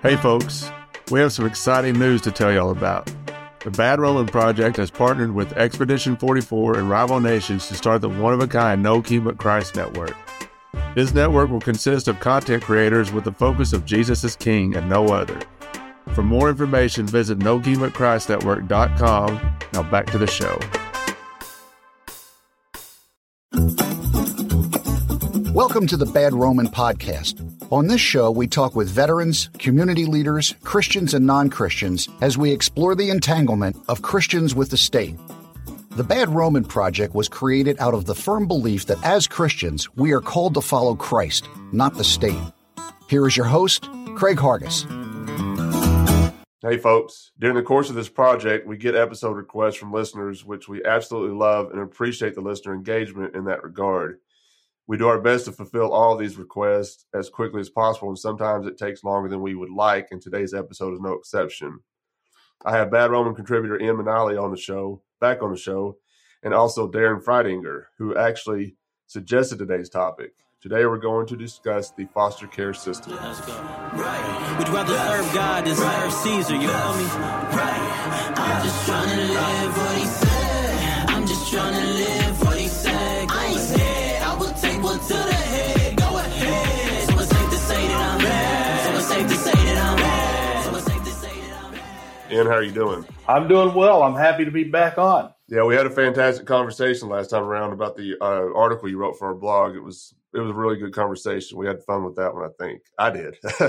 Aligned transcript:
Hey, 0.00 0.14
folks, 0.14 0.70
we 1.10 1.18
have 1.18 1.32
some 1.32 1.44
exciting 1.44 1.98
news 1.98 2.22
to 2.22 2.30
tell 2.30 2.52
y'all 2.52 2.70
about. 2.70 3.12
The 3.64 3.72
Bad 3.72 3.98
Roman 3.98 4.26
Project 4.26 4.76
has 4.76 4.92
partnered 4.92 5.34
with 5.34 5.52
Expedition 5.54 6.16
44 6.16 6.78
and 6.78 6.88
Rival 6.88 7.18
Nations 7.18 7.66
to 7.66 7.74
start 7.74 8.02
the 8.02 8.08
one 8.08 8.32
of 8.32 8.38
a 8.38 8.46
kind 8.46 8.80
No 8.80 9.02
King 9.02 9.24
But 9.24 9.38
Christ 9.38 9.74
network. 9.74 10.16
This 10.94 11.12
network 11.12 11.50
will 11.50 11.58
consist 11.58 12.06
of 12.06 12.20
content 12.20 12.62
creators 12.62 13.10
with 13.10 13.24
the 13.24 13.32
focus 13.32 13.72
of 13.72 13.84
Jesus 13.84 14.22
as 14.22 14.36
King 14.36 14.76
and 14.76 14.88
no 14.88 15.08
other. 15.08 15.40
For 16.14 16.22
more 16.22 16.48
information, 16.48 17.04
visit 17.04 17.40
NoKingButChristNetwork.com. 17.40 19.56
Now 19.72 19.82
back 19.82 20.06
to 20.12 20.18
the 20.18 20.28
show. 20.28 20.60
Welcome 25.58 25.88
to 25.88 25.96
the 25.96 26.06
Bad 26.06 26.34
Roman 26.34 26.68
Podcast. 26.68 27.42
On 27.72 27.88
this 27.88 28.00
show, 28.00 28.30
we 28.30 28.46
talk 28.46 28.76
with 28.76 28.88
veterans, 28.88 29.50
community 29.58 30.04
leaders, 30.04 30.54
Christians, 30.62 31.14
and 31.14 31.26
non 31.26 31.50
Christians 31.50 32.08
as 32.20 32.38
we 32.38 32.52
explore 32.52 32.94
the 32.94 33.10
entanglement 33.10 33.74
of 33.88 34.00
Christians 34.00 34.54
with 34.54 34.70
the 34.70 34.76
state. 34.76 35.16
The 35.96 36.04
Bad 36.04 36.28
Roman 36.28 36.62
Project 36.62 37.12
was 37.12 37.28
created 37.28 37.76
out 37.80 37.92
of 37.92 38.04
the 38.04 38.14
firm 38.14 38.46
belief 38.46 38.86
that 38.86 39.04
as 39.04 39.26
Christians, 39.26 39.92
we 39.96 40.12
are 40.12 40.20
called 40.20 40.54
to 40.54 40.60
follow 40.60 40.94
Christ, 40.94 41.48
not 41.72 41.96
the 41.96 42.04
state. 42.04 42.38
Here 43.10 43.26
is 43.26 43.36
your 43.36 43.46
host, 43.46 43.88
Craig 44.14 44.36
Hargis. 44.36 44.86
Hey, 46.62 46.78
folks. 46.78 47.32
During 47.40 47.56
the 47.56 47.62
course 47.64 47.90
of 47.90 47.96
this 47.96 48.08
project, 48.08 48.64
we 48.68 48.76
get 48.76 48.94
episode 48.94 49.36
requests 49.36 49.74
from 49.74 49.92
listeners, 49.92 50.44
which 50.44 50.68
we 50.68 50.84
absolutely 50.84 51.36
love 51.36 51.72
and 51.72 51.80
appreciate 51.80 52.36
the 52.36 52.42
listener 52.42 52.74
engagement 52.74 53.34
in 53.34 53.46
that 53.46 53.64
regard 53.64 54.20
we 54.88 54.96
do 54.96 55.06
our 55.06 55.20
best 55.20 55.44
to 55.44 55.52
fulfill 55.52 55.92
all 55.92 56.16
these 56.16 56.38
requests 56.38 57.04
as 57.14 57.28
quickly 57.28 57.60
as 57.60 57.68
possible, 57.68 58.08
and 58.08 58.18
sometimes 58.18 58.66
it 58.66 58.78
takes 58.78 59.04
longer 59.04 59.28
than 59.28 59.42
we 59.42 59.54
would 59.54 59.70
like, 59.70 60.08
and 60.10 60.20
today's 60.20 60.54
episode 60.54 60.94
is 60.94 61.00
no 61.00 61.12
exception. 61.12 61.80
I 62.64 62.72
have 62.72 62.90
Bad 62.90 63.10
Roman 63.10 63.34
contributor 63.34 63.78
Ian 63.78 63.98
Minielly 63.98 64.42
on 64.42 64.50
the 64.50 64.56
show, 64.56 65.02
back 65.20 65.42
on 65.42 65.52
the 65.52 65.58
show, 65.58 65.98
and 66.42 66.54
also 66.54 66.90
Darren 66.90 67.22
Freidinger, 67.22 67.84
who 67.98 68.16
actually 68.16 68.76
suggested 69.06 69.58
today's 69.58 69.90
topic. 69.90 70.32
Today 70.62 70.86
we're 70.86 70.98
going 70.98 71.26
to 71.26 71.36
discuss 71.36 71.92
the 71.92 72.06
foster 72.06 72.46
care 72.46 72.74
system. 72.74 73.12
Right. 73.12 74.56
Would 74.58 74.68
rather 74.70 74.96
serve 74.96 75.34
God 75.34 75.66
than 75.66 75.76
serve 75.76 76.12
Caesar? 76.12 76.54
You 76.54 76.60
me? 76.62 76.66
Right. 76.66 78.34
I'm 78.36 78.64
just 78.64 78.86
trying 78.86 79.18
to 79.18 79.32
live 79.34 79.76
what 79.76 79.98
he 79.98 80.04
Ian, 92.38 92.46
how 92.46 92.52
are 92.52 92.62
you 92.62 92.70
doing? 92.70 93.04
I'm 93.26 93.48
doing 93.48 93.74
well. 93.74 94.04
I'm 94.04 94.14
happy 94.14 94.44
to 94.44 94.50
be 94.52 94.62
back 94.62 94.96
on. 94.96 95.32
Yeah, 95.48 95.64
we 95.64 95.74
had 95.74 95.86
a 95.86 95.90
fantastic 95.90 96.46
conversation 96.46 97.08
last 97.08 97.30
time 97.30 97.42
around 97.42 97.72
about 97.72 97.96
the 97.96 98.14
uh, 98.20 98.56
article 98.56 98.88
you 98.88 98.96
wrote 98.96 99.18
for 99.18 99.26
our 99.26 99.34
blog. 99.34 99.74
It 99.74 99.82
was 99.82 100.14
it 100.32 100.38
was 100.38 100.50
a 100.50 100.54
really 100.54 100.76
good 100.76 100.92
conversation. 100.92 101.58
We 101.58 101.66
had 101.66 101.82
fun 101.82 102.04
with 102.04 102.14
that 102.14 102.32
one. 102.32 102.44
I 102.44 102.52
think 102.62 102.82
I 102.96 103.10
did. 103.10 103.34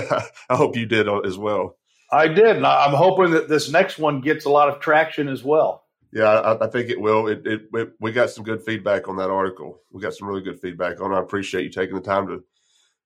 I 0.50 0.54
hope 0.54 0.76
you 0.76 0.86
did 0.86 1.08
as 1.26 1.36
well. 1.36 1.78
I 2.12 2.28
did, 2.28 2.56
and 2.58 2.66
I'm 2.66 2.94
hoping 2.94 3.32
that 3.32 3.48
this 3.48 3.68
next 3.72 3.98
one 3.98 4.20
gets 4.20 4.44
a 4.44 4.50
lot 4.50 4.68
of 4.68 4.78
traction 4.78 5.26
as 5.26 5.42
well. 5.42 5.82
Yeah, 6.12 6.28
I, 6.28 6.64
I 6.64 6.68
think 6.68 6.90
it 6.90 7.00
will. 7.00 7.26
It, 7.26 7.44
it, 7.44 7.62
it, 7.72 7.92
we 7.98 8.12
got 8.12 8.30
some 8.30 8.44
good 8.44 8.62
feedback 8.62 9.08
on 9.08 9.16
that 9.16 9.30
article. 9.30 9.80
We 9.90 10.00
got 10.00 10.14
some 10.14 10.28
really 10.28 10.42
good 10.42 10.60
feedback 10.60 11.00
on. 11.00 11.10
it. 11.10 11.16
I 11.16 11.20
appreciate 11.20 11.64
you 11.64 11.70
taking 11.70 11.96
the 11.96 12.02
time 12.02 12.28
to 12.28 12.44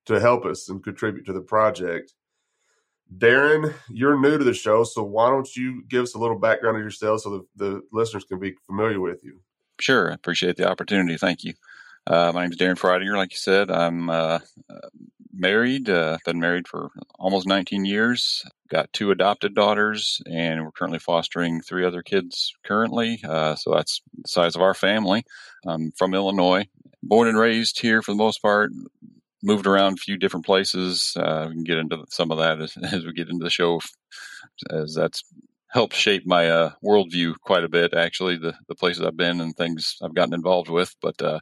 to 0.07 0.21
help 0.21 0.45
us 0.45 0.69
and 0.69 0.85
contribute 0.85 1.25
to 1.25 1.33
the 1.33 1.41
project. 1.41 2.13
Darren, 3.19 3.75
you're 3.89 4.21
new 4.21 4.39
to 4.39 4.45
the 4.45 4.55
show, 4.55 4.85
so 4.85 5.03
why 5.03 5.31
don't 5.31 5.55
you 5.57 5.83
give 5.89 6.03
us 6.03 6.15
a 6.15 6.19
little 6.19 6.39
background 6.39 6.77
of 6.77 6.83
yourself 6.83 7.21
so 7.21 7.31
the, 7.31 7.65
the 7.65 7.83
listeners 7.93 8.25
can 8.25 8.39
be 8.39 8.55
familiar 8.67 9.01
with 9.01 9.23
you? 9.23 9.41
Sure. 9.81 10.11
I 10.11 10.15
appreciate 10.15 10.57
the 10.57 10.69
opportunity. 10.69 11.17
Thank 11.17 11.45
you. 11.45 11.55
Uh, 12.07 12.33
my 12.35 12.43
name 12.43 12.53
is 12.53 12.59
Darren 12.59 12.79
Freidinger. 12.79 13.17
Like 13.17 13.33
you 13.33 13.39
said, 13.39 13.71
I'm 13.71 14.11
uh, 14.11 14.39
uh, 14.71 14.89
married. 15.33 15.89
Uh, 15.89 16.19
been 16.25 16.39
married 16.39 16.69
for 16.69 16.91
almost 17.19 17.47
19 17.47 17.85
years. 17.85 18.45
Got 18.69 18.93
two 18.93 19.11
adopted 19.11 19.55
daughters, 19.55 20.21
and 20.31 20.65
we're 20.65 20.73
currently 20.73 20.99
fostering 20.99 21.61
three 21.61 21.85
other 21.85 22.03
kids 22.03 22.53
currently. 22.65 23.21
Uh, 23.27 23.55
so 23.55 23.75
that's 23.75 24.03
the 24.17 24.29
size 24.29 24.55
of 24.55 24.63
our 24.63 24.75
family. 24.75 25.25
I'm 25.67 25.93
from 25.93 26.15
Illinois. 26.15 26.67
Born 27.03 27.29
and 27.29 27.39
raised 27.39 27.81
here 27.81 28.03
for 28.03 28.13
the 28.13 28.19
most 28.19 28.41
part 28.41 28.71
moved 29.45 29.67
around 29.67 29.95
a 29.95 29.97
few 30.03 30.17
different 30.17 30.47
places. 30.47 31.13
Uh, 31.17 31.47
we 31.49 31.55
can 31.55 31.65
get 31.65 31.79
into 31.79 32.05
some 32.09 32.31
of 32.31 32.39
that 32.39 32.61
as, 32.61 32.77
as, 32.93 33.05
we 33.05 33.13
get 33.13 33.29
into 33.29 33.45
the 33.45 33.51
show, 33.51 33.81
as 34.71 34.95
that's 34.95 35.23
helped 35.69 35.95
shape 35.95 36.27
my 36.27 36.49
uh, 36.49 36.71
worldview 36.83 37.35
quite 37.45 37.65
a 37.65 37.69
bit. 37.69 37.95
Actually, 37.95 38.37
the 38.37 38.55
the 38.69 38.75
places 38.75 39.05
I've 39.05 39.17
been 39.17 39.41
and 39.41 39.55
things 39.55 39.97
I've 40.03 40.15
gotten 40.15 40.35
involved 40.35 40.71
with. 40.71 40.95
But 41.01 41.21
uh, 41.21 41.41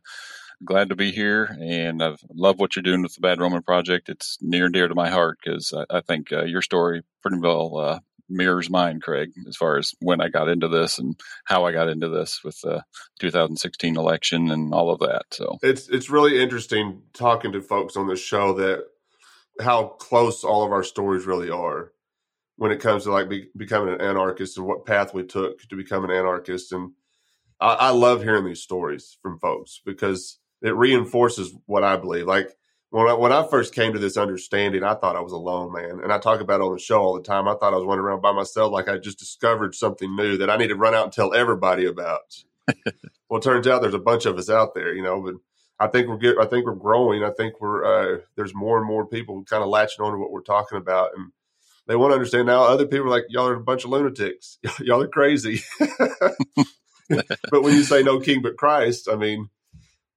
glad 0.64 0.88
to 0.88 0.96
be 0.96 1.12
here, 1.12 1.56
and 1.60 2.02
I 2.02 2.16
love 2.34 2.58
what 2.58 2.74
you're 2.74 2.82
doing 2.82 3.02
with 3.02 3.14
the 3.14 3.20
Bad 3.20 3.40
Roman 3.40 3.62
Project. 3.62 4.08
It's 4.08 4.38
near 4.40 4.66
and 4.66 4.74
dear 4.74 4.88
to 4.88 4.94
my 4.94 5.10
heart 5.10 5.38
because 5.42 5.72
I, 5.72 5.98
I, 5.98 6.00
think 6.00 6.32
uh, 6.32 6.44
your 6.44 6.62
story 6.62 7.02
pretty 7.22 7.38
well 7.38 7.76
uh, 7.78 7.98
mirrors 8.28 8.70
mine, 8.70 9.00
Craig, 9.00 9.30
as 9.48 9.56
far 9.56 9.78
as 9.78 9.92
when 10.00 10.20
I 10.20 10.28
got 10.28 10.48
into 10.48 10.68
this 10.68 10.98
and 10.98 11.18
how 11.44 11.64
I 11.64 11.72
got 11.72 11.88
into 11.88 12.08
this 12.08 12.40
with 12.44 12.58
the 12.62 12.82
2016 13.20 13.96
election 13.96 14.50
and 14.50 14.72
all 14.72 14.90
of 14.90 15.00
that. 15.00 15.24
So 15.30 15.58
it's 15.62 15.88
it's 15.88 16.10
really 16.10 16.42
interesting 16.42 17.02
talking 17.12 17.52
to 17.52 17.62
folks 17.62 17.96
on 17.96 18.08
this 18.08 18.20
show 18.20 18.54
that 18.54 18.84
how 19.60 19.84
close 19.84 20.44
all 20.44 20.64
of 20.64 20.72
our 20.72 20.84
stories 20.84 21.26
really 21.26 21.50
are 21.50 21.92
when 22.56 22.70
it 22.70 22.80
comes 22.80 23.04
to 23.04 23.12
like 23.12 23.28
be, 23.28 23.48
becoming 23.56 23.94
an 23.94 24.00
anarchist 24.00 24.56
and 24.56 24.66
what 24.66 24.86
path 24.86 25.12
we 25.14 25.24
took 25.24 25.60
to 25.68 25.76
become 25.76 26.04
an 26.04 26.10
anarchist. 26.10 26.72
And 26.72 26.92
I, 27.60 27.74
I 27.74 27.90
love 27.90 28.22
hearing 28.22 28.44
these 28.44 28.62
stories 28.62 29.18
from 29.22 29.38
folks 29.38 29.80
because 29.84 30.38
it 30.62 30.76
reinforces 30.76 31.52
what 31.66 31.84
I 31.84 31.96
believe. 31.96 32.26
Like 32.26 32.50
when 32.92 33.08
I, 33.08 33.14
when 33.14 33.32
I 33.32 33.46
first 33.46 33.74
came 33.74 33.94
to 33.94 33.98
this 33.98 34.18
understanding, 34.18 34.84
I 34.84 34.94
thought 34.94 35.16
I 35.16 35.22
was 35.22 35.32
alone, 35.32 35.72
man. 35.72 36.00
And 36.02 36.12
I 36.12 36.18
talk 36.18 36.42
about 36.42 36.60
it 36.60 36.64
on 36.64 36.74
the 36.74 36.78
show 36.78 37.00
all 37.00 37.14
the 37.14 37.22
time. 37.22 37.48
I 37.48 37.54
thought 37.54 37.72
I 37.72 37.76
was 37.76 37.86
running 37.86 38.04
around 38.04 38.20
by 38.20 38.32
myself, 38.32 38.70
like 38.70 38.86
I 38.86 38.98
just 38.98 39.18
discovered 39.18 39.74
something 39.74 40.14
new 40.14 40.36
that 40.36 40.50
I 40.50 40.58
need 40.58 40.68
to 40.68 40.76
run 40.76 40.94
out 40.94 41.04
and 41.04 41.12
tell 41.12 41.32
everybody 41.32 41.86
about. 41.86 42.44
well, 43.30 43.40
it 43.40 43.42
turns 43.42 43.66
out 43.66 43.80
there's 43.80 43.94
a 43.94 43.98
bunch 43.98 44.26
of 44.26 44.36
us 44.36 44.50
out 44.50 44.74
there, 44.74 44.94
you 44.94 45.02
know. 45.02 45.22
But 45.22 45.34
I 45.80 45.88
think 45.88 46.06
we're 46.06 46.18
get, 46.18 46.36
I 46.38 46.44
think 46.44 46.66
we're 46.66 46.74
growing. 46.74 47.24
I 47.24 47.30
think 47.30 47.62
we're 47.62 47.82
uh, 47.82 48.18
there's 48.36 48.54
more 48.54 48.76
and 48.76 48.86
more 48.86 49.06
people 49.06 49.42
kind 49.44 49.62
of 49.62 49.70
latching 49.70 50.04
on 50.04 50.12
to 50.12 50.18
what 50.18 50.30
we're 50.30 50.42
talking 50.42 50.76
about, 50.76 51.12
and 51.16 51.32
they 51.86 51.96
want 51.96 52.10
to 52.10 52.16
understand 52.16 52.46
now. 52.46 52.64
Other 52.64 52.86
people 52.86 53.06
are 53.06 53.10
like, 53.10 53.24
y'all 53.30 53.48
are 53.48 53.54
a 53.54 53.60
bunch 53.60 53.84
of 53.84 53.90
lunatics. 53.90 54.58
y'all 54.80 55.02
are 55.02 55.08
crazy. 55.08 55.62
but 57.08 57.62
when 57.62 57.74
you 57.74 57.84
say 57.84 58.02
no 58.02 58.20
king 58.20 58.42
but 58.42 58.58
Christ, 58.58 59.08
I 59.10 59.16
mean 59.16 59.48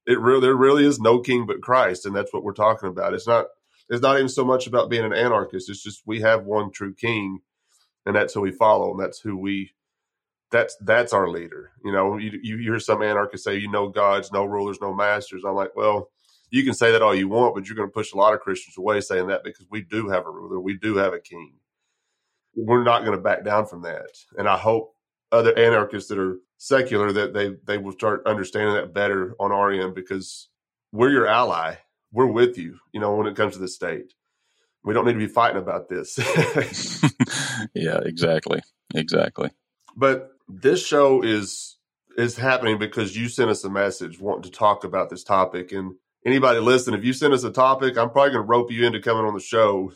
it 0.08 0.20
really 0.20 0.42
there 0.42 0.56
really 0.56 0.86
is 0.86 1.00
no 1.00 1.20
king 1.20 1.46
but 1.46 1.62
Christ, 1.62 2.06
and 2.06 2.16
that's 2.16 2.34
what 2.34 2.44
we're 2.44 2.54
talking 2.54 2.90
about. 2.90 3.14
It's 3.14 3.28
not 3.28 3.48
it's 3.90 4.02
not 4.02 4.18
even 4.18 4.30
so 4.30 4.46
much 4.46 4.68
about 4.68 4.90
being 4.90 5.06
an 5.06 5.14
anarchist. 5.14 5.70
It's 5.70 5.84
just 5.84 6.04
we 6.06 6.22
have 6.22 6.46
one 6.46 6.72
true 6.72 6.94
king, 6.94 7.40
and 8.06 8.16
that's 8.16 8.34
who 8.34 8.42
we 8.42 8.52
follow, 8.52 8.92
and 8.92 9.00
that's 9.00 9.20
who 9.20 9.38
we 9.38 9.72
that's 10.52 10.78
that's 10.82 11.14
our 11.14 11.28
leader. 11.28 11.72
You 11.84 11.92
know, 11.92 12.18
you 12.18 12.40
you 12.42 12.58
hear 12.58 12.80
some 12.80 13.02
anarchists 13.02 13.46
say, 13.46 13.58
you 13.58 13.70
know, 13.70 13.90
gods, 13.90 14.32
no 14.32 14.46
rulers, 14.46 14.80
no 14.82 14.94
masters. 14.94 15.44
I'm 15.46 15.56
like, 15.56 15.76
well, 15.76 16.10
you 16.50 16.64
can 16.64 16.74
say 16.74 16.92
that 16.92 17.02
all 17.02 17.16
you 17.16 17.28
want, 17.28 17.56
but 17.56 17.68
you're 17.68 17.76
going 17.76 17.90
to 17.90 17.94
push 17.94 18.14
a 18.14 18.18
lot 18.18 18.34
of 18.34 18.40
Christians 18.40 18.78
away 18.78 19.02
saying 19.02 19.28
that 19.28 19.44
because 19.44 19.68
we 19.70 19.82
do 19.82 20.10
have 20.10 20.26
a 20.26 20.32
ruler, 20.32 20.60
we 20.60 20.78
do 20.78 20.96
have 20.98 21.14
a 21.14 21.20
king. 21.20 21.54
We're 22.56 22.84
not 22.84 23.04
going 23.04 23.18
to 23.18 23.22
back 23.22 23.44
down 23.44 23.66
from 23.66 23.82
that, 23.82 24.10
and 24.38 24.48
I 24.48 24.58
hope 24.58 24.96
other 25.32 25.58
anarchists 25.58 26.10
that 26.10 26.20
are 26.20 26.38
secular 26.58 27.12
that 27.12 27.34
they 27.34 27.56
they 27.66 27.78
will 27.78 27.92
start 27.92 28.26
understanding 28.26 28.76
that 28.76 28.94
better 28.94 29.36
on 29.40 29.52
our 29.52 29.72
end 29.72 29.96
because 29.96 30.50
we're 30.92 31.12
your 31.12 31.28
ally. 31.28 31.76
We're 32.12 32.28
with 32.28 32.58
you, 32.58 32.80
you 32.94 33.00
know, 33.00 33.16
when 33.16 33.28
it 33.28 33.36
comes 33.36 33.54
to 33.54 33.60
the 33.60 33.68
state. 33.68 34.14
We 34.84 34.94
don't 34.94 35.06
need 35.06 35.14
to 35.14 35.20
be 35.20 35.28
fighting 35.28 35.62
about 35.62 35.90
this. 35.90 36.18
yeah, 37.74 38.00
exactly. 38.06 38.62
Exactly. 38.94 39.50
But 39.96 40.32
this 40.47 40.85
show 40.85 41.24
is 41.24 41.78
is 42.18 42.38
happening 42.38 42.78
because 42.78 43.18
you 43.18 43.28
sent 43.28 43.50
us 43.50 43.64
a 43.64 43.70
message 43.70 44.20
wanting 44.20 44.44
to 44.44 44.58
talk 44.58 44.84
about 44.84 45.09
this 45.09 45.24
topic 45.24 45.72
and 45.74 45.96
anybody 46.26 46.59
listen, 46.59 46.94
if 46.94 47.03
you 47.03 47.14
send 47.14 47.34
us 47.34 47.44
a 47.44 47.52
topic, 47.52 47.97
I'm 47.97 48.09
probably 48.09 48.32
going 48.32 48.44
to 48.44 48.47
rope 48.47 48.72
you 48.72 48.85
into 48.85 49.02
coming 49.02 49.26
on 49.26 49.34
the 49.34 49.40
show 49.40 49.91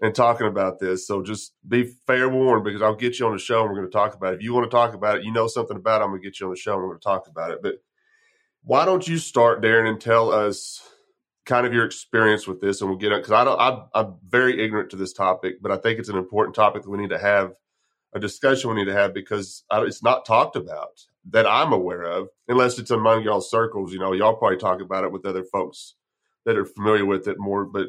and 0.00 0.14
talking 0.14 0.46
about 0.46 0.78
this. 0.78 1.06
So 1.06 1.22
just 1.22 1.52
be 1.66 1.84
fair 2.06 2.28
warned 2.28 2.64
because 2.64 2.82
I'll 2.82 2.94
get 2.96 3.18
you 3.18 3.26
on 3.26 3.32
the 3.32 3.38
show 3.38 3.60
and 3.60 3.70
we're 3.70 3.76
going 3.76 3.90
to 3.90 3.92
talk 3.92 4.14
about 4.14 4.34
it. 4.34 4.36
If 4.36 4.42
you 4.42 4.54
want 4.54 4.70
to 4.70 4.74
talk 4.74 4.94
about 4.94 5.18
it, 5.18 5.24
you 5.24 5.32
know 5.32 5.46
something 5.46 5.76
about 5.76 6.00
it, 6.00 6.04
I'm 6.04 6.10
going 6.10 6.22
to 6.22 6.26
get 6.26 6.40
you 6.40 6.46
on 6.46 6.52
the 6.52 6.58
show 6.58 6.74
and 6.74 6.82
we're 6.82 6.88
going 6.88 7.00
to 7.00 7.04
talk 7.04 7.28
about 7.28 7.50
it. 7.50 7.60
But 7.62 7.74
why 8.62 8.84
don't 8.84 9.06
you 9.06 9.18
start, 9.18 9.62
Darren, 9.62 9.88
and 9.88 10.00
tell 10.00 10.30
us 10.30 10.82
kind 11.46 11.66
of 11.66 11.72
your 11.72 11.84
experience 11.84 12.46
with 12.46 12.60
this, 12.60 12.80
and 12.80 12.90
we'll 12.90 12.98
get 12.98 13.12
it 13.12 13.18
because 13.18 13.32
I 13.32 13.44
don't. 13.44 13.58
I'm, 13.58 13.82
I'm 13.94 14.14
very 14.28 14.62
ignorant 14.62 14.90
to 14.90 14.96
this 14.96 15.12
topic, 15.12 15.62
but 15.62 15.72
I 15.72 15.76
think 15.76 15.98
it's 15.98 16.08
an 16.08 16.18
important 16.18 16.54
topic 16.54 16.82
that 16.82 16.90
we 16.90 16.98
need 16.98 17.10
to 17.10 17.18
have 17.18 17.52
a 18.12 18.20
discussion 18.20 18.70
we 18.70 18.76
need 18.76 18.86
to 18.86 18.92
have 18.92 19.14
because 19.14 19.64
it's 19.72 20.02
not 20.02 20.26
talked 20.26 20.56
about 20.56 21.00
that 21.30 21.46
I'm 21.46 21.72
aware 21.72 22.02
of, 22.02 22.28
unless 22.48 22.78
it's 22.78 22.90
among 22.90 23.22
y'all 23.22 23.40
circles. 23.40 23.92
You 23.92 23.98
know, 23.98 24.12
y'all 24.12 24.36
probably 24.36 24.58
talk 24.58 24.80
about 24.80 25.04
it 25.04 25.12
with 25.12 25.26
other 25.26 25.44
folks 25.44 25.94
that 26.44 26.56
are 26.56 26.64
familiar 26.64 27.04
with 27.04 27.28
it 27.28 27.38
more, 27.38 27.64
but 27.64 27.88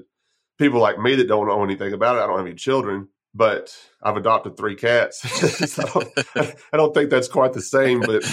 people 0.62 0.80
like 0.80 1.00
me 1.00 1.16
that 1.16 1.28
don't 1.28 1.48
know 1.48 1.64
anything 1.64 1.92
about 1.92 2.16
it. 2.16 2.20
I 2.20 2.28
don't 2.28 2.38
have 2.38 2.46
any 2.46 2.56
children, 2.56 3.10
but 3.34 3.76
I've 4.02 4.16
adopted 4.16 4.56
three 4.56 4.76
cats. 4.76 5.20
so 5.72 6.04
I 6.36 6.78
don't 6.78 6.94
think 6.94 7.10
that's 7.10 7.28
quite 7.28 7.54
the 7.54 7.62
same, 7.62 8.02
but 8.02 8.24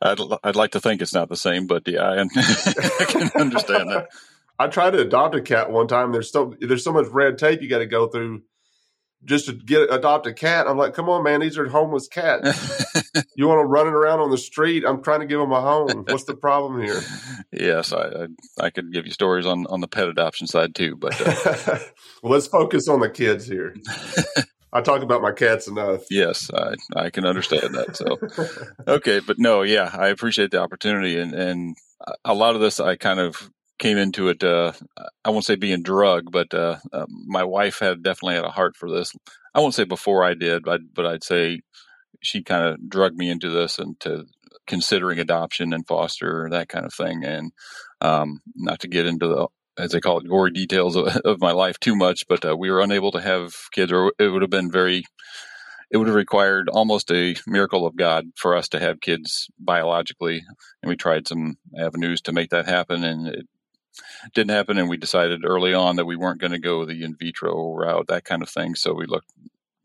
I'd, 0.00 0.18
I'd 0.42 0.56
like 0.56 0.72
to 0.72 0.80
think 0.80 1.02
it's 1.02 1.12
not 1.12 1.28
the 1.28 1.36
same, 1.36 1.66
but 1.66 1.86
yeah, 1.86 2.00
I, 2.00 2.22
I 2.22 3.04
can 3.04 3.30
understand 3.36 3.90
that. 3.90 4.08
I 4.58 4.68
tried 4.68 4.92
to 4.92 5.00
adopt 5.00 5.34
a 5.34 5.42
cat 5.42 5.70
one 5.70 5.88
time. 5.88 6.12
There's 6.12 6.32
so 6.32 6.54
there's 6.58 6.84
so 6.84 6.92
much 6.92 7.06
red 7.08 7.36
tape 7.36 7.60
you 7.60 7.68
got 7.68 7.78
to 7.78 7.86
go 7.86 8.06
through 8.06 8.42
just 9.24 9.46
to 9.46 9.52
get 9.52 9.92
adopt 9.92 10.26
a 10.26 10.32
cat. 10.32 10.66
I'm 10.66 10.78
like, 10.78 10.94
come 10.94 11.08
on, 11.08 11.22
man, 11.22 11.40
these 11.40 11.58
are 11.58 11.68
homeless 11.68 12.08
cats. 12.08 12.84
you 13.34 13.48
want 13.48 13.60
to 13.60 13.64
run 13.64 13.86
it 13.86 13.94
around 13.94 14.20
on 14.20 14.30
the 14.30 14.38
street? 14.38 14.84
I'm 14.86 15.02
trying 15.02 15.20
to 15.20 15.26
give 15.26 15.38
them 15.38 15.52
a 15.52 15.60
home. 15.60 16.04
What's 16.08 16.24
the 16.24 16.36
problem 16.36 16.82
here? 16.82 17.00
Yes, 17.54 17.92
I, 17.92 18.04
I, 18.06 18.26
I 18.66 18.70
could 18.70 18.92
give 18.92 19.04
you 19.04 19.12
stories 19.12 19.44
on 19.44 19.66
on 19.66 19.82
the 19.82 19.86
pet 19.86 20.08
adoption 20.08 20.46
side 20.46 20.74
too, 20.74 20.96
but 20.96 21.20
uh... 21.20 21.78
well, 22.22 22.32
let's 22.32 22.46
focus 22.46 22.88
on 22.88 23.00
the 23.00 23.10
kids 23.10 23.46
here. 23.46 23.76
I 24.72 24.80
talk 24.80 25.02
about 25.02 25.20
my 25.20 25.32
cats 25.32 25.68
enough. 25.68 26.00
Yes, 26.10 26.50
I, 26.54 26.74
I 26.96 27.10
can 27.10 27.26
understand 27.26 27.74
that. 27.74 27.94
So, 27.94 28.18
okay, 28.90 29.20
but 29.20 29.38
no, 29.38 29.62
yeah, 29.62 29.90
I 29.92 30.08
appreciate 30.08 30.50
the 30.50 30.62
opportunity, 30.62 31.18
and 31.18 31.34
and 31.34 31.76
a 32.24 32.32
lot 32.32 32.54
of 32.54 32.62
this 32.62 32.80
I 32.80 32.96
kind 32.96 33.20
of 33.20 33.50
came 33.78 33.98
into 33.98 34.28
it. 34.28 34.42
Uh, 34.42 34.72
I 35.24 35.30
won't 35.30 35.44
say 35.44 35.56
being 35.56 35.82
drugged, 35.82 36.30
but 36.32 36.54
uh, 36.54 36.78
uh, 36.92 37.06
my 37.08 37.44
wife 37.44 37.80
had 37.80 38.02
definitely 38.02 38.36
had 38.36 38.44
a 38.44 38.50
heart 38.50 38.76
for 38.76 38.90
this. 38.90 39.12
I 39.54 39.60
won't 39.60 39.74
say 39.74 39.84
before 39.84 40.24
I 40.24 40.34
did, 40.34 40.62
but 40.62 40.80
but 40.94 41.04
I'd 41.04 41.24
say 41.24 41.60
she 42.22 42.42
kind 42.42 42.66
of 42.66 42.88
drugged 42.88 43.16
me 43.16 43.30
into 43.30 43.50
this 43.50 43.78
and 43.78 43.98
to 44.00 44.26
considering 44.66 45.18
adoption 45.18 45.72
and 45.72 45.86
foster 45.86 46.48
that 46.50 46.68
kind 46.68 46.86
of 46.86 46.94
thing. 46.94 47.24
And 47.24 47.52
um, 48.00 48.40
not 48.54 48.80
to 48.80 48.88
get 48.88 49.06
into 49.06 49.28
the 49.28 49.48
as 49.78 49.92
they 49.92 50.00
call 50.00 50.18
it 50.18 50.28
gory 50.28 50.50
details 50.50 50.96
of, 50.96 51.06
of 51.24 51.40
my 51.40 51.52
life 51.52 51.78
too 51.80 51.96
much, 51.96 52.24
but 52.28 52.44
uh, 52.44 52.56
we 52.56 52.70
were 52.70 52.82
unable 52.82 53.10
to 53.12 53.20
have 53.20 53.54
kids, 53.72 53.90
or 53.90 54.12
it 54.18 54.28
would 54.28 54.42
have 54.42 54.50
been 54.50 54.70
very 54.70 55.04
it 55.90 55.98
would 55.98 56.06
have 56.06 56.16
required 56.16 56.70
almost 56.70 57.10
a 57.10 57.36
miracle 57.46 57.86
of 57.86 57.96
God 57.96 58.24
for 58.34 58.56
us 58.56 58.68
to 58.70 58.80
have 58.80 59.02
kids 59.02 59.48
biologically. 59.58 60.42
And 60.82 60.88
we 60.88 60.96
tried 60.96 61.28
some 61.28 61.58
avenues 61.78 62.22
to 62.22 62.32
make 62.32 62.48
that 62.50 62.66
happen, 62.66 63.04
and 63.04 63.28
it 63.28 63.46
didn't 64.34 64.52
happen, 64.52 64.78
and 64.78 64.88
we 64.88 64.96
decided 64.96 65.44
early 65.44 65.74
on 65.74 65.96
that 65.96 66.06
we 66.06 66.16
weren't 66.16 66.40
going 66.40 66.52
to 66.52 66.58
go 66.58 66.86
the 66.86 67.02
in 67.02 67.14
vitro 67.18 67.74
route, 67.74 68.06
that 68.08 68.24
kind 68.24 68.42
of 68.42 68.48
thing. 68.48 68.74
So 68.74 68.94
we 68.94 69.04
looked 69.04 69.30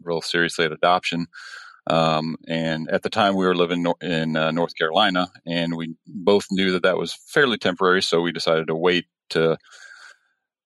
real 0.02 0.22
seriously 0.22 0.64
at 0.64 0.72
adoption. 0.72 1.28
Um, 1.90 2.36
and 2.48 2.90
at 2.90 3.04
the 3.04 3.10
time, 3.10 3.36
we 3.36 3.46
were 3.46 3.56
living 3.56 3.86
in 4.02 4.36
uh, 4.36 4.52
North 4.52 4.76
Carolina, 4.76 5.30
and 5.46 5.76
we 5.76 5.96
both 6.06 6.48
knew 6.52 6.72
that 6.74 6.84
that 6.84 6.98
was 6.98 7.14
fairly 7.28 7.58
temporary. 7.58 8.02
So 8.02 8.22
we 8.22 8.32
decided 8.32 8.68
to 8.68 8.76
wait 8.76 9.06
to 9.32 9.58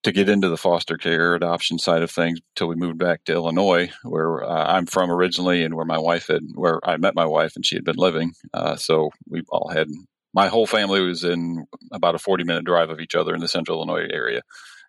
to 0.02 0.10
get 0.10 0.28
into 0.28 0.48
the 0.48 0.56
foster 0.56 0.96
care 0.96 1.36
adoption 1.36 1.78
side 1.78 2.02
of 2.02 2.10
things 2.10 2.40
until 2.56 2.66
we 2.66 2.74
moved 2.74 2.98
back 2.98 3.22
to 3.22 3.32
Illinois, 3.32 3.88
where 4.02 4.42
uh, 4.42 4.66
I'm 4.66 4.86
from 4.86 5.12
originally, 5.12 5.62
and 5.62 5.74
where 5.74 5.84
my 5.84 5.98
wife 5.98 6.26
had, 6.26 6.42
where 6.54 6.80
I 6.82 6.96
met 6.96 7.14
my 7.14 7.26
wife, 7.26 7.52
and 7.54 7.64
she 7.64 7.76
had 7.76 7.84
been 7.84 7.96
living. 7.96 8.32
Uh, 8.52 8.74
so 8.74 9.10
we 9.28 9.42
all 9.48 9.68
had 9.68 9.86
my 10.34 10.48
whole 10.48 10.66
family 10.66 11.00
was 11.00 11.24
in 11.24 11.66
about 11.92 12.14
a 12.14 12.18
40 12.18 12.44
minute 12.44 12.64
drive 12.64 12.90
of 12.90 13.00
each 13.00 13.14
other 13.14 13.34
in 13.34 13.40
the 13.40 13.48
central 13.48 13.78
Illinois 13.78 14.08
area. 14.10 14.42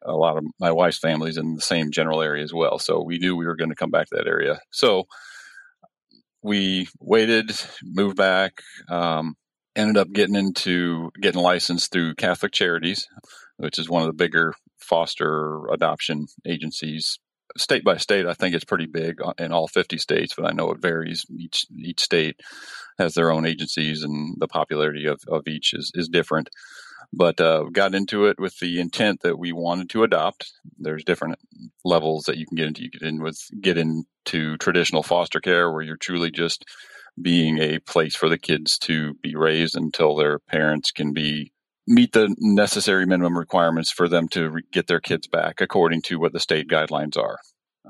A 0.05 0.13
lot 0.13 0.37
of 0.37 0.45
my 0.59 0.71
wife's 0.71 0.97
family's 0.97 1.37
in 1.37 1.55
the 1.55 1.61
same 1.61 1.91
general 1.91 2.21
area 2.21 2.43
as 2.43 2.53
well. 2.53 2.79
So 2.79 3.01
we 3.01 3.19
knew 3.19 3.35
we 3.35 3.45
were 3.45 3.55
going 3.55 3.69
to 3.69 3.75
come 3.75 3.91
back 3.91 4.07
to 4.07 4.15
that 4.15 4.27
area. 4.27 4.59
So 4.71 5.05
we 6.43 6.87
waited, 6.99 7.51
moved 7.83 8.17
back, 8.17 8.61
um, 8.89 9.35
ended 9.75 9.97
up 9.97 10.11
getting 10.11 10.35
into 10.35 11.09
getting 11.21 11.41
licensed 11.41 11.91
through 11.91 12.15
Catholic 12.15 12.51
Charities, 12.51 13.07
which 13.57 13.79
is 13.79 13.89
one 13.89 14.01
of 14.01 14.07
the 14.07 14.13
bigger 14.13 14.53
foster 14.79 15.65
adoption 15.71 16.27
agencies 16.45 17.17
state 17.57 17.83
by 17.83 17.97
state, 17.97 18.25
I 18.25 18.33
think 18.33 18.55
it's 18.55 18.65
pretty 18.65 18.87
big 18.87 19.19
in 19.37 19.51
all 19.51 19.67
50 19.67 19.97
states, 19.97 20.33
but 20.35 20.45
I 20.45 20.53
know 20.53 20.71
it 20.71 20.81
varies. 20.81 21.25
Each 21.37 21.65
each 21.77 22.01
state 22.01 22.39
has 22.97 23.13
their 23.13 23.31
own 23.31 23.45
agencies, 23.45 24.03
and 24.03 24.35
the 24.39 24.47
popularity 24.47 25.05
of, 25.05 25.19
of 25.27 25.47
each 25.47 25.73
is, 25.73 25.91
is 25.95 26.09
different. 26.09 26.49
But 27.15 27.39
uh, 27.39 27.65
got 27.71 27.93
into 27.93 28.25
it 28.25 28.39
with 28.39 28.57
the 28.59 28.79
intent 28.79 29.21
that 29.21 29.37
we 29.37 29.51
wanted 29.51 29.89
to 29.91 30.03
adopt. 30.03 30.51
There's 30.79 31.03
different 31.03 31.37
levels 31.85 32.23
that 32.25 32.37
you 32.37 32.47
can 32.47 32.57
get 32.57 32.67
into. 32.67 32.83
You 32.83 32.89
get 32.89 33.03
in 33.03 33.21
with 33.21 33.39
get 33.61 33.77
into 33.77 34.57
traditional 34.57 35.03
foster 35.03 35.39
care, 35.39 35.71
where 35.71 35.83
you're 35.83 35.97
truly 35.97 36.31
just 36.31 36.65
being 37.21 37.59
a 37.59 37.79
place 37.79 38.15
for 38.15 38.29
the 38.29 38.39
kids 38.39 38.79
to 38.79 39.13
be 39.21 39.35
raised 39.35 39.75
until 39.75 40.15
their 40.15 40.39
parents 40.39 40.91
can 40.91 41.13
be 41.13 41.51
meet 41.85 42.13
the 42.13 42.33
necessary 42.39 43.05
minimum 43.05 43.37
requirements 43.37 43.91
for 43.91 44.07
them 44.07 44.27
to 44.29 44.49
re- 44.49 44.63
get 44.71 44.87
their 44.87 45.01
kids 45.01 45.27
back 45.27 45.61
according 45.61 46.01
to 46.01 46.17
what 46.17 46.33
the 46.33 46.39
state 46.39 46.67
guidelines 46.67 47.17
are. 47.17 47.37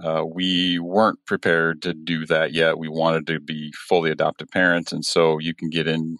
Uh, 0.03 0.25
we 0.25 0.79
weren't 0.79 1.19
prepared 1.27 1.81
to 1.83 1.93
do 1.93 2.25
that 2.25 2.51
yet. 2.51 2.79
We 2.79 2.89
wanted 2.89 3.27
to 3.27 3.39
be 3.39 3.71
fully 3.87 4.09
adoptive 4.09 4.49
parents, 4.49 4.91
and 4.91 5.05
so 5.05 5.37
you 5.39 5.53
can 5.53 5.69
get 5.69 5.87
in. 5.87 6.17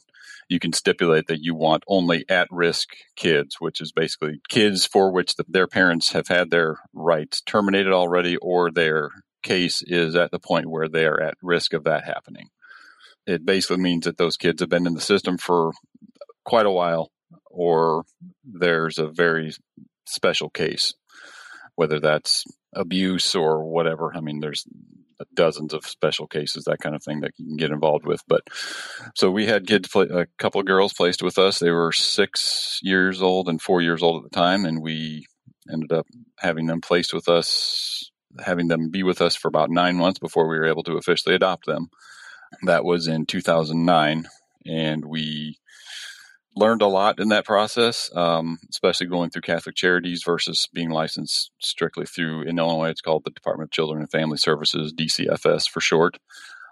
You 0.49 0.59
can 0.59 0.73
stipulate 0.73 1.27
that 1.27 1.41
you 1.41 1.55
want 1.55 1.83
only 1.87 2.25
at-risk 2.29 2.89
kids, 3.15 3.57
which 3.59 3.81
is 3.81 3.91
basically 3.91 4.41
kids 4.49 4.85
for 4.85 5.11
which 5.11 5.35
the, 5.35 5.45
their 5.47 5.67
parents 5.67 6.11
have 6.11 6.27
had 6.27 6.51
their 6.51 6.77
rights 6.93 7.41
terminated 7.41 7.91
already, 7.91 8.37
or 8.37 8.71
their 8.71 9.09
case 9.41 9.81
is 9.85 10.15
at 10.15 10.31
the 10.31 10.39
point 10.39 10.69
where 10.69 10.87
they 10.87 11.05
are 11.05 11.19
at 11.19 11.37
risk 11.41 11.73
of 11.73 11.83
that 11.83 12.05
happening. 12.05 12.49
It 13.25 13.45
basically 13.45 13.81
means 13.81 14.05
that 14.05 14.17
those 14.17 14.37
kids 14.37 14.61
have 14.61 14.69
been 14.69 14.87
in 14.87 14.93
the 14.93 15.01
system 15.01 15.37
for 15.37 15.71
quite 16.43 16.65
a 16.65 16.71
while 16.71 17.09
or 17.53 18.03
there's 18.43 18.97
a 18.97 19.07
very 19.07 19.53
special 20.05 20.49
case, 20.49 20.93
whether 21.75 21.99
that's 21.99 22.43
abuse 22.75 23.35
or 23.35 23.63
whatever. 23.63 24.11
I 24.15 24.21
mean, 24.21 24.39
there's 24.39 24.65
dozens 25.33 25.73
of 25.73 25.85
special 25.85 26.27
cases, 26.27 26.65
that 26.65 26.79
kind 26.79 26.95
of 26.95 27.03
thing 27.03 27.21
that 27.21 27.31
you 27.37 27.45
can 27.45 27.57
get 27.57 27.71
involved 27.71 28.05
with. 28.05 28.21
But 28.27 28.41
so 29.15 29.31
we 29.31 29.45
had 29.45 29.67
kids, 29.67 29.89
play, 29.89 30.07
a 30.11 30.27
couple 30.37 30.59
of 30.59 30.67
girls 30.67 30.93
placed 30.93 31.21
with 31.23 31.37
us. 31.37 31.59
They 31.59 31.71
were 31.71 31.91
six 31.91 32.79
years 32.81 33.21
old 33.21 33.47
and 33.49 33.61
four 33.61 33.81
years 33.81 34.01
old 34.01 34.23
at 34.23 34.31
the 34.31 34.35
time, 34.35 34.65
and 34.65 34.81
we 34.81 35.25
ended 35.71 35.91
up 35.91 36.07
having 36.39 36.65
them 36.65 36.81
placed 36.81 37.13
with 37.13 37.29
us, 37.29 38.11
having 38.43 38.67
them 38.67 38.89
be 38.89 39.03
with 39.03 39.21
us 39.21 39.35
for 39.35 39.47
about 39.47 39.69
nine 39.69 39.95
months 39.95 40.19
before 40.19 40.47
we 40.47 40.57
were 40.57 40.67
able 40.67 40.83
to 40.83 40.97
officially 40.97 41.35
adopt 41.35 41.65
them. 41.65 41.89
That 42.63 42.83
was 42.83 43.07
in 43.07 43.25
2009, 43.25 44.25
and 44.65 45.05
we 45.05 45.57
learned 46.55 46.81
a 46.81 46.87
lot 46.87 47.19
in 47.19 47.29
that 47.29 47.45
process, 47.45 48.09
um, 48.15 48.59
especially 48.69 49.07
going 49.07 49.29
through 49.29 49.41
Catholic 49.41 49.75
Charities 49.75 50.23
versus 50.23 50.67
being 50.73 50.89
licensed 50.89 51.51
strictly 51.59 52.05
through 52.05 52.43
in 52.43 52.59
Illinois. 52.59 52.89
It's 52.89 53.01
called 53.01 53.23
the 53.25 53.31
Department 53.31 53.69
of 53.69 53.71
Children 53.71 54.01
and 54.01 54.11
Family 54.11 54.37
Services, 54.37 54.93
DCFS 54.93 55.69
for 55.69 55.81
short. 55.81 56.17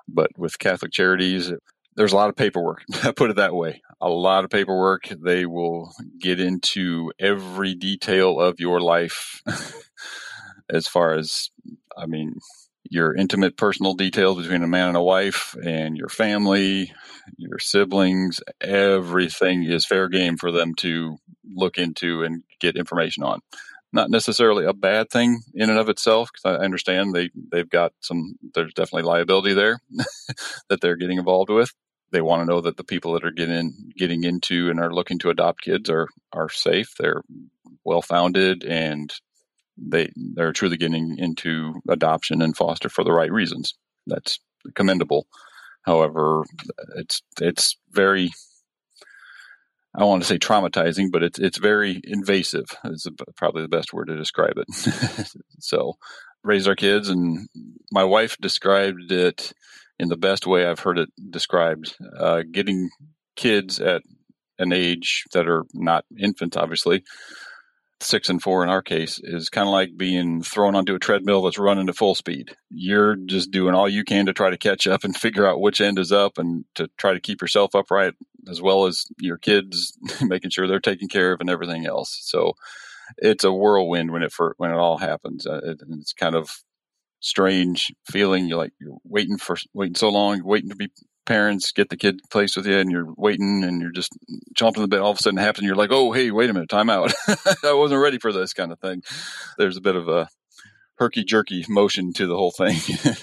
But 0.07 0.31
with 0.37 0.59
Catholic 0.59 0.91
Charities, 0.91 1.51
there's 1.95 2.13
a 2.13 2.15
lot 2.15 2.29
of 2.29 2.35
paperwork. 2.35 2.83
I 3.03 3.11
put 3.11 3.31
it 3.31 3.37
that 3.37 3.55
way. 3.55 3.81
A 3.99 4.09
lot 4.09 4.43
of 4.43 4.49
paperwork. 4.49 5.07
They 5.09 5.45
will 5.45 5.91
get 6.19 6.39
into 6.39 7.11
every 7.19 7.75
detail 7.75 8.39
of 8.39 8.59
your 8.59 8.79
life 8.79 9.41
as 10.69 10.87
far 10.87 11.13
as, 11.13 11.49
I 11.97 12.05
mean, 12.05 12.35
your 12.91 13.15
intimate 13.15 13.55
personal 13.55 13.93
details 13.93 14.37
between 14.37 14.63
a 14.63 14.67
man 14.67 14.89
and 14.89 14.97
a 14.97 15.01
wife 15.01 15.55
and 15.63 15.95
your 15.95 16.09
family, 16.09 16.91
your 17.37 17.57
siblings, 17.57 18.41
everything 18.59 19.63
is 19.63 19.85
fair 19.85 20.09
game 20.09 20.35
for 20.35 20.51
them 20.51 20.75
to 20.75 21.17
look 21.55 21.77
into 21.77 22.23
and 22.23 22.43
get 22.59 22.75
information 22.75 23.23
on. 23.23 23.39
Not 23.93 24.09
necessarily 24.09 24.65
a 24.65 24.73
bad 24.73 25.09
thing 25.09 25.39
in 25.53 25.69
and 25.69 25.79
of 25.79 25.87
itself, 25.87 26.31
because 26.33 26.59
I 26.59 26.65
understand 26.65 27.13
they, 27.13 27.29
they've 27.33 27.69
got 27.69 27.93
some, 28.01 28.35
there's 28.53 28.73
definitely 28.73 29.03
liability 29.03 29.53
there 29.53 29.79
that 30.69 30.81
they're 30.81 30.97
getting 30.97 31.17
involved 31.17 31.49
with. 31.49 31.71
They 32.11 32.21
want 32.21 32.41
to 32.41 32.53
know 32.53 32.59
that 32.59 32.75
the 32.75 32.83
people 32.83 33.13
that 33.13 33.23
are 33.23 33.31
getting 33.31 33.93
getting 33.97 34.25
into 34.25 34.69
and 34.69 34.81
are 34.81 34.93
looking 34.93 35.17
to 35.19 35.29
adopt 35.29 35.61
kids 35.61 35.89
are 35.89 36.09
are 36.33 36.49
safe. 36.49 36.93
They're 36.99 37.23
well 37.85 38.01
founded 38.01 38.65
and 38.65 39.13
they 39.81 40.11
they're 40.35 40.53
truly 40.53 40.77
getting 40.77 41.17
into 41.17 41.81
adoption 41.89 42.41
and 42.41 42.55
foster 42.55 42.89
for 42.89 43.03
the 43.03 43.11
right 43.11 43.31
reasons. 43.31 43.73
That's 44.07 44.39
commendable. 44.75 45.27
However, 45.83 46.43
it's 46.95 47.21
it's 47.39 47.77
very 47.91 48.31
I 49.95 50.05
want 50.05 50.21
to 50.23 50.27
say 50.27 50.37
traumatizing, 50.37 51.11
but 51.11 51.23
it's 51.23 51.39
it's 51.39 51.57
very 51.57 51.99
invasive. 52.03 52.65
Is 52.85 53.07
probably 53.35 53.63
the 53.63 53.67
best 53.67 53.93
word 53.93 54.07
to 54.07 54.17
describe 54.17 54.57
it. 54.57 54.67
so, 55.59 55.97
raised 56.43 56.67
our 56.67 56.75
kids, 56.75 57.09
and 57.09 57.49
my 57.91 58.03
wife 58.03 58.37
described 58.39 59.11
it 59.11 59.51
in 59.99 60.07
the 60.07 60.17
best 60.17 60.47
way 60.47 60.65
I've 60.65 60.79
heard 60.79 60.97
it 60.97 61.09
described. 61.29 61.95
Uh, 62.17 62.43
getting 62.49 62.89
kids 63.35 63.79
at 63.79 64.01
an 64.59 64.71
age 64.71 65.25
that 65.33 65.47
are 65.47 65.65
not 65.73 66.05
infants, 66.17 66.55
obviously, 66.55 67.03
six 68.01 68.29
and 68.29 68.41
four 68.41 68.63
in 68.63 68.69
our 68.69 68.81
case 68.81 69.19
is 69.23 69.49
kind 69.49 69.67
of 69.67 69.71
like 69.71 69.97
being 69.97 70.41
thrown 70.41 70.75
onto 70.75 70.95
a 70.95 70.99
treadmill 70.99 71.41
that's 71.41 71.57
running 71.57 71.89
at 71.89 71.95
full 71.95 72.15
speed. 72.15 72.55
You're 72.69 73.15
just 73.15 73.51
doing 73.51 73.75
all 73.75 73.87
you 73.87 74.03
can 74.03 74.25
to 74.25 74.33
try 74.33 74.49
to 74.49 74.57
catch 74.57 74.87
up 74.87 75.03
and 75.03 75.15
figure 75.17 75.45
out 75.45 75.61
which 75.61 75.81
end 75.81 75.99
is 75.99 76.11
up 76.11 76.37
and 76.37 76.65
to 76.75 76.89
try 76.97 77.13
to 77.13 77.19
keep 77.19 77.41
yourself 77.41 77.75
upright 77.75 78.13
as 78.49 78.61
well 78.61 78.85
as 78.85 79.05
your 79.19 79.37
kids, 79.37 79.97
making 80.21 80.49
sure 80.49 80.67
they're 80.67 80.79
taken 80.79 81.07
care 81.07 81.33
of 81.33 81.41
and 81.41 81.49
everything 81.49 81.85
else. 81.85 82.19
So 82.23 82.53
it's 83.17 83.43
a 83.43 83.51
whirlwind 83.51 84.11
when 84.11 84.23
it 84.23 84.31
for, 84.31 84.55
when 84.57 84.71
it 84.71 84.77
all 84.77 84.97
happens. 84.97 85.45
Uh, 85.45 85.61
it, 85.63 85.81
it's 85.89 86.13
kind 86.13 86.35
of 86.35 86.49
strange 87.19 87.93
feeling. 88.09 88.47
You're 88.47 88.57
like 88.57 88.73
you're 88.79 88.97
waiting 89.03 89.37
for 89.37 89.57
waiting 89.73 89.95
so 89.95 90.09
long, 90.09 90.43
waiting 90.43 90.69
to 90.69 90.75
be 90.75 90.89
parents, 91.25 91.71
get 91.71 91.89
the 91.89 91.97
kid 91.97 92.19
placed 92.29 92.57
with 92.57 92.65
you, 92.65 92.77
and 92.77 92.91
you're 92.91 93.13
waiting 93.17 93.63
and 93.63 93.81
you're 93.81 93.91
just 93.91 94.17
jumping 94.53 94.81
the 94.81 94.87
bit 94.87 95.01
All 95.01 95.11
of 95.11 95.19
a 95.19 95.21
sudden, 95.21 95.39
it 95.39 95.43
happens. 95.43 95.65
You're 95.65 95.75
like, 95.75 95.91
oh, 95.91 96.11
hey, 96.11 96.31
wait 96.31 96.49
a 96.49 96.53
minute, 96.53 96.69
time 96.69 96.89
out. 96.89 97.13
I 97.63 97.73
wasn't 97.73 98.01
ready 98.01 98.19
for 98.19 98.31
this 98.31 98.53
kind 98.53 98.71
of 98.71 98.79
thing. 98.79 99.03
There's 99.57 99.77
a 99.77 99.81
bit 99.81 99.95
of 99.95 100.07
a 100.07 100.29
herky 100.95 101.23
jerky 101.23 101.65
motion 101.67 102.13
to 102.13 102.27
the 102.27 102.37
whole 102.37 102.51
thing. 102.51 102.77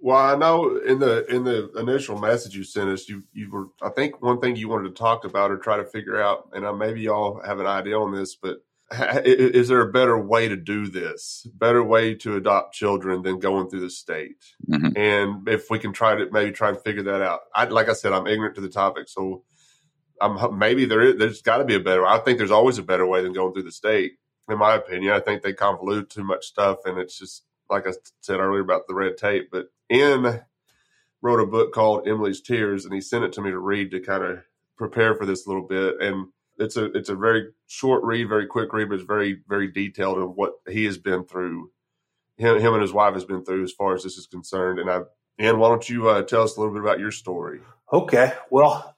well, 0.00 0.16
I 0.16 0.36
know 0.36 0.76
in 0.76 0.98
the 0.98 1.24
in 1.26 1.44
the 1.44 1.70
initial 1.78 2.18
message 2.18 2.56
you 2.56 2.64
sent 2.64 2.90
us, 2.90 3.08
you 3.08 3.22
you 3.32 3.50
were 3.50 3.68
I 3.82 3.90
think 3.90 4.20
one 4.20 4.40
thing 4.40 4.56
you 4.56 4.68
wanted 4.68 4.88
to 4.88 4.94
talk 4.94 5.24
about 5.24 5.50
or 5.50 5.56
try 5.56 5.76
to 5.76 5.84
figure 5.84 6.20
out, 6.20 6.48
and 6.52 6.66
I, 6.66 6.72
maybe 6.72 7.02
y'all 7.02 7.40
have 7.44 7.60
an 7.60 7.66
idea 7.66 7.98
on 7.98 8.12
this, 8.12 8.34
but 8.34 8.62
is 9.24 9.68
there 9.68 9.80
a 9.80 9.92
better 9.92 10.18
way 10.18 10.48
to 10.48 10.56
do 10.56 10.86
this? 10.86 11.46
Better 11.54 11.82
way 11.82 12.14
to 12.16 12.36
adopt 12.36 12.74
children 12.74 13.22
than 13.22 13.38
going 13.38 13.68
through 13.68 13.80
the 13.80 13.90
state? 13.90 14.36
Mm-hmm. 14.70 14.96
and 14.96 15.48
if 15.48 15.68
we 15.70 15.78
can 15.78 15.92
try 15.92 16.14
to 16.14 16.30
maybe 16.30 16.50
try 16.50 16.70
and 16.70 16.80
figure 16.80 17.02
that 17.02 17.20
out 17.20 17.40
I, 17.54 17.64
like 17.64 17.88
i 17.88 17.92
said 17.92 18.12
i'm 18.12 18.26
ignorant 18.26 18.54
to 18.54 18.60
the 18.62 18.68
topic 18.68 19.08
so 19.08 19.44
I'm, 20.20 20.58
maybe 20.58 20.86
there 20.86 21.02
is 21.02 21.18
there's 21.18 21.42
got 21.42 21.58
to 21.58 21.64
be 21.64 21.74
a 21.74 21.80
better 21.80 22.06
i 22.06 22.18
think 22.18 22.38
there's 22.38 22.50
always 22.50 22.78
a 22.78 22.82
better 22.82 23.06
way 23.06 23.22
than 23.22 23.34
going 23.34 23.52
through 23.52 23.64
the 23.64 23.72
state 23.72 24.12
in 24.48 24.58
my 24.58 24.74
opinion. 24.74 25.12
I 25.12 25.20
think 25.20 25.42
they 25.42 25.52
convolute 25.52 26.10
too 26.10 26.24
much 26.24 26.46
stuff 26.46 26.78
and 26.86 26.98
it's 26.98 27.18
just 27.18 27.44
like 27.68 27.86
i 27.86 27.92
said 28.20 28.40
earlier 28.40 28.62
about 28.62 28.86
the 28.86 28.94
red 28.94 29.16
tape 29.16 29.48
but 29.50 29.66
Ian 29.92 30.40
wrote 31.20 31.40
a 31.40 31.46
book 31.46 31.72
called 31.72 32.08
emily's 32.08 32.40
tears 32.40 32.84
and 32.84 32.94
he 32.94 33.00
sent 33.00 33.24
it 33.24 33.32
to 33.34 33.42
me 33.42 33.50
to 33.50 33.58
read 33.58 33.90
to 33.90 34.00
kind 34.00 34.24
of 34.24 34.38
prepare 34.76 35.14
for 35.14 35.26
this 35.26 35.46
little 35.46 35.66
bit 35.66 36.00
and 36.00 36.28
it's 36.58 36.76
a 36.76 36.86
it's 36.92 37.08
a 37.08 37.16
very 37.16 37.48
short 37.66 38.02
read, 38.04 38.28
very 38.28 38.46
quick 38.46 38.72
read, 38.72 38.88
but 38.88 38.96
it's 38.96 39.04
very 39.04 39.40
very 39.48 39.70
detailed 39.70 40.18
of 40.18 40.34
what 40.34 40.54
he 40.68 40.84
has 40.84 40.98
been 40.98 41.24
through. 41.24 41.70
Him, 42.36 42.58
him 42.58 42.72
and 42.72 42.82
his 42.82 42.92
wife 42.92 43.14
has 43.14 43.24
been 43.24 43.44
through 43.44 43.62
as 43.62 43.72
far 43.72 43.94
as 43.94 44.02
this 44.02 44.16
is 44.16 44.26
concerned. 44.26 44.80
And 44.80 44.90
I, 44.90 45.02
and 45.38 45.60
why 45.60 45.68
don't 45.68 45.88
you 45.88 46.08
uh, 46.08 46.22
tell 46.22 46.42
us 46.42 46.56
a 46.56 46.60
little 46.60 46.74
bit 46.74 46.82
about 46.82 46.98
your 46.98 47.12
story? 47.12 47.60
Okay, 47.92 48.32
well, 48.50 48.96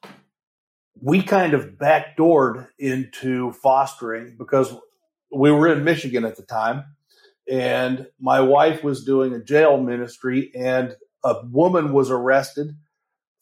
we 1.03 1.23
kind 1.23 1.53
of 1.53 1.73
backdoored 1.73 2.69
into 2.79 3.53
fostering 3.53 4.37
because 4.39 4.75
we 5.31 5.51
were 5.51 5.69
in 5.69 5.85
Michigan 5.85 6.25
at 6.25 6.37
the 6.37 6.43
time, 6.43 6.85
and 7.51 8.07
my 8.19 8.41
wife 8.41 8.83
was 8.83 9.05
doing 9.05 9.35
a 9.35 9.43
jail 9.43 9.77
ministry, 9.77 10.51
and 10.55 10.97
a 11.25 11.45
woman 11.45 11.93
was 11.93 12.11
arrested 12.11 12.77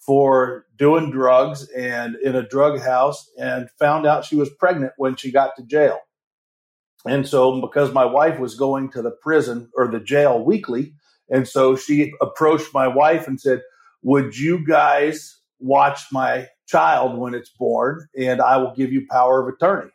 for 0.06 0.66
doing 0.76 1.10
drugs 1.10 1.68
and 1.70 2.16
in 2.16 2.34
a 2.36 2.46
drug 2.46 2.80
house 2.80 3.30
and 3.38 3.70
found 3.78 4.06
out 4.06 4.24
she 4.24 4.36
was 4.36 4.50
pregnant 4.50 4.92
when 4.96 5.16
she 5.16 5.32
got 5.32 5.56
to 5.56 5.62
jail. 5.62 5.98
And 7.06 7.26
so, 7.26 7.60
because 7.60 7.92
my 7.92 8.04
wife 8.04 8.38
was 8.38 8.54
going 8.54 8.90
to 8.92 9.02
the 9.02 9.10
prison 9.10 9.70
or 9.76 9.88
the 9.88 10.00
jail 10.00 10.42
weekly, 10.42 10.94
and 11.30 11.46
so 11.46 11.76
she 11.76 12.12
approached 12.20 12.72
my 12.72 12.88
wife 12.88 13.26
and 13.26 13.40
said, 13.40 13.62
Would 14.02 14.36
you 14.36 14.64
guys 14.66 15.38
watch 15.58 16.00
my 16.12 16.48
child 16.66 17.18
when 17.18 17.34
it's 17.34 17.50
born? 17.50 18.08
And 18.18 18.40
I 18.40 18.56
will 18.56 18.74
give 18.74 18.92
you 18.92 19.06
power 19.10 19.42
of 19.42 19.54
attorney. 19.54 19.90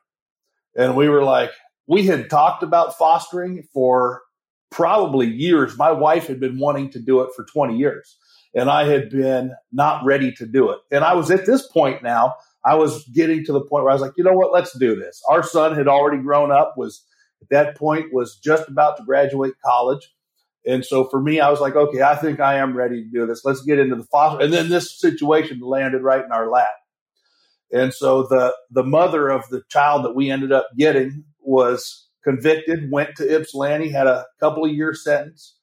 And 0.76 0.96
we 0.96 1.10
were 1.10 1.24
like, 1.24 1.52
We 1.88 2.06
had 2.06 2.30
talked 2.30 2.62
about 2.62 2.98
fostering 2.98 3.64
for 3.74 4.22
probably 4.70 5.28
years. 5.28 5.78
My 5.78 5.92
wife 5.92 6.28
had 6.28 6.40
been 6.40 6.60
wanting 6.60 6.92
to 6.92 7.00
do 7.00 7.22
it 7.22 7.32
for 7.36 7.44
20 7.44 7.76
years 7.76 8.18
and 8.54 8.70
I 8.70 8.86
had 8.86 9.10
been 9.10 9.54
not 9.72 10.04
ready 10.06 10.32
to 10.34 10.46
do 10.46 10.72
it. 10.72 10.80
And 10.92 11.04
I 11.04 11.14
was 11.14 11.32
at 11.32 11.46
this 11.46 11.68
point 11.68 12.04
now, 12.04 12.36
I 12.66 12.76
was 12.76 13.08
getting 13.10 13.46
to 13.46 13.54
the 13.54 13.62
point 13.62 13.84
where 13.84 13.92
I 13.92 13.94
was 13.96 14.02
like, 14.02 14.14
you 14.18 14.24
know 14.24 14.34
what, 14.34 14.52
let's 14.52 14.78
do 14.78 14.96
this. 14.96 15.22
Our 15.30 15.44
son 15.44 15.76
had 15.76 15.88
already 15.88 16.22
grown 16.22 16.52
up, 16.52 16.74
was 16.78 17.06
at 17.42 17.50
that 17.50 17.78
point 17.78 18.14
was 18.14 18.38
just 18.38 18.68
about 18.68 18.98
to 18.98 19.04
graduate 19.04 19.54
college. 19.64 20.12
And 20.66 20.84
so 20.86 21.06
for 21.06 21.22
me, 21.22 21.40
I 21.40 21.50
was 21.50 21.62
like, 21.62 21.76
okay, 21.76 22.02
I 22.02 22.16
think 22.16 22.40
I 22.40 22.56
am 22.56 22.76
ready 22.76 23.04
to 23.04 23.10
do 23.10 23.26
this. 23.26 23.46
Let's 23.46 23.62
get 23.62 23.80
into 23.80 23.96
the 23.96 24.04
foster. 24.04 24.44
And 24.44 24.54
then 24.54 24.70
this 24.70 25.00
situation 25.00 25.62
landed 25.62 26.02
right 26.04 26.24
in 26.24 26.32
our 26.32 26.50
lap. 26.50 26.68
And 27.72 27.94
so 27.94 28.24
the 28.24 28.56
the 28.72 28.84
mother 28.84 29.30
of 29.30 29.48
the 29.50 29.62
child 29.70 30.04
that 30.04 30.16
we 30.16 30.32
ended 30.32 30.52
up 30.52 30.68
getting 30.76 31.24
was 31.40 32.08
convicted, 32.24 32.92
went 32.92 33.16
to 33.18 33.36
Ypsilanti, 33.36 33.90
had 33.90 34.08
a 34.08 34.26
couple 34.40 34.66
of 34.66 34.72
year 34.72 34.94
sentence, 34.94 35.56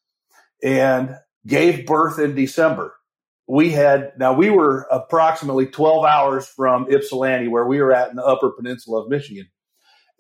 and 0.63 1.17
gave 1.47 1.87
birth 1.87 2.19
in 2.19 2.35
December. 2.35 2.95
We 3.49 3.71
had, 3.71 4.13
now 4.19 4.33
we 4.33 4.51
were 4.51 4.87
approximately 4.91 5.67
12 5.67 6.05
hours 6.05 6.47
from 6.49 6.91
Ypsilanti, 6.91 7.49
where 7.49 7.67
we 7.67 7.81
were 7.81 7.95
at 7.95 8.11
in 8.11 8.17
the 8.17 8.25
upper 8.25 8.51
peninsula 8.51 9.05
of 9.05 9.09
Michigan. 9.09 9.49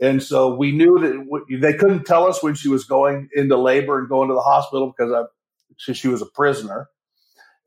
And 0.01 0.23
so 0.23 0.55
we 0.55 0.73
knew 0.73 0.99
that 0.99 1.59
they 1.61 1.73
couldn't 1.73 2.05
tell 2.05 2.27
us 2.27 2.43
when 2.43 2.55
she 2.55 2.69
was 2.69 2.85
going 2.85 3.29
into 3.35 3.57
labor 3.57 3.99
and 3.99 4.09
going 4.09 4.29
to 4.29 4.35
the 4.35 4.41
hospital 4.41 4.93
because 4.97 5.13
I, 5.13 5.93
she 5.93 6.09
was 6.09 6.23
a 6.23 6.27
prisoner. 6.27 6.89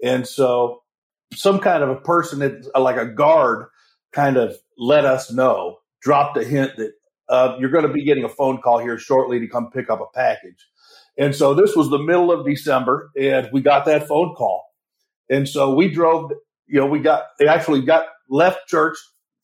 And 0.02 0.28
so 0.28 0.84
some 1.34 1.60
kind 1.60 1.84
of 1.84 1.90
a 1.90 1.96
person 1.96 2.40
that, 2.40 2.70
like 2.80 2.98
a 2.98 3.06
guard 3.06 3.68
kind 4.14 4.38
of 4.38 4.56
let 4.78 5.06
us 5.06 5.32
know, 5.32 5.80
dropped 6.02 6.38
a 6.38 6.44
hint 6.44 6.78
that 6.78 6.94
uh, 7.28 7.58
you're 7.60 7.70
going 7.70 7.86
to 7.86 7.94
be 7.94 8.06
getting 8.06 8.24
a 8.24 8.30
phone 8.30 8.60
call 8.60 8.80
here 8.80 8.98
shortly 8.98 9.40
to 9.40 9.48
come 9.48 9.72
pick 9.72 9.90
up 9.90 10.00
a 10.02 10.06
package. 10.16 10.68
And 11.20 11.36
so 11.36 11.54
this 11.54 11.76
was 11.76 11.90
the 11.90 12.00
middle 12.00 12.32
of 12.32 12.46
December, 12.46 13.12
and 13.20 13.50
we 13.52 13.60
got 13.62 13.86
that 13.86 14.08
phone 14.08 14.36
call. 14.36 14.64
And 15.30 15.48
so 15.50 15.76
we 15.76 15.90
drove, 15.90 16.32
you 16.66 16.80
know, 16.80 16.86
we 16.86 17.00
got, 17.00 17.26
they 17.38 17.48
actually 17.48 17.82
got 17.82 18.06
left 18.30 18.68
church, 18.70 18.98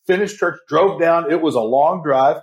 finished 0.07 0.39
church, 0.39 0.57
drove 0.69 1.01
down. 1.01 1.29
It 1.29 1.41
was 1.41 1.55
a 1.55 1.59
long 1.59 2.01
drive, 2.01 2.37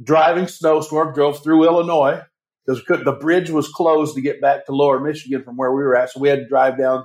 driving 0.00 0.46
snowstorm, 0.46 1.12
drove 1.12 1.42
through 1.42 1.64
Illinois 1.64 2.22
because 2.64 2.82
the 3.04 3.18
bridge 3.20 3.50
was 3.50 3.68
closed 3.68 4.14
to 4.14 4.20
get 4.20 4.40
back 4.40 4.66
to 4.66 4.72
lower 4.72 5.00
Michigan 5.00 5.42
from 5.42 5.56
where 5.56 5.72
we 5.72 5.82
were 5.82 5.96
at. 5.96 6.10
So 6.10 6.20
we 6.20 6.28
had 6.28 6.38
to 6.38 6.48
drive 6.48 6.78
down 6.78 7.04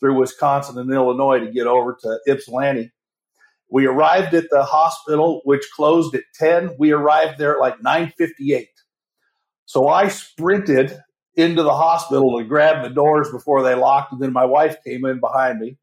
through 0.00 0.18
Wisconsin 0.18 0.76
and 0.76 0.90
Illinois 0.90 1.38
to 1.38 1.52
get 1.52 1.68
over 1.68 1.96
to 2.02 2.18
Ypsilanti. 2.26 2.90
We 3.70 3.86
arrived 3.86 4.34
at 4.34 4.50
the 4.50 4.64
hospital, 4.64 5.40
which 5.44 5.70
closed 5.74 6.16
at 6.16 6.24
10. 6.34 6.74
We 6.80 6.90
arrived 6.90 7.38
there 7.38 7.54
at 7.54 7.60
like 7.60 7.80
958. 7.80 8.68
So 9.70 9.86
I 9.86 10.08
sprinted 10.08 10.98
into 11.36 11.62
the 11.62 11.72
hospital 11.72 12.36
to 12.36 12.44
grab 12.44 12.82
the 12.82 12.90
doors 12.90 13.30
before 13.30 13.62
they 13.62 13.76
locked, 13.76 14.10
and 14.10 14.20
then 14.20 14.32
my 14.32 14.44
wife 14.44 14.78
came 14.82 15.04
in 15.04 15.20
behind 15.20 15.60
me. 15.60 15.76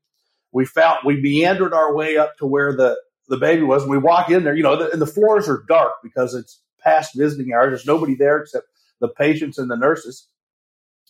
We 0.51 0.65
found 0.65 0.97
we 1.05 1.21
meandered 1.21 1.73
our 1.73 1.95
way 1.95 2.17
up 2.17 2.37
to 2.39 2.45
where 2.45 2.75
the 2.75 2.97
the 3.29 3.37
baby 3.37 3.63
was. 3.63 3.83
And 3.83 3.91
we 3.91 3.97
walk 3.97 4.29
in 4.29 4.43
there, 4.43 4.53
you 4.53 4.61
know, 4.61 4.75
the, 4.75 4.91
and 4.91 5.01
the 5.01 5.07
floors 5.07 5.47
are 5.47 5.63
dark 5.69 5.93
because 6.03 6.33
it's 6.33 6.59
past 6.81 7.15
visiting 7.15 7.53
hours. 7.53 7.69
There's 7.69 7.85
nobody 7.85 8.13
there 8.13 8.39
except 8.41 8.65
the 8.99 9.07
patients 9.07 9.57
and 9.57 9.71
the 9.71 9.77
nurses. 9.77 10.27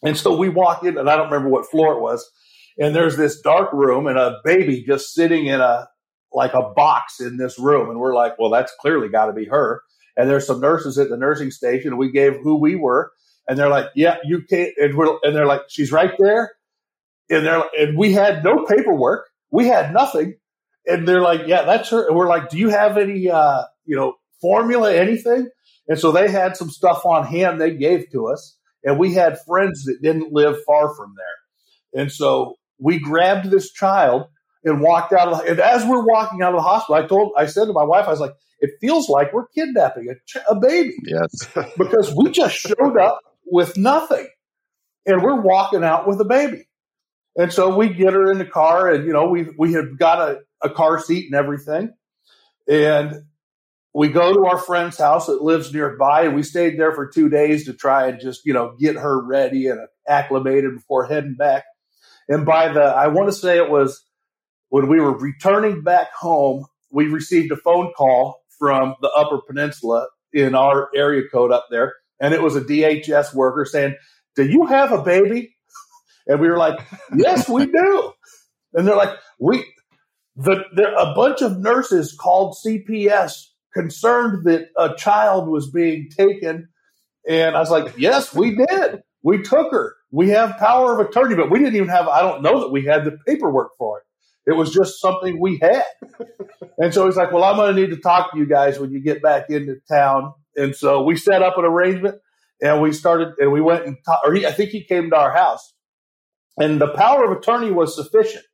And 0.03 0.15
so 0.15 0.37
we 0.37 0.47
walk 0.47 0.83
in, 0.83 0.99
and 0.99 1.09
I 1.09 1.15
don't 1.15 1.31
remember 1.31 1.49
what 1.49 1.71
floor 1.71 1.95
it 1.95 2.01
was. 2.01 2.29
And 2.77 2.95
there's 2.95 3.17
this 3.17 3.41
dark 3.41 3.73
room 3.73 4.05
and 4.05 4.19
a 4.19 4.37
baby 4.45 4.83
just 4.83 5.15
sitting 5.15 5.47
in 5.47 5.61
a 5.61 5.89
like 6.31 6.53
a 6.53 6.61
box 6.75 7.19
in 7.21 7.37
this 7.37 7.57
room. 7.57 7.89
And 7.89 7.99
we're 7.99 8.13
like, 8.13 8.37
well, 8.37 8.51
that's 8.51 8.71
clearly 8.79 9.09
got 9.09 9.25
to 9.25 9.33
be 9.33 9.45
her 9.45 9.81
and 10.17 10.29
there's 10.29 10.47
some 10.47 10.59
nurses 10.59 10.97
at 10.97 11.09
the 11.09 11.15
nursing 11.15 11.51
station. 11.51 11.91
And 11.91 11.99
we 11.99 12.11
gave 12.11 12.37
who 12.41 12.59
we 12.59 12.75
were, 12.75 13.11
and 13.47 13.57
they're 13.57 13.69
like, 13.69 13.85
"Yeah, 13.95 14.17
you 14.25 14.41
can't." 14.41 14.73
And 14.77 14.97
we're 14.97 15.17
and 15.23 15.35
they're 15.35 15.45
like, 15.45 15.61
"She's 15.69 15.91
right 15.91 16.13
there," 16.17 16.51
and 17.29 17.45
they're 17.45 17.63
and 17.77 17.97
we 17.97 18.11
had 18.11 18.43
no 18.43 18.65
paperwork, 18.65 19.29
we 19.51 19.67
had 19.67 19.93
nothing, 19.93 20.35
and 20.85 21.07
they're 21.07 21.21
like, 21.21 21.41
"Yeah, 21.47 21.63
that's 21.63 21.89
her." 21.91 22.07
And 22.07 22.15
we're 22.17 22.27
like, 22.27 22.49
"Do 22.49 22.57
you 22.57 22.69
have 22.69 22.97
any, 22.97 23.29
uh, 23.29 23.63
you 23.85 23.95
know, 23.95 24.15
formula, 24.41 24.93
anything?" 24.93 25.49
And 25.87 25.97
so 25.97 26.11
they 26.11 26.29
had 26.29 26.57
some 26.57 26.69
stuff 26.69 27.05
on 27.05 27.25
hand 27.25 27.61
they 27.61 27.77
gave 27.77 28.11
to 28.11 28.27
us, 28.27 28.57
and 28.83 28.99
we 28.99 29.13
had 29.13 29.39
friends 29.45 29.85
that 29.85 30.01
didn't 30.01 30.33
live 30.33 30.57
far 30.65 30.93
from 30.95 31.13
there, 31.15 32.01
and 32.01 32.11
so 32.11 32.55
we 32.79 32.99
grabbed 32.99 33.49
this 33.49 33.71
child 33.71 34.27
and 34.67 34.81
walked 34.81 35.13
out 35.13 35.29
of 35.29 35.37
the, 35.39 35.51
and 35.51 35.59
as 35.59 35.85
we're 35.85 36.05
walking 36.05 36.41
out 36.41 36.53
of 36.53 36.57
the 36.57 36.67
hospital, 36.67 36.95
I 37.01 37.07
told, 37.07 37.33
I 37.37 37.45
said 37.45 37.65
to 37.65 37.73
my 37.73 37.83
wife, 37.83 38.05
I 38.05 38.11
was 38.11 38.19
like, 38.19 38.33
it 38.59 38.71
feels 38.81 39.07
like 39.07 39.33
we're 39.33 39.47
kidnapping 39.47 40.09
a, 40.09 40.51
a 40.51 40.59
baby. 40.59 40.95
Yes. 41.03 41.47
because 41.77 42.13
we 42.13 42.31
just 42.31 42.55
showed 42.55 42.97
up 42.97 43.21
with 43.45 43.77
nothing 43.77 44.27
and 45.05 45.21
we're 45.21 45.39
walking 45.39 45.83
out 45.83 46.07
with 46.07 46.19
a 46.19 46.25
baby. 46.25 46.67
And 47.37 47.53
so 47.53 47.75
we 47.75 47.89
get 47.89 48.13
her 48.13 48.31
in 48.31 48.39
the 48.39 48.45
car 48.45 48.91
and, 48.91 49.05
you 49.05 49.13
know, 49.13 49.29
we, 49.29 49.47
we 49.57 49.73
had 49.73 49.97
got 49.97 50.19
a, 50.19 50.39
a 50.63 50.69
car 50.69 50.99
seat 50.99 51.27
and 51.27 51.35
everything. 51.35 51.93
And 52.67 53.23
we 53.93 54.09
go 54.09 54.33
to 54.33 54.45
our 54.47 54.57
friend's 54.57 54.97
house 54.97 55.27
that 55.27 55.41
lives 55.41 55.73
nearby 55.73 56.23
and 56.23 56.35
we 56.35 56.43
stayed 56.43 56.79
there 56.79 56.93
for 56.93 57.07
two 57.07 57.29
days 57.29 57.65
to 57.65 57.73
try 57.73 58.07
and 58.07 58.19
just, 58.19 58.45
you 58.45 58.53
know, 58.53 58.75
get 58.77 58.95
her 58.95 59.23
ready 59.23 59.67
and 59.67 59.79
acclimated 60.07 60.73
before 60.75 61.05
heading 61.05 61.35
back. 61.35 61.63
And 62.27 62.45
by 62.45 62.73
the, 62.73 62.81
I 62.81 63.07
want 63.07 63.29
to 63.29 63.33
say 63.33 63.57
it 63.57 63.69
was 63.69 64.03
when 64.69 64.87
we 64.87 64.99
were 64.99 65.17
returning 65.17 65.81
back 65.81 66.13
home, 66.13 66.65
we 66.91 67.07
received 67.07 67.51
a 67.51 67.57
phone 67.57 67.91
call 67.93 68.41
from 68.59 68.95
the 69.01 69.09
Upper 69.09 69.39
Peninsula 69.47 70.07
in 70.33 70.55
our 70.55 70.89
area 70.95 71.23
code 71.31 71.51
up 71.51 71.67
there, 71.69 71.95
and 72.19 72.33
it 72.33 72.41
was 72.41 72.55
a 72.55 72.61
DHS 72.61 73.33
worker 73.33 73.65
saying, 73.65 73.95
"Do 74.35 74.47
you 74.47 74.65
have 74.65 74.91
a 74.91 75.01
baby?" 75.01 75.53
And 76.29 76.41
we 76.41 76.49
were 76.49 76.57
like, 76.57 76.77
"Yes, 77.15 77.47
we 77.47 77.67
do." 77.67 78.13
And 78.73 78.85
they're 78.87 78.97
like, 78.97 79.17
"We." 79.39 79.65
The, 80.35 80.65
there, 80.75 80.93
a 80.93 81.15
bunch 81.15 81.41
of 81.41 81.57
nurses 81.57 82.13
called 82.13 82.57
CPS 82.63 83.47
concerned 83.77 84.45
that 84.45 84.69
a 84.77 84.95
child 84.95 85.47
was 85.47 85.69
being 85.69 86.09
taken. 86.09 86.69
And 87.29 87.55
I 87.55 87.59
was 87.59 87.69
like, 87.69 87.93
yes, 87.97 88.33
we 88.33 88.55
did. 88.55 89.01
We 89.23 89.41
took 89.43 89.71
her. 89.71 89.95
We 90.11 90.29
have 90.29 90.57
power 90.57 90.93
of 90.93 91.07
attorney, 91.07 91.35
but 91.35 91.51
we 91.51 91.59
didn't 91.59 91.75
even 91.75 91.89
have, 91.89 92.07
I 92.07 92.21
don't 92.21 92.41
know 92.41 92.61
that 92.61 92.71
we 92.71 92.85
had 92.85 93.05
the 93.05 93.17
paperwork 93.27 93.71
for 93.77 93.99
it. 93.99 94.03
It 94.47 94.55
was 94.55 94.73
just 94.73 95.01
something 95.01 95.39
we 95.39 95.59
had. 95.61 95.83
and 96.77 96.93
so 96.93 97.05
he's 97.05 97.17
like, 97.17 97.31
well, 97.31 97.43
I'm 97.43 97.57
going 97.57 97.75
to 97.75 97.81
need 97.81 97.91
to 97.91 98.01
talk 98.01 98.31
to 98.31 98.39
you 98.39 98.47
guys 98.47 98.79
when 98.79 98.91
you 98.91 99.01
get 99.01 99.21
back 99.21 99.49
into 99.49 99.75
town. 99.91 100.33
And 100.55 100.75
so 100.75 101.03
we 101.03 101.17
set 101.17 101.43
up 101.43 101.57
an 101.57 101.65
arrangement 101.65 102.15
and 102.61 102.81
we 102.81 102.93
started 102.93 103.33
and 103.39 103.51
we 103.51 103.61
went 103.61 103.85
and 103.85 103.97
ta- 104.05 104.21
or 104.25 104.33
he, 104.33 104.45
I 104.45 104.51
think 104.51 104.71
he 104.71 104.83
came 104.83 105.09
to 105.09 105.17
our 105.17 105.33
house 105.33 105.73
and 106.57 106.81
the 106.81 106.87
power 106.87 107.25
of 107.25 107.37
attorney 107.37 107.71
was 107.71 107.95
sufficient. 107.95 108.45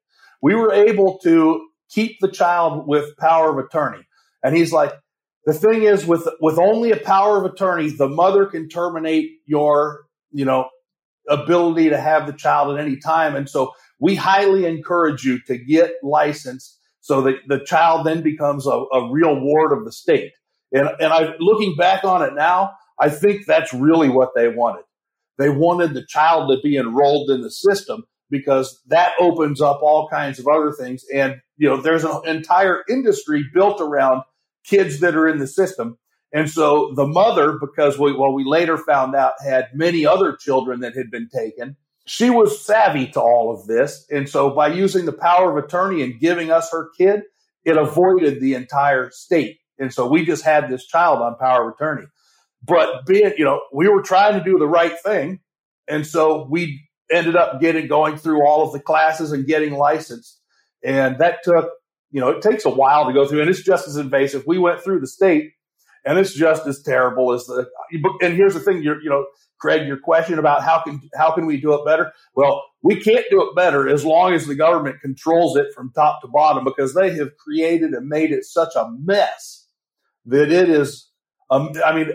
We 0.42 0.56
were 0.56 0.74
able 0.74 1.20
to 1.20 1.68
keep 1.90 2.18
the 2.20 2.28
child 2.28 2.88
with 2.88 3.16
power 3.18 3.52
of 3.52 3.64
attorney. 3.64 4.04
And 4.44 4.56
he's 4.56 4.74
like, 4.74 4.92
the 5.46 5.54
thing 5.54 5.84
is 5.84 6.06
with, 6.06 6.28
with 6.42 6.58
only 6.58 6.92
a 6.92 6.98
power 6.98 7.38
of 7.38 7.46
attorney, 7.46 7.90
the 7.90 8.10
mother 8.10 8.46
can 8.46 8.68
terminate 8.68 9.30
your, 9.46 10.06
you 10.32 10.46
know, 10.46 10.70
ability 11.30 11.90
to 11.90 11.98
have 11.98 12.28
the 12.28 12.34
child 12.34 12.78
at 12.78 12.84
any 12.84 12.98
time. 12.98 13.36
And 13.36 13.50
so 13.50 13.72
we 14.04 14.16
highly 14.16 14.66
encourage 14.66 15.24
you 15.24 15.40
to 15.44 15.58
get 15.58 15.94
licensed 16.04 16.78
so 17.00 17.22
that 17.22 17.36
the 17.48 17.64
child 17.64 18.06
then 18.06 18.22
becomes 18.22 18.68
a, 18.68 18.72
a 18.72 19.10
real 19.10 19.40
ward 19.40 19.72
of 19.72 19.86
the 19.86 19.94
state. 19.94 20.34
And, 20.74 20.90
and 21.00 21.14
I, 21.14 21.36
looking 21.40 21.78
back 21.78 22.04
on 22.04 22.22
it 22.22 22.34
now, 22.34 22.74
I 23.00 23.10
think 23.10 23.46
that's 23.46 23.74
really 23.74 24.10
what 24.10 24.32
they 24.36 24.50
wanted. 24.50 24.84
They 25.38 25.48
wanted 25.48 25.94
the 25.94 26.06
child 26.06 26.52
to 26.52 26.62
be 26.62 26.76
enrolled 26.76 27.30
in 27.30 27.44
the 27.44 27.50
system 27.50 28.04
because 28.30 28.82
that 28.88 29.14
opens 29.22 29.62
up 29.62 29.82
all 29.82 30.10
kinds 30.10 30.38
of 30.38 30.50
other 30.50 30.74
things. 30.74 31.06
And, 31.14 31.38
you 31.56 31.70
know, 31.70 31.78
there's 31.78 32.04
an 32.04 32.28
entire 32.28 32.84
industry 32.90 33.46
built 33.54 33.80
around 33.80 34.24
kids 34.66 35.00
that 35.00 35.16
are 35.16 35.30
in 35.30 35.40
the 35.40 35.48
system. 35.48 35.98
And 36.34 36.50
so 36.50 36.92
the 36.98 37.08
mother, 37.08 37.58
because 37.58 37.98
we, 37.98 38.12
well, 38.12 38.34
we 38.34 38.44
later 38.44 38.78
found 38.78 39.16
out 39.16 39.34
had 39.42 39.70
many 39.74 40.06
other 40.06 40.36
children 40.36 40.82
that 40.82 40.94
had 40.94 41.10
been 41.10 41.30
taken, 41.34 41.78
she 42.06 42.30
was 42.30 42.66
savvy 42.66 43.08
to 43.08 43.22
all 43.22 43.54
of 43.54 43.66
this. 43.68 44.06
And 44.12 44.28
so 44.28 44.50
by 44.50 44.68
using 44.68 45.06
the 45.06 45.14
power 45.14 45.58
of 45.58 45.64
attorney 45.64 46.02
and 46.02 46.20
giving 46.20 46.52
us 46.52 46.72
her 46.72 46.90
kid, 46.98 47.22
it 47.64 47.78
avoided 47.78 48.42
the 48.42 48.56
entire 48.56 49.10
state. 49.12 49.60
And 49.80 49.94
so 49.94 50.08
we 50.08 50.26
just 50.26 50.44
had 50.44 50.70
this 50.70 50.86
child 50.86 51.20
on 51.20 51.38
power 51.38 51.70
of 51.70 51.76
attorney. 51.76 52.06
But 52.66 53.06
being, 53.06 53.34
you 53.38 53.46
know, 53.46 53.62
we 53.74 53.88
were 53.88 54.02
trying 54.02 54.38
to 54.38 54.44
do 54.44 54.58
the 54.58 54.68
right 54.68 54.94
thing. 55.04 55.40
And 55.88 56.06
so 56.06 56.48
we 56.50 56.88
ended 57.12 57.36
up 57.36 57.60
getting 57.60 57.88
going 57.88 58.18
through 58.18 58.46
all 58.46 58.66
of 58.66 58.74
the 58.74 58.80
classes 58.80 59.32
and 59.32 59.46
getting 59.46 59.74
licensed. 59.74 60.40
And 60.84 61.20
that 61.20 61.44
took, 61.44 61.70
you 62.12 62.20
know, 62.22 62.30
it 62.30 62.42
takes 62.42 62.66
a 62.66 62.70
while 62.70 63.06
to 63.06 63.14
go 63.14 63.26
through 63.28 63.42
and 63.42 63.50
it's 63.50 63.64
just 63.64 63.88
as 63.88 63.98
invasive. 63.98 64.44
We 64.46 64.60
went 64.60 64.82
through 64.82 65.00
the 65.00 65.08
state 65.08 65.52
and 66.06 66.18
it's 66.18 66.34
just 66.34 66.68
as 66.68 66.82
terrible 66.82 67.32
as 67.32 67.46
the, 67.46 67.68
and 68.22 68.34
here's 68.34 68.54
the 68.54 68.60
thing, 68.60 68.84
you're, 68.84 69.02
you 69.02 69.10
know, 69.10 69.26
Craig, 69.60 69.88
your 69.88 69.98
question 69.98 70.40
about 70.40 70.64
how 70.64 70.82
can 70.82 71.02
how 71.16 71.32
can 71.32 71.46
we 71.46 71.60
do 71.60 71.74
it 71.74 71.86
better? 71.86 72.12
Well, 72.36 72.64
we 72.82 73.00
can't 73.00 73.26
do 73.30 73.42
it 73.48 73.56
better 73.56 73.88
as 73.88 74.04
long 74.04 74.34
as 74.34 74.46
the 74.46 74.56
government 74.56 75.02
controls 75.02 75.56
it 75.56 75.74
from 75.74 75.92
top 75.94 76.22
to 76.22 76.28
bottom 76.28 76.64
because 76.64 76.94
they 76.94 77.16
have 77.16 77.38
created 77.38 77.92
and 77.92 78.08
made 78.08 78.32
it 78.32 78.44
such 78.44 78.76
a 78.76 78.90
mess 79.00 79.68
that 80.26 80.52
it 80.52 80.70
is. 80.70 81.10
Um, 81.50 81.72
I 81.86 81.96
mean, 81.96 82.10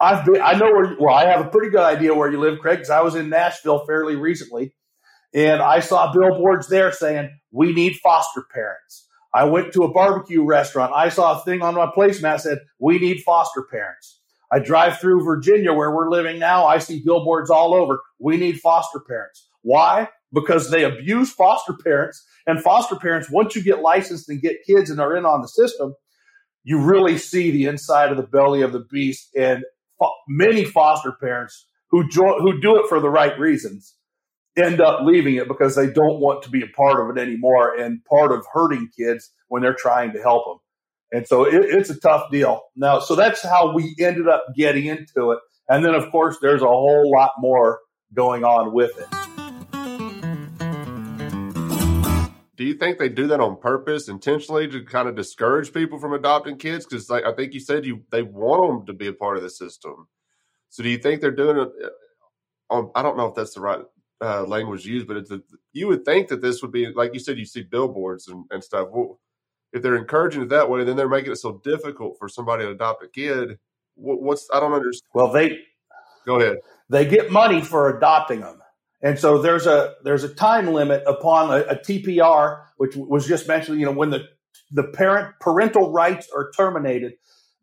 I've 0.00 0.24
been, 0.24 0.40
I 0.40 0.54
know 0.54 0.72
where. 0.72 0.96
Well, 0.98 1.14
I 1.14 1.26
have 1.26 1.46
a 1.46 1.48
pretty 1.48 1.70
good 1.70 1.80
idea 1.80 2.14
where 2.14 2.30
you 2.30 2.40
live, 2.40 2.58
Craig, 2.58 2.78
because 2.78 2.90
I 2.90 3.02
was 3.02 3.14
in 3.14 3.28
Nashville 3.28 3.86
fairly 3.86 4.16
recently, 4.16 4.74
and 5.32 5.62
I 5.62 5.80
saw 5.80 6.12
billboards 6.12 6.68
there 6.68 6.92
saying 6.92 7.30
we 7.52 7.72
need 7.72 7.96
foster 7.96 8.44
parents. 8.52 9.08
I 9.32 9.44
went 9.44 9.72
to 9.72 9.82
a 9.82 9.92
barbecue 9.92 10.44
restaurant. 10.44 10.92
I 10.94 11.08
saw 11.08 11.40
a 11.40 11.44
thing 11.44 11.62
on 11.62 11.74
my 11.74 11.86
placemat 11.86 12.40
said 12.40 12.58
we 12.78 12.98
need 12.98 13.22
foster 13.22 13.62
parents. 13.62 14.20
I 14.54 14.60
drive 14.60 15.00
through 15.00 15.24
Virginia 15.24 15.72
where 15.72 15.90
we're 15.90 16.10
living 16.10 16.38
now. 16.38 16.64
I 16.64 16.78
see 16.78 17.02
billboards 17.04 17.50
all 17.50 17.74
over. 17.74 18.00
We 18.20 18.36
need 18.36 18.60
foster 18.60 19.00
parents. 19.00 19.48
Why? 19.62 20.08
Because 20.32 20.70
they 20.70 20.84
abuse 20.84 21.32
foster 21.32 21.72
parents 21.72 22.24
and 22.46 22.62
foster 22.62 22.94
parents, 22.94 23.28
once 23.30 23.56
you 23.56 23.64
get 23.64 23.80
licensed 23.80 24.28
and 24.28 24.40
get 24.40 24.64
kids 24.64 24.90
and 24.90 25.00
are 25.00 25.16
in 25.16 25.24
on 25.24 25.42
the 25.42 25.48
system, 25.48 25.94
you 26.62 26.80
really 26.80 27.18
see 27.18 27.50
the 27.50 27.66
inside 27.66 28.12
of 28.12 28.16
the 28.16 28.22
belly 28.26 28.62
of 28.62 28.72
the 28.72 28.84
beast. 28.90 29.28
And 29.36 29.64
fo- 29.98 30.12
many 30.28 30.64
foster 30.64 31.12
parents 31.12 31.66
who 31.90 32.08
jo- 32.08 32.38
who 32.38 32.60
do 32.60 32.76
it 32.76 32.88
for 32.88 33.00
the 33.00 33.10
right 33.10 33.36
reasons 33.38 33.96
end 34.56 34.80
up 34.80 35.00
leaving 35.02 35.34
it 35.34 35.48
because 35.48 35.74
they 35.74 35.88
don't 35.90 36.20
want 36.20 36.42
to 36.44 36.50
be 36.50 36.62
a 36.62 36.68
part 36.68 37.00
of 37.00 37.16
it 37.16 37.20
anymore 37.20 37.74
and 37.74 38.04
part 38.04 38.30
of 38.30 38.46
hurting 38.52 38.88
kids 38.96 39.32
when 39.48 39.62
they're 39.62 39.74
trying 39.74 40.12
to 40.12 40.22
help 40.22 40.44
them. 40.46 40.58
And 41.12 41.26
so 41.26 41.44
it, 41.44 41.54
it's 41.54 41.90
a 41.90 42.00
tough 42.00 42.30
deal. 42.30 42.62
Now, 42.76 42.98
so 42.98 43.14
that's 43.14 43.42
how 43.42 43.72
we 43.72 43.94
ended 44.00 44.28
up 44.28 44.46
getting 44.56 44.86
into 44.86 45.32
it. 45.32 45.38
And 45.68 45.84
then, 45.84 45.94
of 45.94 46.10
course, 46.10 46.38
there's 46.40 46.62
a 46.62 46.66
whole 46.66 47.10
lot 47.10 47.32
more 47.38 47.80
going 48.12 48.44
on 48.44 48.72
with 48.72 48.92
it. 48.98 49.06
Do 52.56 52.64
you 52.64 52.74
think 52.74 52.98
they 52.98 53.08
do 53.08 53.26
that 53.28 53.40
on 53.40 53.58
purpose, 53.58 54.08
intentionally, 54.08 54.68
to 54.68 54.84
kind 54.84 55.08
of 55.08 55.16
discourage 55.16 55.72
people 55.72 55.98
from 55.98 56.12
adopting 56.12 56.56
kids? 56.56 56.86
Because, 56.86 57.10
like 57.10 57.24
I 57.24 57.32
think 57.32 57.52
you 57.52 57.60
said, 57.60 57.84
you 57.84 58.04
they 58.10 58.22
want 58.22 58.86
them 58.86 58.86
to 58.86 58.92
be 58.92 59.08
a 59.08 59.12
part 59.12 59.36
of 59.36 59.42
the 59.42 59.50
system. 59.50 60.06
So, 60.68 60.82
do 60.82 60.88
you 60.88 60.98
think 60.98 61.20
they're 61.20 61.32
doing 61.32 61.58
it? 61.58 61.68
Uh, 61.82 61.88
on, 62.70 62.90
I 62.94 63.02
don't 63.02 63.16
know 63.16 63.26
if 63.26 63.34
that's 63.34 63.54
the 63.54 63.60
right 63.60 63.80
uh, 64.20 64.44
language 64.44 64.86
used, 64.86 65.08
but 65.08 65.16
a, 65.16 65.42
you 65.72 65.88
would 65.88 66.04
think 66.04 66.28
that 66.28 66.42
this 66.42 66.62
would 66.62 66.72
be 66.72 66.86
like 66.86 67.12
you 67.12 67.20
said. 67.20 67.38
You 67.38 67.44
see 67.44 67.62
billboards 67.62 68.28
and, 68.28 68.44
and 68.50 68.62
stuff. 68.62 68.88
Well, 68.90 69.18
if 69.74 69.82
they're 69.82 69.96
encouraging 69.96 70.42
it 70.42 70.48
that 70.50 70.70
way, 70.70 70.84
then 70.84 70.96
they're 70.96 71.08
making 71.08 71.32
it 71.32 71.36
so 71.36 71.60
difficult 71.64 72.16
for 72.18 72.28
somebody 72.28 72.64
to 72.64 72.70
adopt 72.70 73.02
a 73.02 73.08
kid. 73.08 73.58
what's 73.96 74.48
I 74.54 74.60
don't 74.60 74.72
understand. 74.72 75.10
Well, 75.12 75.32
they 75.32 75.58
go 76.24 76.40
ahead. 76.40 76.58
They 76.88 77.04
get 77.04 77.32
money 77.32 77.60
for 77.60 77.94
adopting 77.94 78.40
them, 78.40 78.62
and 79.02 79.18
so 79.18 79.42
there's 79.42 79.66
a 79.66 79.94
there's 80.04 80.22
a 80.22 80.32
time 80.32 80.68
limit 80.68 81.02
upon 81.06 81.50
a, 81.50 81.64
a 81.64 81.76
TPR, 81.76 82.62
which 82.76 82.94
was 82.94 83.26
just 83.26 83.48
mentioned. 83.48 83.80
You 83.80 83.86
know, 83.86 83.92
when 83.92 84.10
the 84.10 84.20
the 84.70 84.84
parent 84.84 85.34
parental 85.40 85.90
rights 85.90 86.28
are 86.34 86.52
terminated, 86.52 87.14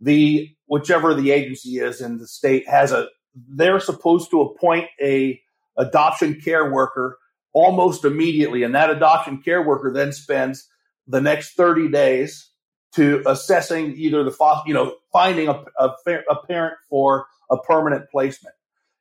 the 0.01 0.49
whichever 0.65 1.13
the 1.13 1.31
agency 1.31 1.79
is 1.79 2.01
in 2.01 2.17
the 2.17 2.27
state 2.27 2.67
has 2.67 2.91
a 2.91 3.07
they're 3.33 3.79
supposed 3.79 4.31
to 4.31 4.41
appoint 4.41 4.87
a 5.01 5.39
adoption 5.77 6.41
care 6.41 6.69
worker 6.69 7.17
almost 7.53 8.03
immediately, 8.03 8.63
and 8.63 8.75
that 8.75 8.89
adoption 8.89 9.41
care 9.41 9.65
worker 9.65 9.93
then 9.93 10.11
spends 10.11 10.67
the 11.07 11.21
next 11.21 11.53
30 11.53 11.89
days 11.89 12.51
to 12.93 13.23
assessing 13.25 13.93
either 13.95 14.23
the 14.23 14.31
foster, 14.31 14.67
you 14.67 14.73
know 14.73 14.95
finding 15.11 15.47
a, 15.47 15.63
a, 15.79 15.91
a, 16.29 16.47
parent 16.47 16.75
for 16.89 17.25
a 17.49 17.57
permanent 17.57 18.09
placement. 18.09 18.55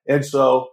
And 0.09 0.25
so 0.25 0.71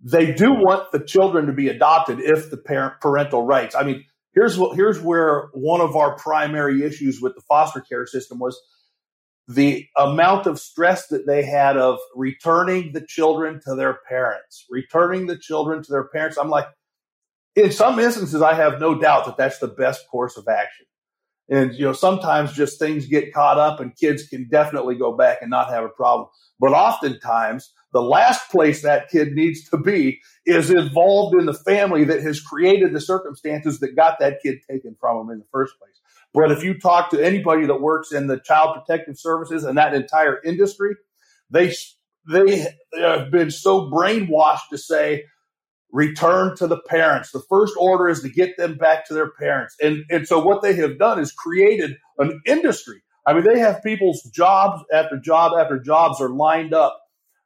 they 0.00 0.32
do 0.32 0.52
want 0.52 0.90
the 0.92 1.00
children 1.00 1.46
to 1.46 1.52
be 1.52 1.68
adopted 1.68 2.20
if 2.20 2.50
the 2.50 2.56
parent 2.56 3.00
parental 3.00 3.42
rights. 3.42 3.74
I 3.74 3.82
mean 3.82 4.04
here's 4.34 4.58
what 4.58 4.76
here's 4.76 5.00
where 5.00 5.48
one 5.52 5.80
of 5.80 5.96
our 5.96 6.16
primary 6.16 6.84
issues 6.84 7.20
with 7.20 7.34
the 7.34 7.42
foster 7.42 7.80
care 7.80 8.06
system 8.06 8.38
was 8.38 8.60
the 9.48 9.86
amount 9.96 10.46
of 10.46 10.58
stress 10.58 11.08
that 11.08 11.26
they 11.26 11.42
had 11.42 11.76
of 11.76 11.98
returning 12.14 12.92
the 12.92 13.00
children 13.00 13.60
to 13.64 13.74
their 13.74 13.98
parents 14.08 14.66
returning 14.70 15.26
the 15.26 15.38
children 15.38 15.82
to 15.82 15.90
their 15.90 16.08
parents. 16.08 16.36
I'm 16.36 16.50
like 16.50 16.66
in 17.58 17.72
some 17.72 17.98
instances, 17.98 18.40
I 18.40 18.54
have 18.54 18.80
no 18.80 18.98
doubt 18.98 19.26
that 19.26 19.36
that's 19.36 19.58
the 19.58 19.68
best 19.68 20.06
course 20.08 20.36
of 20.36 20.46
action. 20.48 20.86
And, 21.50 21.74
you 21.74 21.86
know, 21.86 21.92
sometimes 21.92 22.52
just 22.52 22.78
things 22.78 23.06
get 23.06 23.32
caught 23.32 23.58
up 23.58 23.80
and 23.80 23.96
kids 23.96 24.28
can 24.28 24.48
definitely 24.48 24.96
go 24.96 25.16
back 25.16 25.38
and 25.40 25.50
not 25.50 25.70
have 25.70 25.84
a 25.84 25.88
problem. 25.88 26.28
But 26.60 26.72
oftentimes, 26.72 27.72
the 27.92 28.02
last 28.02 28.50
place 28.50 28.82
that 28.82 29.08
kid 29.08 29.32
needs 29.32 29.68
to 29.70 29.78
be 29.78 30.20
is 30.44 30.70
involved 30.70 31.38
in 31.40 31.46
the 31.46 31.54
family 31.54 32.04
that 32.04 32.22
has 32.22 32.40
created 32.40 32.92
the 32.92 33.00
circumstances 33.00 33.80
that 33.80 33.96
got 33.96 34.18
that 34.20 34.40
kid 34.42 34.58
taken 34.70 34.94
from 35.00 35.18
them 35.18 35.32
in 35.32 35.38
the 35.38 35.46
first 35.50 35.72
place. 35.78 35.98
But 36.34 36.52
if 36.52 36.62
you 36.62 36.78
talk 36.78 37.10
to 37.10 37.24
anybody 37.24 37.66
that 37.66 37.80
works 37.80 38.12
in 38.12 38.26
the 38.26 38.38
child 38.38 38.76
protective 38.76 39.18
services 39.18 39.64
and 39.64 39.78
that 39.78 39.94
entire 39.94 40.38
industry, 40.44 40.96
they 41.50 41.72
they 42.30 42.66
have 43.00 43.30
been 43.30 43.50
so 43.50 43.90
brainwashed 43.90 44.68
to 44.70 44.76
say 44.76 45.24
return 45.92 46.56
to 46.56 46.66
the 46.66 46.80
parents. 46.88 47.30
The 47.30 47.42
first 47.48 47.74
order 47.78 48.08
is 48.08 48.22
to 48.22 48.28
get 48.28 48.56
them 48.56 48.76
back 48.76 49.06
to 49.06 49.14
their 49.14 49.30
parents. 49.30 49.76
And, 49.80 50.04
and 50.10 50.26
so 50.26 50.38
what 50.38 50.62
they 50.62 50.74
have 50.74 50.98
done 50.98 51.18
is 51.18 51.32
created 51.32 51.96
an 52.18 52.40
industry. 52.46 53.02
I 53.26 53.34
mean, 53.34 53.44
they 53.44 53.58
have 53.58 53.82
people's 53.82 54.22
jobs 54.34 54.82
after 54.92 55.18
job 55.18 55.52
after 55.58 55.78
jobs 55.78 56.20
are 56.20 56.30
lined 56.30 56.74
up 56.74 56.98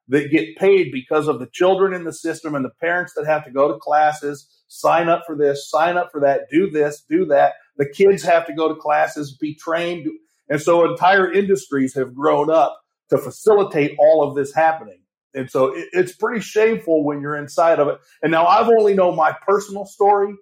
that 0.08 0.30
get 0.30 0.56
paid 0.56 0.90
because 0.92 1.28
of 1.28 1.38
the 1.38 1.48
children 1.52 1.94
in 1.94 2.04
the 2.04 2.12
system 2.12 2.54
and 2.54 2.64
the 2.64 2.72
parents 2.80 3.14
that 3.14 3.26
have 3.26 3.44
to 3.44 3.50
go 3.50 3.72
to 3.72 3.78
classes, 3.78 4.46
sign 4.68 5.08
up 5.08 5.22
for 5.26 5.36
this, 5.36 5.70
sign 5.70 5.96
up 5.96 6.10
for 6.12 6.20
that, 6.20 6.42
do 6.50 6.70
this, 6.70 7.02
do 7.08 7.24
that. 7.26 7.54
The 7.78 7.88
kids 7.88 8.22
have 8.24 8.46
to 8.46 8.52
go 8.52 8.68
to 8.68 8.74
classes, 8.74 9.36
be 9.36 9.54
trained. 9.54 10.06
And 10.48 10.60
so 10.60 10.90
entire 10.90 11.32
industries 11.32 11.94
have 11.94 12.14
grown 12.14 12.50
up 12.50 12.78
to 13.10 13.18
facilitate 13.18 13.96
all 13.98 14.22
of 14.22 14.34
this 14.34 14.54
happening. 14.54 15.01
And 15.34 15.50
so 15.50 15.74
it, 15.74 15.88
it's 15.92 16.14
pretty 16.14 16.40
shameful 16.40 17.04
when 17.04 17.20
you're 17.20 17.36
inside 17.36 17.78
of 17.78 17.88
it. 17.88 17.98
And 18.22 18.30
now 18.30 18.46
I've 18.46 18.68
only 18.68 18.94
know 18.94 19.14
my 19.14 19.34
personal 19.46 19.86
story, 19.86 20.34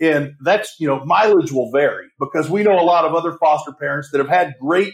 and 0.00 0.34
that's, 0.40 0.76
you 0.78 0.86
know, 0.86 1.04
mileage 1.04 1.52
will 1.52 1.70
vary 1.70 2.06
because 2.20 2.48
we 2.48 2.62
know 2.62 2.78
a 2.78 2.82
lot 2.84 3.04
of 3.04 3.14
other 3.14 3.36
foster 3.38 3.72
parents 3.72 4.10
that 4.12 4.18
have 4.18 4.28
had 4.28 4.54
great 4.60 4.92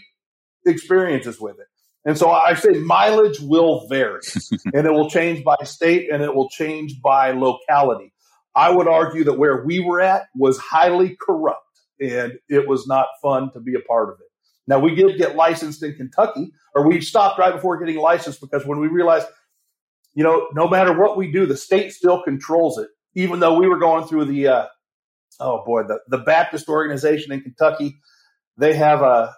experiences 0.67 1.40
with 1.40 1.59
it. 1.59 1.67
And 2.07 2.19
so 2.19 2.31
I 2.31 2.55
say 2.55 2.71
mileage 2.71 3.40
will 3.40 3.87
vary 3.88 4.21
and 4.75 4.87
it 4.87 4.90
will 4.90 5.09
change 5.09 5.43
by 5.43 5.57
state 5.64 6.11
and 6.12 6.23
it 6.23 6.35
will 6.35 6.49
change 6.51 7.01
by 7.03 7.33
locality. 7.33 8.12
I 8.55 8.71
would 8.71 8.87
argue 8.87 9.25
that 9.25 9.38
where 9.38 9.64
we 9.64 9.81
were 9.81 10.01
at 10.01 10.27
was 10.35 10.59
highly 10.59 11.17
corrupt 11.21 11.61
and 12.01 12.35
it 12.49 12.69
was 12.69 12.87
not 12.87 13.07
fun 13.23 13.51
to 13.53 13.61
be 13.61 13.75
a 13.75 13.81
part 13.81 14.11
of 14.11 14.17
it. 14.21 14.27
Now 14.67 14.79
we 14.79 14.95
did 14.95 15.19
get 15.19 15.35
licensed 15.37 15.83
in 15.83 15.95
Kentucky 15.95 16.53
or 16.75 16.87
we 16.87 17.01
stopped 17.01 17.38
right 17.38 17.55
before 17.55 17.79
getting 17.79 18.01
licensed 18.01 18.40
because 18.40 18.67
when 18.67 18.81
we 18.81 18.88
realized, 18.88 19.27
you 20.14 20.22
know, 20.22 20.48
no 20.55 20.68
matter 20.68 20.96
what 20.96 21.16
we 21.16 21.31
do, 21.31 21.46
the 21.46 21.57
state 21.57 21.92
still 21.92 22.22
controls 22.22 22.79
it. 22.79 22.88
Even 23.14 23.40
though 23.40 23.59
we 23.59 23.68
were 23.68 23.79
going 23.79 24.07
through 24.07 24.24
the, 24.24 24.48
uh, 24.48 24.66
oh 25.40 25.64
boy, 25.64 25.83
the, 25.85 26.00
the 26.09 26.18
Baptist 26.18 26.68
organization 26.68 27.33
in 27.33 27.40
Kentucky, 27.40 27.98
they 28.57 28.74
have 28.74 29.03
a, 29.03 29.35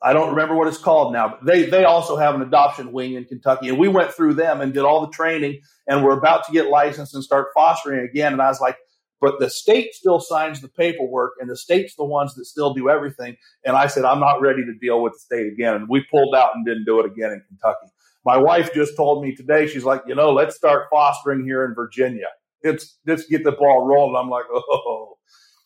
I 0.00 0.12
don't 0.12 0.30
remember 0.30 0.54
what 0.54 0.68
it's 0.68 0.78
called 0.78 1.12
now, 1.12 1.28
but 1.28 1.44
they, 1.44 1.64
they 1.64 1.84
also 1.84 2.16
have 2.16 2.34
an 2.34 2.42
adoption 2.42 2.92
wing 2.92 3.14
in 3.14 3.24
Kentucky. 3.24 3.68
And 3.68 3.78
we 3.78 3.88
went 3.88 4.12
through 4.12 4.34
them 4.34 4.60
and 4.60 4.72
did 4.72 4.84
all 4.84 5.00
the 5.00 5.12
training 5.12 5.60
and 5.88 6.04
we're 6.04 6.16
about 6.16 6.46
to 6.46 6.52
get 6.52 6.68
licensed 6.68 7.14
and 7.14 7.24
start 7.24 7.48
fostering 7.54 8.08
again. 8.08 8.32
And 8.32 8.40
I 8.40 8.48
was 8.48 8.60
like, 8.60 8.76
but 9.20 9.40
the 9.40 9.50
state 9.50 9.94
still 9.94 10.20
signs 10.20 10.60
the 10.60 10.68
paperwork 10.68 11.32
and 11.40 11.50
the 11.50 11.56
state's 11.56 11.96
the 11.96 12.04
ones 12.04 12.34
that 12.36 12.44
still 12.44 12.72
do 12.72 12.88
everything. 12.88 13.36
And 13.64 13.76
I 13.76 13.88
said, 13.88 14.04
I'm 14.04 14.20
not 14.20 14.40
ready 14.40 14.64
to 14.64 14.74
deal 14.74 15.02
with 15.02 15.14
the 15.14 15.18
state 15.18 15.52
again. 15.52 15.74
And 15.74 15.88
we 15.88 16.04
pulled 16.08 16.34
out 16.36 16.52
and 16.54 16.64
didn't 16.64 16.84
do 16.84 17.00
it 17.00 17.06
again 17.06 17.32
in 17.32 17.42
Kentucky. 17.48 17.88
My 18.24 18.36
wife 18.36 18.74
just 18.74 18.96
told 18.96 19.24
me 19.24 19.34
today, 19.34 19.66
she's 19.66 19.84
like, 19.84 20.02
you 20.06 20.14
know, 20.14 20.32
let's 20.32 20.56
start 20.56 20.86
fostering 20.90 21.44
here 21.44 21.64
in 21.64 21.74
Virginia. 21.74 22.26
It's 22.62 22.98
let's 23.06 23.26
get 23.26 23.44
the 23.44 23.52
ball 23.52 23.86
rolling. 23.86 24.16
I'm 24.16 24.28
like, 24.28 24.44
oh, 24.52 25.16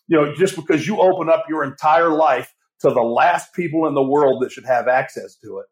you 0.07 0.17
know, 0.17 0.35
just 0.35 0.57
because 0.57 0.87
you 0.87 1.01
open 1.01 1.29
up 1.29 1.45
your 1.49 1.65
entire 1.65 2.11
life 2.11 2.53
to 2.81 2.91
the 2.91 3.03
last 3.03 3.55
people 3.55 3.87
in 3.87 3.95
the 3.95 4.03
world 4.03 4.43
that 4.43 4.53
should 4.53 4.67
have 4.67 4.89
access 4.89 5.37
to 5.37 5.59
it 5.59 5.67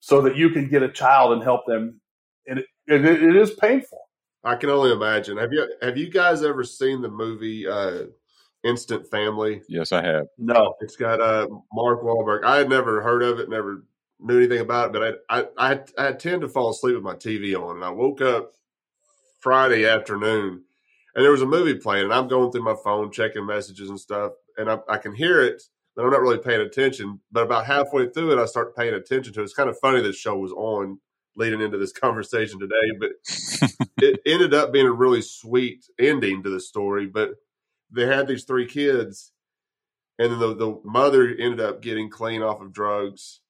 so 0.00 0.20
that 0.22 0.36
you 0.36 0.50
can 0.50 0.68
get 0.68 0.82
a 0.82 0.88
child 0.88 1.32
and 1.32 1.42
help 1.42 1.66
them. 1.66 2.00
And 2.46 2.60
it, 2.60 2.66
it, 2.86 3.04
it 3.04 3.36
is 3.36 3.52
painful. 3.52 3.98
I 4.44 4.54
can 4.56 4.70
only 4.70 4.92
imagine. 4.92 5.36
Have 5.38 5.52
you 5.52 5.68
have 5.82 5.96
you 5.96 6.08
guys 6.08 6.42
ever 6.44 6.62
seen 6.62 7.02
the 7.02 7.08
movie 7.08 7.66
uh, 7.66 8.04
Instant 8.62 9.08
Family? 9.10 9.62
Yes, 9.68 9.90
I 9.90 10.04
have. 10.04 10.26
No, 10.38 10.74
it's 10.80 10.96
got 10.96 11.20
uh, 11.20 11.48
Mark 11.72 12.02
Wahlberg. 12.02 12.44
I 12.44 12.58
had 12.58 12.68
never 12.68 13.02
heard 13.02 13.22
of 13.22 13.40
it, 13.40 13.48
never 13.48 13.84
knew 14.20 14.38
anything 14.38 14.60
about 14.60 14.88
it, 14.88 14.92
but 14.92 15.22
I 15.28 15.40
I 15.58 15.72
I, 15.98 16.08
I 16.08 16.12
tend 16.12 16.42
to 16.42 16.48
fall 16.48 16.70
asleep 16.70 16.94
with 16.94 17.04
my 17.04 17.14
TV 17.14 17.54
on, 17.54 17.76
and 17.76 17.84
I 17.84 17.90
woke 17.90 18.20
up 18.20 18.52
Friday 19.40 19.86
afternoon, 19.86 20.64
and 21.14 21.24
there 21.24 21.32
was 21.32 21.42
a 21.42 21.46
movie 21.46 21.74
playing, 21.74 22.04
and 22.04 22.14
I'm 22.14 22.28
going 22.28 22.50
through 22.50 22.64
my 22.64 22.76
phone 22.82 23.12
checking 23.12 23.46
messages 23.46 23.90
and 23.90 24.00
stuff, 24.00 24.32
and 24.56 24.70
I, 24.70 24.78
I 24.88 24.98
can 24.98 25.14
hear 25.14 25.42
it, 25.42 25.62
but 25.94 26.04
I'm 26.04 26.10
not 26.10 26.22
really 26.22 26.38
paying 26.38 26.60
attention. 26.60 27.20
But 27.30 27.44
about 27.44 27.66
halfway 27.66 28.08
through 28.08 28.32
it, 28.32 28.42
I 28.42 28.46
start 28.46 28.76
paying 28.76 28.94
attention 28.94 29.32
to 29.34 29.40
it. 29.40 29.44
It's 29.44 29.54
kind 29.54 29.70
of 29.70 29.78
funny 29.78 30.00
this 30.00 30.16
show 30.16 30.36
was 30.36 30.52
on 30.52 30.98
leading 31.36 31.60
into 31.60 31.78
this 31.78 31.92
conversation 32.00 32.58
today, 32.58 32.98
but 32.98 33.10
it 34.02 34.20
ended 34.26 34.54
up 34.54 34.72
being 34.72 34.86
a 34.86 34.92
really 34.92 35.22
sweet 35.22 35.84
ending 35.98 36.42
to 36.42 36.50
the 36.50 36.60
story. 36.60 37.06
But 37.06 37.30
they 37.90 38.06
had 38.06 38.26
these 38.26 38.44
three 38.44 38.66
kids, 38.66 39.32
and 40.18 40.32
then 40.32 40.38
the, 40.38 40.54
the 40.54 40.80
mother 40.84 41.28
ended 41.28 41.60
up 41.60 41.82
getting 41.82 42.08
clean 42.08 42.42
off 42.42 42.62
of 42.62 42.72
drugs 42.72 43.40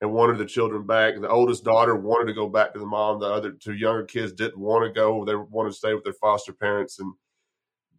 and 0.00 0.12
wanted 0.12 0.38
the 0.38 0.46
children 0.46 0.84
back. 0.86 1.14
The 1.20 1.28
oldest 1.28 1.64
daughter 1.64 1.94
wanted 1.94 2.26
to 2.26 2.34
go 2.34 2.48
back 2.48 2.72
to 2.72 2.78
the 2.78 2.86
mom. 2.86 3.20
The 3.20 3.26
other 3.26 3.52
two 3.52 3.74
younger 3.74 4.04
kids 4.04 4.32
didn't 4.32 4.58
want 4.58 4.84
to 4.84 4.92
go. 4.92 5.24
They 5.24 5.34
wanted 5.34 5.70
to 5.70 5.76
stay 5.76 5.94
with 5.94 6.04
their 6.04 6.12
foster 6.14 6.52
parents. 6.52 6.98
And 6.98 7.14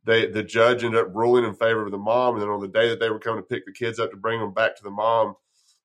they 0.04 0.28
the 0.28 0.44
judge 0.44 0.84
ended 0.84 1.02
up 1.02 1.16
ruling 1.16 1.46
in 1.46 1.56
favor 1.56 1.86
of 1.86 1.92
the 1.92 1.98
mom. 1.98 2.36
And 2.36 2.44
then 2.44 2.50
on 2.50 2.62
the 2.62 2.68
day 2.68 2.90
that 2.90 3.00
they 3.00 3.10
were 3.10 3.20
coming 3.20 3.42
to 3.42 3.48
pick 3.48 3.66
the 3.66 3.72
kids 3.72 4.00
up 4.00 4.12
to 4.12 4.18
bring 4.18 4.40
them 4.40 4.54
back 4.54 4.76
to 4.76 4.84
the 4.84 4.92
mom, 4.92 5.36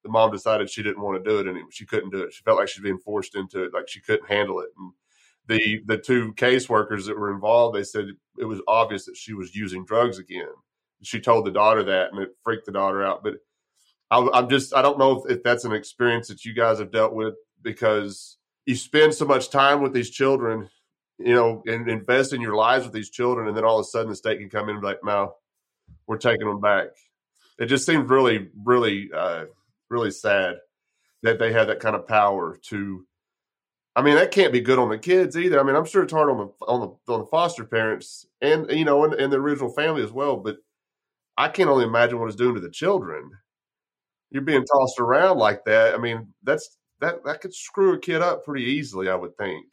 the 0.02 0.10
mom 0.10 0.30
decided 0.30 0.70
she 0.70 0.82
didn't 0.82 1.02
want 1.02 1.22
to 1.22 1.28
do 1.28 1.38
it 1.38 1.46
and 1.46 1.72
she 1.72 1.86
couldn't 1.86 2.10
do 2.10 2.22
it. 2.22 2.32
She 2.32 2.42
felt 2.42 2.58
like 2.58 2.68
she 2.68 2.80
was 2.80 2.84
being 2.84 2.98
forced 2.98 3.36
into 3.36 3.62
it, 3.62 3.72
like 3.72 3.88
she 3.88 4.00
couldn't 4.00 4.28
handle 4.28 4.60
it. 4.60 4.68
And 4.76 4.92
the 5.46 5.82
the 5.86 5.98
two 5.98 6.32
caseworkers 6.34 7.06
that 7.06 7.18
were 7.18 7.32
involved, 7.32 7.76
they 7.76 7.84
said 7.84 8.06
it 8.38 8.44
was 8.44 8.60
obvious 8.68 9.04
that 9.06 9.16
she 9.16 9.34
was 9.34 9.54
using 9.54 9.84
drugs 9.84 10.18
again. 10.18 10.48
She 11.02 11.20
told 11.20 11.46
the 11.46 11.50
daughter 11.50 11.82
that, 11.84 12.12
and 12.12 12.20
it 12.20 12.36
freaked 12.44 12.66
the 12.66 12.72
daughter 12.72 13.02
out. 13.02 13.22
But 13.24 13.34
I'm 14.10 14.48
just 14.48 14.74
I 14.74 14.82
don't 14.82 14.98
know 14.98 15.22
if, 15.22 15.30
if 15.30 15.42
that's 15.42 15.64
an 15.64 15.72
experience 15.72 16.28
that 16.28 16.44
you 16.44 16.52
guys 16.52 16.78
have 16.78 16.90
dealt 16.90 17.14
with 17.14 17.34
because 17.62 18.38
you 18.66 18.74
spend 18.74 19.14
so 19.14 19.24
much 19.24 19.50
time 19.50 19.82
with 19.82 19.92
these 19.92 20.10
children, 20.10 20.68
you 21.18 21.34
know, 21.34 21.62
and 21.66 21.88
invest 21.88 22.32
in 22.32 22.40
your 22.40 22.56
lives 22.56 22.84
with 22.84 22.92
these 22.92 23.10
children, 23.10 23.48
and 23.48 23.56
then 23.56 23.64
all 23.64 23.78
of 23.78 23.84
a 23.84 23.88
sudden 23.88 24.10
the 24.10 24.16
state 24.16 24.38
can 24.38 24.50
come 24.50 24.68
in 24.68 24.76
and 24.76 24.80
be 24.80 24.86
like, 24.86 25.04
"No, 25.04 25.34
we're 26.06 26.18
taking 26.18 26.46
them 26.46 26.60
back." 26.60 26.88
It 27.58 27.66
just 27.66 27.86
seems 27.86 28.08
really, 28.08 28.48
really, 28.64 29.10
uh, 29.14 29.44
really 29.90 30.10
sad 30.10 30.56
that 31.22 31.38
they 31.38 31.52
have 31.52 31.68
that 31.68 31.80
kind 31.80 31.94
of 31.94 32.08
power 32.08 32.58
to. 32.68 33.06
I 33.94 34.02
mean, 34.02 34.14
that 34.14 34.30
can't 34.30 34.52
be 34.52 34.60
good 34.60 34.78
on 34.78 34.88
the 34.88 34.98
kids 34.98 35.36
either. 35.36 35.60
I 35.60 35.62
mean, 35.62 35.76
I'm 35.76 35.84
sure 35.84 36.02
it's 36.02 36.12
hard 36.12 36.30
on 36.30 36.38
the 36.38 36.64
on 36.66 36.80
the 36.80 37.12
on 37.12 37.20
the 37.20 37.26
foster 37.26 37.64
parents 37.64 38.26
and 38.40 38.70
you 38.70 38.84
know, 38.84 39.04
and, 39.04 39.14
and 39.14 39.32
the 39.32 39.38
original 39.38 39.70
family 39.70 40.02
as 40.02 40.12
well. 40.12 40.36
But 40.36 40.58
I 41.36 41.48
can't 41.48 41.70
only 41.70 41.84
imagine 41.84 42.18
what 42.18 42.26
it's 42.26 42.36
doing 42.36 42.54
to 42.54 42.60
the 42.60 42.70
children 42.70 43.32
you're 44.30 44.42
being 44.42 44.64
tossed 44.64 45.00
around 45.00 45.38
like 45.38 45.64
that. 45.64 45.94
I 45.94 45.98
mean, 45.98 46.28
that's 46.42 46.78
that 47.00 47.24
that 47.24 47.40
could 47.40 47.54
screw 47.54 47.94
a 47.94 47.98
kid 47.98 48.22
up 48.22 48.44
pretty 48.44 48.64
easily, 48.64 49.08
I 49.08 49.14
would 49.14 49.36
think. 49.36 49.64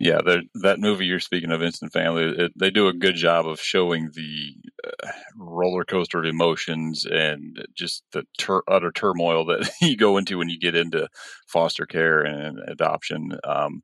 Yeah, 0.00 0.22
that 0.62 0.80
movie 0.80 1.04
you're 1.04 1.20
speaking 1.20 1.50
of, 1.52 1.62
Instant 1.62 1.92
Family, 1.92 2.22
it, 2.22 2.52
they 2.58 2.70
do 2.70 2.88
a 2.88 2.94
good 2.94 3.16
job 3.16 3.46
of 3.46 3.60
showing 3.60 4.08
the 4.14 4.54
uh, 4.82 5.10
roller 5.36 5.84
coaster 5.84 6.20
of 6.20 6.24
emotions 6.24 7.04
and 7.04 7.62
just 7.74 8.02
the 8.12 8.24
ter- 8.38 8.62
utter 8.66 8.92
turmoil 8.92 9.44
that 9.44 9.70
you 9.82 9.98
go 9.98 10.16
into 10.16 10.38
when 10.38 10.48
you 10.48 10.58
get 10.58 10.74
into 10.74 11.06
foster 11.46 11.84
care 11.84 12.22
and 12.22 12.58
adoption. 12.66 13.38
Um, 13.44 13.82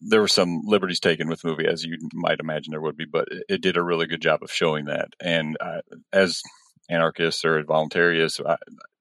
there 0.00 0.20
were 0.20 0.26
some 0.26 0.62
liberties 0.64 0.98
taken 0.98 1.28
with 1.28 1.42
the 1.42 1.50
movie, 1.50 1.68
as 1.68 1.84
you 1.84 1.96
might 2.12 2.40
imagine 2.40 2.72
there 2.72 2.80
would 2.80 2.96
be, 2.96 3.06
but 3.06 3.28
it, 3.30 3.44
it 3.48 3.62
did 3.62 3.76
a 3.76 3.82
really 3.82 4.08
good 4.08 4.20
job 4.20 4.42
of 4.42 4.50
showing 4.50 4.86
that. 4.86 5.10
And 5.20 5.56
uh, 5.60 5.82
as 6.12 6.42
anarchists 6.88 7.44
or 7.44 7.62
voluntarists. 7.64 8.40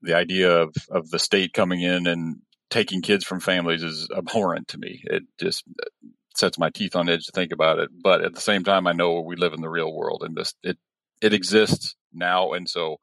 the 0.01 0.15
idea 0.15 0.51
of, 0.51 0.75
of 0.89 1.09
the 1.09 1.19
state 1.19 1.53
coming 1.53 1.81
in 1.81 2.07
and 2.07 2.41
taking 2.69 3.01
kids 3.01 3.23
from 3.23 3.39
families 3.39 3.83
is 3.83 4.09
abhorrent 4.15 4.67
to 4.69 4.77
me. 4.77 5.01
It 5.05 5.23
just 5.39 5.63
uh, 5.81 5.87
sets 6.35 6.57
my 6.57 6.69
teeth 6.69 6.95
on 6.95 7.09
edge 7.09 7.25
to 7.25 7.31
think 7.31 7.51
about 7.51 7.79
it. 7.79 7.89
But 8.01 8.21
at 8.23 8.33
the 8.33 8.41
same 8.41 8.63
time, 8.63 8.87
I 8.87 8.93
know 8.93 9.21
we 9.21 9.35
live 9.35 9.53
in 9.53 9.61
the 9.61 9.69
real 9.69 9.93
world 9.93 10.23
and 10.25 10.35
this, 10.35 10.53
it, 10.63 10.77
it 11.21 11.33
exists 11.33 11.95
now. 12.11 12.53
And 12.53 12.67
so 12.67 12.97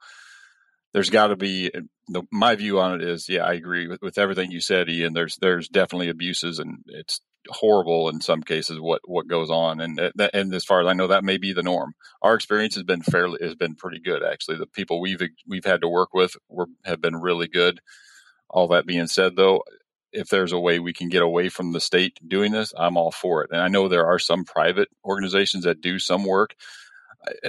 there's 0.93 1.11
got 1.11 1.29
to 1.29 1.37
be 1.37 1.71
uh, 1.75 1.81
the, 2.09 2.23
my 2.33 2.57
view 2.57 2.81
on 2.81 3.01
it 3.01 3.07
is, 3.07 3.29
yeah, 3.29 3.45
I 3.45 3.53
agree 3.53 3.87
with, 3.87 4.03
with 4.03 4.19
everything 4.19 4.51
you 4.51 4.61
said, 4.61 4.89
Ian. 4.89 5.13
There's, 5.13 5.37
there's 5.41 5.69
definitely 5.69 6.09
abuses 6.09 6.59
and 6.59 6.79
it's 6.87 7.21
horrible 7.49 8.11
in 8.11 8.21
some 8.21 8.43
cases 8.43 8.79
what 8.79 9.01
what 9.07 9.27
goes 9.27 9.51
on 9.51 9.81
and 9.81 9.99
and 10.35 10.55
as 10.55 10.65
far 10.65 10.83
as 10.83 10.87
I 10.87 10.93
know 10.93 11.07
that 11.07 11.25
may 11.25 11.39
be 11.39 11.53
the 11.53 11.63
norm. 11.63 11.95
Our 12.21 12.35
experience 12.35 12.75
has 12.75 12.85
been 12.85 13.03
fairly 13.03 13.39
has 13.41 13.55
been 13.55 13.77
pretty 13.77 13.99
good 13.99 14.23
actually. 14.23 14.59
The 14.59 14.67
people 14.67 15.01
we've 15.01 15.23
we've 15.47 15.65
had 15.65 15.81
to 15.81 15.89
work 15.89 16.13
with 16.13 16.37
were, 16.49 16.67
have 16.85 17.01
been 17.01 17.17
really 17.17 17.49
good. 17.49 17.81
All 18.51 18.69
that 18.69 18.87
being 18.87 19.07
said 19.07 19.37
though 19.37 19.63
if 20.13 20.29
there's 20.29 20.53
a 20.53 20.61
way 20.61 20.81
we 20.81 20.93
can 20.93 21.09
get 21.09 21.23
away 21.23 21.49
from 21.49 21.73
the 21.73 21.81
state 21.81 22.19
doing 22.27 22.53
this 22.53 22.75
I'm 22.77 22.99
all 22.99 23.11
for 23.11 23.43
it. 23.43 23.51
And 23.53 23.61
I 23.61 23.69
know 23.69 23.89
there 23.89 24.07
are 24.07 24.19
some 24.19 24.45
private 24.45 24.89
organizations 25.05 25.65
that 25.65 25.81
do 25.81 25.99
some 25.99 26.25
work 26.25 26.55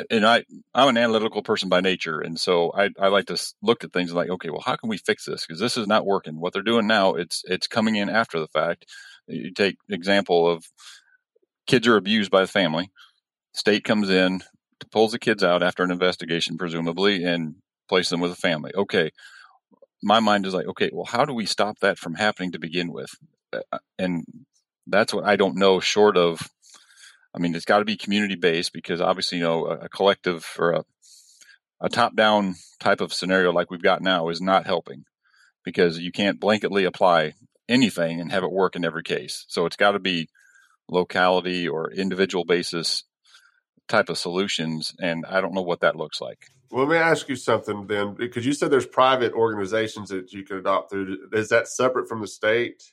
and 0.10 0.26
I 0.26 0.44
I'm 0.74 0.90
an 0.90 0.98
analytical 0.98 1.42
person 1.42 1.70
by 1.70 1.82
nature, 1.82 2.20
and 2.20 2.40
so 2.40 2.72
I, 2.76 2.90
I 3.00 3.08
like 3.08 3.26
to 3.28 3.38
look 3.62 3.84
at 3.84 3.94
things 3.94 4.14
like, 4.14 4.30
okay, 4.30 4.50
well, 4.50 4.64
how 4.66 4.76
can 4.76 4.90
we 4.90 4.98
fix 4.98 5.26
this? 5.26 5.46
Because 5.46 5.60
this 5.60 5.78
is 5.78 5.88
not 5.88 6.06
working. 6.06 6.40
What 6.40 6.54
they're 6.54 6.62
doing 6.62 6.88
now, 6.88 7.16
it's 7.16 7.44
it's 7.46 7.68
coming 7.68 7.96
in 7.96 8.10
after 8.10 8.40
the 8.40 8.48
fact, 8.48 8.86
you 9.28 9.52
take 9.52 9.78
example 9.90 10.50
of 10.50 10.66
kids 11.68 11.88
are 11.88 11.98
abused 11.98 12.32
by 12.32 12.42
the 12.42 12.48
family. 12.48 12.92
State 13.54 13.84
comes 13.84 14.10
in, 14.10 14.42
pulls 14.92 15.12
the 15.12 15.20
kids 15.20 15.44
out 15.44 15.64
after 15.64 15.84
an 15.84 15.92
investigation, 15.92 16.58
presumably, 16.58 17.24
and 17.24 17.56
places 17.90 18.10
them 18.10 18.22
with 18.22 18.32
a 18.32 18.36
family. 18.36 18.72
Okay, 18.76 19.12
my 20.04 20.20
mind 20.20 20.46
is 20.46 20.54
like, 20.54 20.68
okay, 20.68 20.90
well, 20.94 21.06
how 21.06 21.26
do 21.26 21.34
we 21.34 21.46
stop 21.46 21.80
that 21.80 21.98
from 21.98 22.16
happening 22.16 22.52
to 22.52 22.60
begin 22.60 22.92
with? 22.92 23.12
Uh, 23.54 23.80
and 24.00 24.26
that's 24.88 25.14
what 25.14 25.26
I 25.26 25.36
don't 25.36 25.58
know. 25.58 25.80
Short 25.80 26.18
of, 26.18 26.42
I 27.34 27.40
mean, 27.40 27.56
it's 27.56 27.66
got 27.66 27.80
to 27.80 27.86
be 27.86 27.96
community 27.96 28.36
based 28.36 28.74
because 28.74 29.02
obviously, 29.02 29.38
you 29.40 29.44
know, 29.44 29.66
a, 29.66 29.78
a 29.80 29.90
collective 29.90 30.46
or 30.60 30.72
a 30.72 30.84
a 31.82 31.90
top 31.90 32.16
down 32.16 32.56
type 32.80 33.02
of 33.02 33.14
scenario 33.14 33.52
like 33.52 33.72
we've 33.72 33.82
got 33.82 34.02
now 34.02 34.30
is 34.30 34.40
not 34.40 34.68
helping 34.68 35.04
because 35.66 36.00
you 36.00 36.12
can't 36.12 36.40
blanketly 36.40 36.86
apply 36.86 37.34
anything 37.68 38.22
and 38.22 38.32
have 38.32 38.44
it 38.44 38.52
work 38.52 38.76
in 38.76 38.86
every 38.86 39.04
case. 39.04 39.46
So 39.48 39.66
it's 39.66 39.76
got 39.76 39.92
to 39.92 40.00
be 40.00 40.30
locality 40.88 41.68
or 41.68 41.92
individual 41.92 42.46
basis 42.46 43.04
type 43.88 44.10
of 44.10 44.18
solutions. 44.18 44.94
And 45.02 45.26
I 45.28 45.42
don't 45.42 45.54
know 45.54 45.62
what 45.62 45.82
that 45.82 45.96
looks 45.96 46.22
like. 46.22 46.48
Well, 46.70 46.86
let 46.86 46.92
me 46.92 46.98
ask 46.98 47.28
you 47.28 47.36
something 47.36 47.88
then, 47.88 48.14
because 48.14 48.46
you 48.46 48.54
said 48.54 48.72
there's 48.72 48.86
private 48.86 49.34
organizations 49.34 50.10
that 50.10 50.32
you 50.32 50.46
can 50.46 50.58
adopt 50.58 50.92
through. 50.92 51.18
Is 51.34 51.50
that 51.50 51.68
separate 51.68 52.08
from 52.08 52.22
the 52.22 52.28
state? 52.28 52.84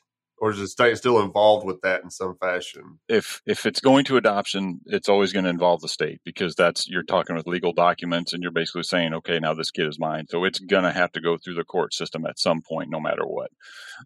Or 0.40 0.50
is 0.50 0.58
the 0.58 0.68
state 0.68 0.96
still 0.96 1.20
involved 1.20 1.66
with 1.66 1.80
that 1.82 2.02
in 2.02 2.10
some 2.10 2.36
fashion? 2.40 2.98
If 3.08 3.42
if 3.46 3.66
it's 3.66 3.80
going 3.80 4.04
to 4.06 4.16
adoption, 4.16 4.80
it's 4.86 5.08
always 5.08 5.32
going 5.32 5.44
to 5.44 5.50
involve 5.50 5.80
the 5.80 5.88
state 5.88 6.20
because 6.24 6.54
that's 6.54 6.88
you're 6.88 7.02
talking 7.02 7.36
with 7.36 7.46
legal 7.46 7.72
documents 7.72 8.32
and 8.32 8.42
you're 8.42 8.52
basically 8.52 8.84
saying, 8.84 9.14
okay, 9.14 9.38
now 9.38 9.54
this 9.54 9.70
kid 9.70 9.88
is 9.88 9.98
mine. 9.98 10.26
So 10.28 10.44
it's 10.44 10.58
going 10.58 10.84
to 10.84 10.92
have 10.92 11.12
to 11.12 11.20
go 11.20 11.36
through 11.36 11.54
the 11.54 11.64
court 11.64 11.94
system 11.94 12.26
at 12.26 12.38
some 12.38 12.62
point, 12.62 12.90
no 12.90 13.00
matter 13.00 13.26
what. 13.26 13.50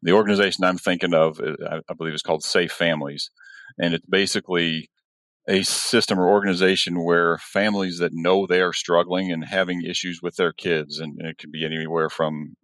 The 0.03 0.13
organization 0.13 0.65
I'm 0.65 0.79
thinking 0.79 1.15
of, 1.15 1.41
uh, 1.41 1.81
I 1.89 1.95
believe, 1.95 2.15
is 2.15 2.23
called 2.23 2.45
Safe 2.45 2.73
Families, 2.73 3.31
and 3.79 3.95
it's 3.95 4.07
basically 4.07 4.91
a 5.49 5.63
system 5.65 6.21
or 6.21 6.29
organization 6.29 7.03
where 7.05 7.37
families 7.39 7.99
that 7.99 8.13
know 8.13 8.47
they 8.47 8.61
are 8.61 8.73
struggling 8.73 9.33
and 9.33 9.45
having 9.45 9.83
issues 9.83 10.21
with 10.23 10.37
their 10.37 10.53
kids, 10.53 10.99
and 11.01 11.21
it 11.21 11.39
could 11.39 11.51
be 11.51 11.65
anywhere 11.65 12.09
from 12.09 12.55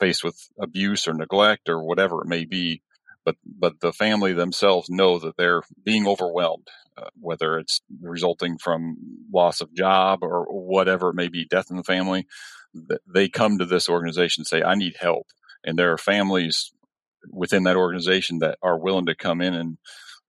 faced 0.00 0.24
with 0.24 0.48
abuse 0.60 1.08
or 1.08 1.14
neglect 1.14 1.68
or 1.68 1.82
whatever 1.82 2.22
it 2.22 2.28
may 2.28 2.44
be, 2.44 2.82
but 3.24 3.36
but 3.44 3.80
the 3.80 3.92
family 3.92 4.32
themselves 4.32 4.88
know 4.90 5.18
that 5.18 5.36
they're 5.36 5.62
being 5.84 6.06
overwhelmed, 6.06 6.68
uh, 6.96 7.08
whether 7.20 7.58
it's 7.58 7.80
resulting 8.00 8.58
from 8.58 8.96
loss 9.32 9.60
of 9.60 9.74
job 9.74 10.20
or 10.22 10.44
whatever 10.44 11.10
it 11.10 11.14
may 11.14 11.28
be, 11.28 11.44
death 11.44 11.66
in 11.70 11.76
the 11.76 11.82
family. 11.84 12.26
They 13.12 13.28
come 13.28 13.58
to 13.58 13.64
this 13.64 13.88
organization 13.88 14.42
and 14.42 14.46
say, 14.46 14.62
"I 14.62 14.74
need 14.74 14.96
help," 15.00 15.26
and 15.64 15.78
there 15.78 15.92
are 15.92 15.98
families 15.98 16.72
within 17.30 17.64
that 17.64 17.76
organization 17.76 18.38
that 18.38 18.58
are 18.62 18.78
willing 18.78 19.06
to 19.06 19.14
come 19.14 19.40
in 19.40 19.54
and 19.54 19.78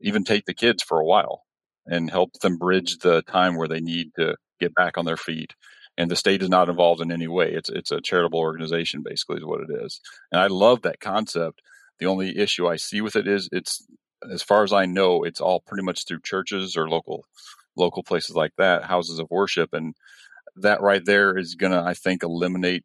even 0.02 0.24
take 0.24 0.46
the 0.46 0.54
kids 0.54 0.84
for 0.84 1.00
a 1.00 1.06
while 1.06 1.44
and 1.86 2.10
help 2.10 2.34
them 2.42 2.58
bridge 2.58 2.98
the 3.00 3.22
time 3.24 3.56
where 3.56 3.68
they 3.68 3.80
need 3.82 4.12
to 4.16 4.36
get 4.60 4.74
back 4.76 4.98
on 4.98 5.06
their 5.06 5.18
feet. 5.18 5.54
And 6.00 6.10
the 6.10 6.16
state 6.16 6.42
is 6.42 6.50
not 6.50 6.70
involved 6.70 7.02
in 7.02 7.12
any 7.12 7.28
way. 7.28 7.52
It's 7.52 7.70
it's 7.70 7.92
a 7.92 8.02
charitable 8.02 8.40
organization, 8.40 9.04
basically, 9.06 9.38
is 9.38 9.46
what 9.46 9.62
it 9.62 9.70
is. 9.84 10.02
And 10.32 10.42
I 10.42 10.48
love 10.48 10.82
that 10.82 11.00
concept. 11.00 11.62
The 12.00 12.08
only 12.08 12.36
issue 12.38 12.68
I 12.68 12.78
see 12.78 13.02
with 13.02 13.16
it 13.16 13.28
is 13.28 13.50
it's 13.52 13.86
as 14.32 14.42
far 14.42 14.64
as 14.64 14.74
I 14.74 14.86
know, 14.86 15.24
it's 15.24 15.42
all 15.42 15.60
pretty 15.60 15.84
much 15.84 16.06
through 16.06 16.22
churches 16.22 16.76
or 16.76 16.90
local 16.90 17.26
local 17.76 18.02
places 18.02 18.36
like 18.36 18.54
that, 18.58 18.86
houses 18.86 19.20
of 19.20 19.28
worship, 19.30 19.74
and 19.74 19.94
that 20.56 20.82
right 20.82 21.04
there 21.06 21.38
is 21.38 21.56
going 21.56 21.72
to, 21.72 21.82
I 21.82 21.94
think, 21.94 22.24
eliminate 22.24 22.84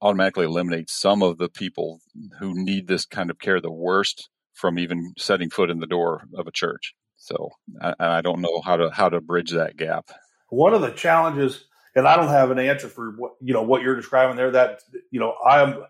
automatically 0.00 0.44
eliminate 0.44 0.90
some 0.90 1.22
of 1.22 1.38
the 1.38 1.48
people 1.48 2.00
who 2.38 2.52
need 2.54 2.86
this 2.86 3.06
kind 3.06 3.30
of 3.30 3.38
care 3.38 3.60
the 3.60 3.72
worst 3.72 4.28
from 4.52 4.78
even 4.78 5.14
setting 5.16 5.48
foot 5.48 5.70
in 5.70 5.80
the 5.80 5.86
door 5.86 6.24
of 6.34 6.46
a 6.46 6.52
church. 6.52 6.94
So 7.16 7.50
I, 7.80 7.94
I 7.98 8.20
don't 8.20 8.42
know 8.42 8.60
how 8.62 8.76
to 8.76 8.90
how 8.90 9.08
to 9.08 9.20
bridge 9.20 9.52
that 9.52 9.76
gap. 9.76 10.10
One 10.50 10.74
of 10.74 10.82
the 10.82 10.90
challenges, 10.90 11.64
and 11.94 12.06
I 12.06 12.16
don't 12.16 12.28
have 12.28 12.50
an 12.50 12.58
answer 12.58 12.88
for 12.88 13.12
what 13.12 13.32
you 13.40 13.52
know 13.52 13.62
what 13.62 13.82
you're 13.82 13.96
describing 13.96 14.36
there. 14.36 14.50
That 14.50 14.80
you 15.10 15.20
know, 15.20 15.34
I'm 15.46 15.84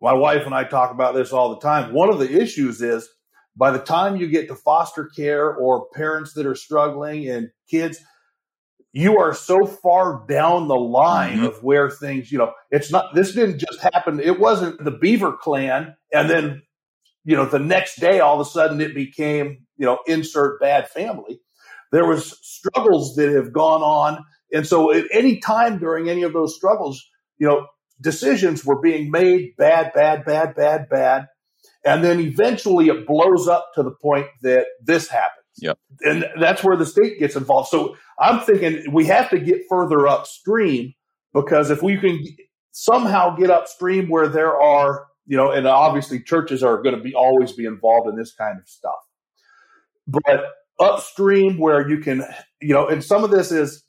my 0.00 0.12
wife 0.12 0.46
and 0.46 0.54
I 0.54 0.64
talk 0.64 0.92
about 0.92 1.14
this 1.14 1.32
all 1.32 1.50
the 1.50 1.60
time. 1.60 1.92
One 1.92 2.08
of 2.08 2.18
the 2.18 2.40
issues 2.40 2.80
is 2.80 3.08
by 3.56 3.70
the 3.70 3.78
time 3.78 4.16
you 4.16 4.28
get 4.28 4.48
to 4.48 4.54
foster 4.54 5.04
care 5.04 5.52
or 5.52 5.86
parents 5.94 6.32
that 6.34 6.46
are 6.46 6.54
struggling 6.54 7.28
and 7.28 7.50
kids, 7.68 7.98
you 8.92 9.18
are 9.18 9.34
so 9.34 9.66
far 9.66 10.24
down 10.26 10.68
the 10.68 10.76
line 10.76 11.38
mm-hmm. 11.38 11.46
of 11.46 11.62
where 11.62 11.90
things, 11.90 12.32
you 12.32 12.38
know, 12.38 12.52
it's 12.70 12.90
not, 12.90 13.14
this 13.14 13.34
didn't 13.34 13.58
just 13.58 13.80
happen. 13.92 14.20
It 14.20 14.40
wasn't 14.40 14.82
the 14.82 14.90
Beaver 14.92 15.36
clan 15.36 15.94
and 16.12 16.30
then 16.30 16.62
you 17.24 17.36
know, 17.36 17.44
the 17.44 17.58
next 17.58 18.00
day, 18.00 18.20
all 18.20 18.40
of 18.40 18.46
a 18.46 18.50
sudden 18.50 18.80
it 18.80 18.94
became, 18.94 19.66
you 19.76 19.86
know, 19.86 19.98
insert 20.06 20.60
bad 20.60 20.88
family. 20.88 21.40
There 21.92 22.06
was 22.06 22.38
struggles 22.42 23.16
that 23.16 23.30
have 23.30 23.52
gone 23.52 23.82
on. 23.82 24.24
And 24.52 24.66
so 24.66 24.92
at 24.92 25.04
any 25.12 25.38
time 25.38 25.78
during 25.78 26.08
any 26.08 26.22
of 26.22 26.32
those 26.32 26.54
struggles, 26.54 27.04
you 27.38 27.46
know, 27.46 27.66
decisions 28.00 28.64
were 28.64 28.80
being 28.80 29.10
made 29.10 29.56
bad, 29.56 29.92
bad, 29.94 30.24
bad, 30.24 30.54
bad, 30.54 30.88
bad. 30.88 31.26
And 31.84 32.04
then 32.04 32.20
eventually 32.20 32.88
it 32.88 33.06
blows 33.06 33.48
up 33.48 33.70
to 33.74 33.82
the 33.82 33.90
point 33.90 34.26
that 34.42 34.66
this 34.82 35.08
happens. 35.08 35.36
Yep. 35.58 35.78
And 36.02 36.26
that's 36.38 36.64
where 36.64 36.76
the 36.76 36.86
state 36.86 37.18
gets 37.18 37.36
involved. 37.36 37.68
So 37.68 37.96
I'm 38.18 38.40
thinking 38.40 38.92
we 38.92 39.06
have 39.06 39.30
to 39.30 39.38
get 39.38 39.62
further 39.68 40.06
upstream 40.06 40.94
because 41.34 41.70
if 41.70 41.82
we 41.82 41.98
can 41.98 42.24
somehow 42.72 43.36
get 43.36 43.50
upstream 43.50 44.08
where 44.08 44.28
there 44.28 44.58
are 44.58 45.06
you 45.30 45.36
know, 45.36 45.52
and 45.52 45.64
obviously 45.64 46.20
churches 46.20 46.60
are 46.64 46.82
going 46.82 46.96
to 46.96 47.00
be 47.00 47.14
always 47.14 47.52
be 47.52 47.64
involved 47.64 48.08
in 48.08 48.16
this 48.16 48.32
kind 48.34 48.58
of 48.58 48.68
stuff. 48.68 48.98
But 50.08 50.44
upstream 50.80 51.56
where 51.56 51.88
you 51.88 51.98
can, 51.98 52.24
you 52.60 52.74
know, 52.74 52.88
and 52.88 53.04
some 53.04 53.22
of 53.22 53.30
this 53.30 53.52
is 53.52 53.84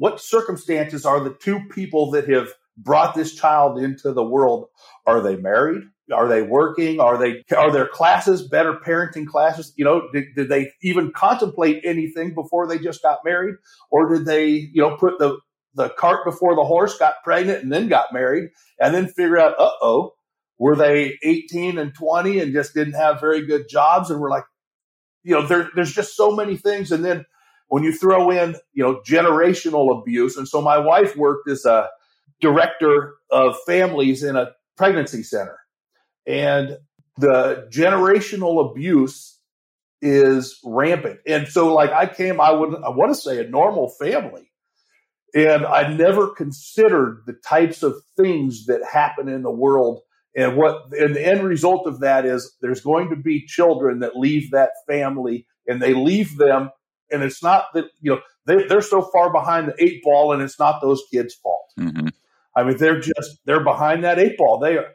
what 0.00 0.18
circumstances 0.18 1.04
are 1.04 1.20
the 1.20 1.34
two 1.34 1.60
people 1.68 2.12
that 2.12 2.26
have 2.26 2.48
brought 2.78 3.14
this 3.14 3.34
child 3.34 3.78
into 3.78 4.14
the 4.14 4.24
world? 4.24 4.68
Are 5.06 5.20
they 5.20 5.36
married? 5.36 5.82
Are 6.10 6.26
they 6.26 6.40
working? 6.40 7.00
Are 7.00 7.18
they 7.18 7.44
are 7.54 7.70
there 7.70 7.86
classes, 7.86 8.48
better 8.48 8.72
parenting 8.74 9.26
classes? 9.26 9.74
You 9.76 9.84
know, 9.84 10.08
did, 10.10 10.24
did 10.34 10.48
they 10.48 10.72
even 10.82 11.12
contemplate 11.14 11.82
anything 11.84 12.32
before 12.32 12.66
they 12.66 12.78
just 12.78 13.02
got 13.02 13.18
married, 13.26 13.56
or 13.90 14.08
did 14.08 14.24
they, 14.24 14.48
you 14.48 14.80
know, 14.80 14.96
put 14.96 15.18
the 15.18 15.38
the 15.74 15.90
cart 15.90 16.24
before 16.24 16.56
the 16.56 16.64
horse, 16.64 16.96
got 16.96 17.22
pregnant, 17.22 17.62
and 17.62 17.70
then 17.70 17.88
got 17.88 18.10
married, 18.10 18.48
and 18.80 18.94
then 18.94 19.06
figure 19.06 19.38
out, 19.38 19.52
uh 19.60 19.70
oh, 19.82 20.14
were 20.58 20.76
they 20.76 21.18
18 21.22 21.76
and 21.76 21.94
20 21.94 22.40
and 22.40 22.54
just 22.54 22.72
didn't 22.72 22.94
have 22.94 23.20
very 23.20 23.46
good 23.46 23.68
jobs 23.68 24.10
and 24.10 24.18
we're 24.18 24.30
like 24.30 24.44
you 25.24 25.34
know 25.34 25.46
there, 25.46 25.68
there's 25.74 25.92
just 25.92 26.16
so 26.16 26.34
many 26.34 26.56
things 26.56 26.90
and 26.90 27.04
then 27.04 27.26
when 27.70 27.84
you 27.84 27.92
throw 27.92 28.30
in 28.30 28.56
you 28.74 28.82
know 28.82 29.00
generational 29.08 29.98
abuse. 29.98 30.36
And 30.36 30.46
so 30.46 30.60
my 30.60 30.76
wife 30.76 31.16
worked 31.16 31.48
as 31.48 31.64
a 31.64 31.88
director 32.40 33.14
of 33.30 33.56
families 33.64 34.22
in 34.22 34.36
a 34.36 34.50
pregnancy 34.76 35.22
center. 35.22 35.58
And 36.26 36.78
the 37.16 37.68
generational 37.72 38.70
abuse 38.70 39.38
is 40.02 40.58
rampant. 40.64 41.20
And 41.26 41.46
so 41.48 41.72
like 41.72 41.90
i 41.90 42.06
came 42.06 42.40
i 42.40 42.50
would 42.50 42.74
i 42.82 42.88
want 42.90 43.14
to 43.14 43.20
say 43.20 43.38
a 43.38 43.48
normal 43.48 43.88
family. 43.88 44.50
And 45.34 45.64
i 45.64 45.86
never 45.92 46.28
considered 46.28 47.22
the 47.26 47.34
types 47.34 47.82
of 47.84 47.94
things 48.16 48.66
that 48.66 48.80
happen 48.84 49.28
in 49.28 49.42
the 49.42 49.50
world. 49.50 50.00
And 50.34 50.56
what 50.56 50.92
and 50.92 51.14
the 51.14 51.24
end 51.24 51.44
result 51.44 51.86
of 51.86 52.00
that 52.00 52.26
is 52.26 52.56
there's 52.60 52.80
going 52.80 53.10
to 53.10 53.16
be 53.16 53.46
children 53.46 54.00
that 54.00 54.16
leave 54.16 54.50
that 54.50 54.70
family 54.88 55.46
and 55.68 55.80
they 55.80 55.94
leave 55.94 56.36
them 56.36 56.70
and 57.12 57.22
it's 57.22 57.42
not 57.42 57.64
that 57.74 57.86
you 58.00 58.12
know 58.12 58.20
they, 58.46 58.64
they're 58.66 58.80
so 58.80 59.02
far 59.02 59.32
behind 59.32 59.68
the 59.68 59.74
eight 59.78 60.02
ball 60.02 60.32
and 60.32 60.42
it's 60.42 60.58
not 60.58 60.80
those 60.80 61.02
kids 61.12 61.34
fault. 61.34 61.72
Mm-hmm. 61.78 62.08
i 62.56 62.62
mean 62.62 62.76
they're 62.78 63.00
just 63.00 63.38
they're 63.44 63.64
behind 63.64 64.04
that 64.04 64.18
eight 64.18 64.36
ball. 64.36 64.58
They 64.58 64.76
are 64.76 64.86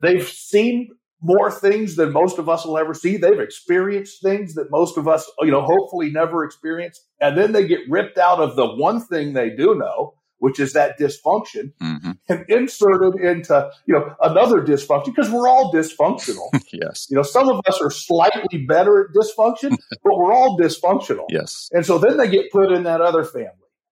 they've 0.00 0.26
seen 0.26 0.90
more 1.20 1.50
things 1.50 1.96
than 1.96 2.12
most 2.12 2.38
of 2.38 2.48
us 2.48 2.66
will 2.66 2.76
ever 2.76 2.92
see. 2.92 3.16
They've 3.16 3.40
experienced 3.40 4.22
things 4.22 4.54
that 4.54 4.70
most 4.70 4.98
of 4.98 5.08
us 5.08 5.30
you 5.40 5.50
know 5.50 5.62
hopefully 5.62 6.10
never 6.10 6.44
experience. 6.44 7.00
And 7.20 7.36
then 7.38 7.52
they 7.52 7.66
get 7.66 7.80
ripped 7.88 8.18
out 8.18 8.40
of 8.40 8.56
the 8.56 8.66
one 8.66 9.00
thing 9.00 9.32
they 9.32 9.50
do 9.50 9.74
know 9.74 10.14
which 10.38 10.60
is 10.60 10.72
that 10.74 10.98
dysfunction, 10.98 11.72
mm-hmm. 11.80 12.12
and 12.28 12.44
inserted 12.48 13.20
into 13.20 13.70
you 13.86 13.94
know 13.94 14.14
another 14.20 14.60
dysfunction 14.60 15.06
because 15.06 15.30
we're 15.30 15.48
all 15.48 15.72
dysfunctional. 15.72 16.48
yes, 16.72 17.06
you 17.10 17.16
know 17.16 17.22
some 17.22 17.48
of 17.48 17.60
us 17.66 17.80
are 17.80 17.90
slightly 17.90 18.64
better 18.66 19.02
at 19.02 19.14
dysfunction, 19.14 19.70
but 20.04 20.16
we're 20.16 20.32
all 20.32 20.58
dysfunctional. 20.58 21.24
Yes, 21.28 21.68
and 21.72 21.84
so 21.84 21.98
then 21.98 22.16
they 22.16 22.28
get 22.28 22.50
put 22.50 22.72
in 22.72 22.84
that 22.84 23.00
other 23.00 23.24
family, 23.24 23.48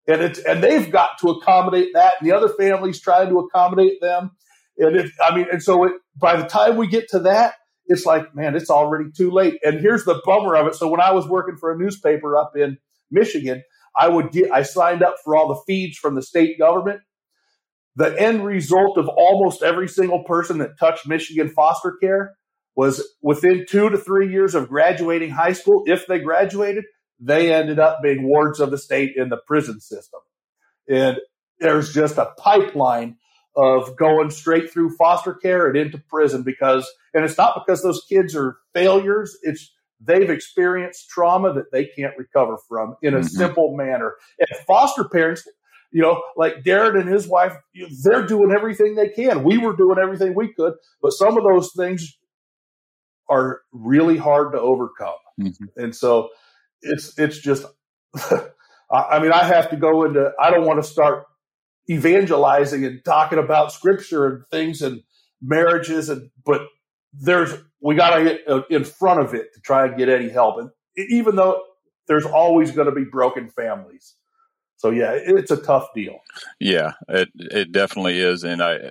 and 0.07 0.21
it's 0.23 0.39
and 0.41 0.63
they've 0.63 0.91
got 0.91 1.19
to 1.21 1.31
accommodate 1.31 1.89
that, 1.95 2.15
and 2.21 2.29
the 2.29 2.35
other 2.35 2.49
family's 2.49 3.01
trying 3.01 3.29
to 3.29 3.39
accommodate 3.39 4.01
them, 4.01 4.33
and 4.79 4.97
it, 4.97 5.11
I 5.23 5.35
mean, 5.35 5.47
and 5.51 5.63
so 5.63 5.85
it, 5.85 5.93
by 6.17 6.37
the 6.37 6.45
time 6.45 6.77
we 6.77 6.87
get 6.87 7.09
to 7.11 7.21
that, 7.21 7.55
it's 7.87 8.07
like, 8.07 8.35
man, 8.35 8.57
it's 8.57 8.71
already 8.71 9.11
too 9.11 9.31
late. 9.31 9.59
And 9.63 9.81
here's 9.81 10.05
the 10.05 10.21
bummer 10.25 10.57
of 10.57 10.67
it. 10.67 10.75
So 10.75 10.89
when 10.89 11.01
I 11.01 11.13
was 11.13 11.27
working 11.27 11.57
for 11.57 11.73
a 11.73 11.79
newspaper 11.79 12.37
up 12.37 12.53
in 12.57 12.79
Michigan, 13.11 13.63
I 13.97 14.09
would 14.09 14.33
get, 14.33 14.51
I 14.51 14.63
signed 14.63 15.03
up 15.03 15.17
for 15.25 15.37
all 15.37 15.49
the 15.49 15.63
feeds 15.67 15.99
from 15.99 16.15
the 16.15 16.23
state 16.23 16.59
government. 16.59 17.01
The 17.97 18.19
end 18.19 18.45
result 18.45 18.97
of 18.97 19.09
almost 19.09 19.63
every 19.63 19.89
single 19.89 20.25
person 20.25 20.59
that 20.59 20.79
touched 20.79 21.07
Michigan 21.07 21.51
foster 21.51 21.97
care 22.01 22.35
was 22.75 23.07
within 23.21 23.67
two 23.69 23.91
to 23.91 23.99
three 23.99 24.33
years 24.33 24.55
of 24.55 24.69
graduating 24.69 25.31
high 25.31 25.53
school, 25.53 25.83
if 25.87 26.07
they 26.07 26.19
graduated, 26.19 26.85
they 27.21 27.53
ended 27.53 27.79
up 27.79 27.99
being 28.03 28.27
wards 28.27 28.61
of 28.61 28.71
the 28.71 28.79
state 28.79 29.13
in 29.17 29.29
the 29.29 29.37
prison 29.47 29.79
system. 29.81 30.21
And 30.89 31.19
there's 31.61 31.93
just 31.93 32.17
a 32.17 32.33
pipeline 32.39 33.19
of 33.55 33.97
going 33.97 34.31
straight 34.31 34.73
through 34.73 34.97
foster 34.97 35.35
care 35.35 35.69
and 35.69 35.77
into 35.77 35.99
prison 35.99 36.43
because, 36.43 36.91
and 37.13 37.25
it's 37.25 37.37
not 37.37 37.55
because 37.55 37.83
those 37.83 38.03
kids 38.09 38.35
are 38.35 38.57
failures. 38.75 39.37
It's 39.43 39.71
they've 40.05 40.31
experienced 40.31 41.09
trauma 41.09 41.53
that 41.55 41.71
they 41.73 41.87
can't 41.87 42.17
recover 42.19 42.57
from 42.69 42.97
in 43.03 43.15
a 43.15 43.19
mm-hmm. 43.19 43.27
simple 43.27 43.77
manner. 43.77 44.15
And 44.39 44.49
foster 44.67 45.05
parents, 45.05 45.47
you 45.93 46.03
know, 46.03 46.23
like 46.37 46.63
Darren 46.65 47.01
and 47.01 47.09
his 47.09 47.29
wife, 47.29 47.55
they're 48.03 48.27
doing 48.27 48.51
everything 48.51 48.95
they 48.95 49.09
can. 49.09 49.45
We 49.45 49.59
were 49.59 49.77
doing 49.77 49.99
everything 50.03 50.35
we 50.35 50.53
could, 50.53 50.75
but 51.01 51.13
some 51.13 51.37
of 51.37 51.45
those 51.45 51.73
things 51.77 52.17
are 53.29 53.61
really 53.73 54.17
hard 54.17 54.53
to 54.53 54.61
overcome. 54.61 55.15
Mm-hmm. 55.41 55.65
And 55.77 55.95
so 55.95 56.31
it's 56.81 57.19
it's 57.19 57.39
just 57.39 57.65
I 58.91 59.21
mean, 59.21 59.33
I 59.33 59.45
have 59.45 59.71
to 59.71 59.77
go 59.77 60.05
into 60.05 60.33
I 60.41 60.51
don't 60.51 60.67
want 60.67 60.83
to 60.83 60.89
start 60.89 61.25
evangelizing 61.91 62.85
and 62.85 63.05
talking 63.05 63.39
about 63.39 63.73
scripture 63.73 64.27
and 64.27 64.47
things 64.49 64.83
and 64.83 65.03
marriages 65.41 66.09
and 66.09 66.31
but 66.45 66.63
there's 67.13 67.53
we 67.83 67.95
got 67.95 68.17
to 68.17 68.25
get 68.25 68.41
uh, 68.49 68.63
in 68.71 68.85
front 68.85 69.21
of 69.21 69.35
it 69.35 69.53
to 69.55 69.61
try 69.61 69.87
and 69.87 69.97
get 69.99 70.09
any 70.09 70.29
help. 70.29 70.59
And 70.59 70.71
even 70.97 71.37
though 71.37 71.63
there's 72.07 72.25
always 72.25 72.71
going 72.71 72.87
to 72.87 72.95
be 72.95 73.05
broken 73.05 73.51
families. 73.51 74.15
So 74.77 74.91
yeah, 74.91 75.13
it's 75.13 75.51
a 75.51 75.57
tough 75.57 75.89
deal. 75.95 76.19
Yeah, 76.59 76.95
it 77.09 77.29
it 77.37 77.71
definitely 77.71 78.19
is, 78.19 78.43
and 78.43 78.61
I 78.61 78.91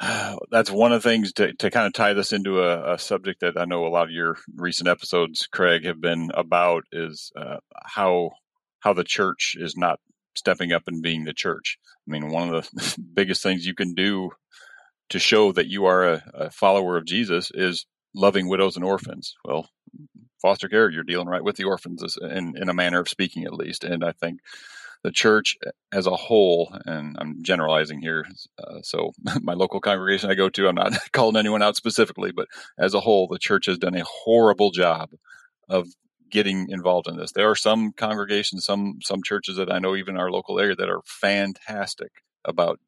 that's 0.50 0.70
one 0.70 0.92
of 0.92 1.02
the 1.02 1.08
things 1.08 1.32
to, 1.34 1.52
to 1.54 1.70
kind 1.70 1.86
of 1.86 1.92
tie 1.92 2.12
this 2.12 2.32
into 2.32 2.60
a, 2.60 2.94
a, 2.94 2.98
subject 2.98 3.40
that 3.40 3.56
I 3.56 3.64
know 3.64 3.86
a 3.86 3.88
lot 3.88 4.04
of 4.04 4.10
your 4.10 4.36
recent 4.54 4.88
episodes, 4.88 5.46
Craig, 5.46 5.84
have 5.84 6.00
been 6.00 6.30
about 6.34 6.84
is 6.92 7.32
uh, 7.36 7.58
how 7.84 8.32
how 8.80 8.92
the 8.92 9.04
church 9.04 9.56
is 9.58 9.76
not 9.76 10.00
stepping 10.34 10.72
up 10.72 10.82
and 10.86 11.02
being 11.02 11.24
the 11.24 11.32
church. 11.32 11.78
I 12.06 12.10
mean, 12.10 12.28
one 12.28 12.52
of 12.52 12.68
the 12.70 12.98
biggest 13.14 13.42
things 13.42 13.66
you 13.66 13.74
can 13.74 13.94
do 13.94 14.30
to 15.10 15.18
show 15.18 15.52
that 15.52 15.68
you 15.68 15.86
are 15.86 16.04
a, 16.04 16.22
a 16.34 16.50
follower 16.50 16.96
of 16.96 17.04
Jesus 17.04 17.50
is 17.54 17.86
loving 18.14 18.48
widows 18.48 18.76
and 18.76 18.84
orphans. 18.84 19.34
Well, 19.44 19.68
foster 20.40 20.68
care, 20.68 20.90
you're 20.90 21.04
dealing 21.04 21.28
right 21.28 21.44
with 21.44 21.56
the 21.56 21.64
orphans 21.64 22.16
in, 22.20 22.54
in 22.56 22.68
a 22.68 22.74
manner 22.74 23.00
of 23.00 23.08
speaking, 23.08 23.44
at 23.44 23.54
least. 23.54 23.84
And 23.84 24.04
I 24.04 24.12
think 24.12 24.40
the 25.02 25.10
church 25.12 25.56
as 25.92 26.06
a 26.06 26.16
whole, 26.16 26.76
and 26.84 27.16
I'm 27.18 27.42
generalizing 27.42 28.00
here, 28.00 28.26
uh, 28.58 28.80
so 28.82 29.12
my 29.42 29.54
local 29.54 29.80
congregation 29.80 30.30
I 30.30 30.34
go 30.34 30.48
to, 30.48 30.68
I'm 30.68 30.74
not 30.74 30.92
calling 31.12 31.36
anyone 31.36 31.62
out 31.62 31.76
specifically, 31.76 32.32
but 32.32 32.48
as 32.78 32.94
a 32.94 33.00
whole, 33.00 33.28
the 33.28 33.38
church 33.38 33.66
has 33.66 33.78
done 33.78 33.94
a 33.94 34.04
horrible 34.04 34.70
job 34.70 35.10
of 35.68 35.88
getting 36.30 36.68
involved 36.70 37.08
in 37.08 37.16
this. 37.16 37.32
There 37.32 37.50
are 37.50 37.56
some 37.56 37.92
congregations, 37.92 38.64
some 38.64 38.98
some 39.02 39.22
churches 39.22 39.56
that 39.56 39.72
I 39.72 39.78
know 39.78 39.94
even 39.94 40.16
our 40.16 40.30
local 40.30 40.58
area 40.58 40.74
that 40.74 40.90
are 40.90 41.02
fantastic 41.04 42.10
about 42.44 42.80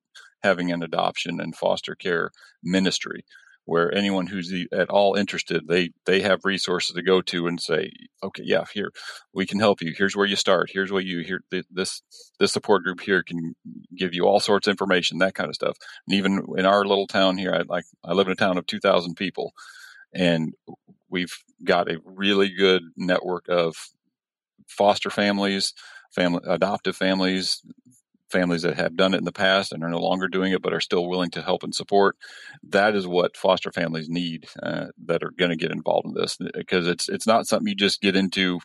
having 0.43 0.73
an 0.73 0.83
adoption 0.83 1.41
and 1.41 1.57
foster 1.57 1.95
care 1.95 2.31
ministry 2.63 3.25
where 3.67 3.95
anyone 3.95 4.27
who's 4.27 4.53
at 4.73 4.91
all 4.91 5.15
interested 5.15 5.69
they 5.69 5.91
they 6.07 6.23
have 6.23 6.45
resources 6.45 6.95
to 6.95 7.03
go 7.03 7.21
to 7.23 7.47
and 7.49 7.61
say 7.61 7.93
okay 8.23 8.43
yeah 8.45 8.65
here 8.73 8.91
we 9.35 9.47
can 9.47 9.61
help 9.61 9.83
you. 9.83 9.95
Here's 9.97 10.17
where 10.17 10.27
you 10.27 10.37
start. 10.37 10.71
Here's 10.73 10.93
what 10.93 11.07
you 11.07 11.21
here 11.21 11.43
this 11.71 12.03
this 12.41 12.53
support 12.53 12.85
group 12.85 13.01
here 13.03 13.23
can 13.23 13.55
give 13.97 14.15
you 14.15 14.27
all 14.27 14.41
sorts 14.41 14.69
of 14.69 14.73
information 14.73 15.19
that 15.21 15.35
kind 15.37 15.51
of 15.51 15.57
stuff. 15.57 15.79
And 16.09 16.17
even 16.17 16.47
in 16.59 16.67
our 16.67 16.85
little 16.87 17.09
town 17.09 17.39
here 17.39 17.55
i 17.55 17.63
like 17.69 17.87
i 18.05 18.13
live 18.15 18.29
in 18.29 18.35
a 18.35 18.37
town 18.37 18.59
of 18.59 18.67
2000 18.67 19.17
people 19.17 19.53
and 20.15 20.55
we've 21.11 21.35
got 21.65 21.91
a 21.91 22.01
really 22.05 22.51
good 22.51 22.83
network 22.97 23.47
of 23.51 23.77
foster 24.69 25.11
families 25.11 25.75
family 26.15 26.41
adoptive 26.47 26.97
families 26.97 27.63
families 28.31 28.63
that 28.63 28.77
have 28.77 28.97
done 28.97 29.15
it 29.15 29.19
in 29.19 29.25
the 29.25 29.33
past 29.33 29.73
and 29.73 29.83
are 29.83 29.91
no 29.91 29.99
longer 29.99 30.29
doing 30.29 30.53
it 30.53 30.63
but 30.63 30.73
are 30.73 30.81
still 30.81 31.09
willing 31.09 31.31
to 31.31 31.43
help 31.43 31.63
and 31.63 31.75
support 31.75 32.17
that 32.63 32.95
is 32.95 33.07
what 33.07 33.37
foster 33.37 33.73
families 33.73 34.09
need 34.09 34.47
uh, 34.63 34.87
that 35.05 35.23
are 35.23 35.33
going 35.39 35.51
to 35.51 35.57
get 35.57 35.73
involved 35.73 36.07
in 36.07 36.15
this 36.15 36.37
because 36.55 36.87
it's 36.87 37.09
it's 37.09 37.27
not 37.27 37.47
something 37.47 37.69
you 37.69 37.75
just 37.75 38.01
get 38.01 38.17
into 38.17 38.61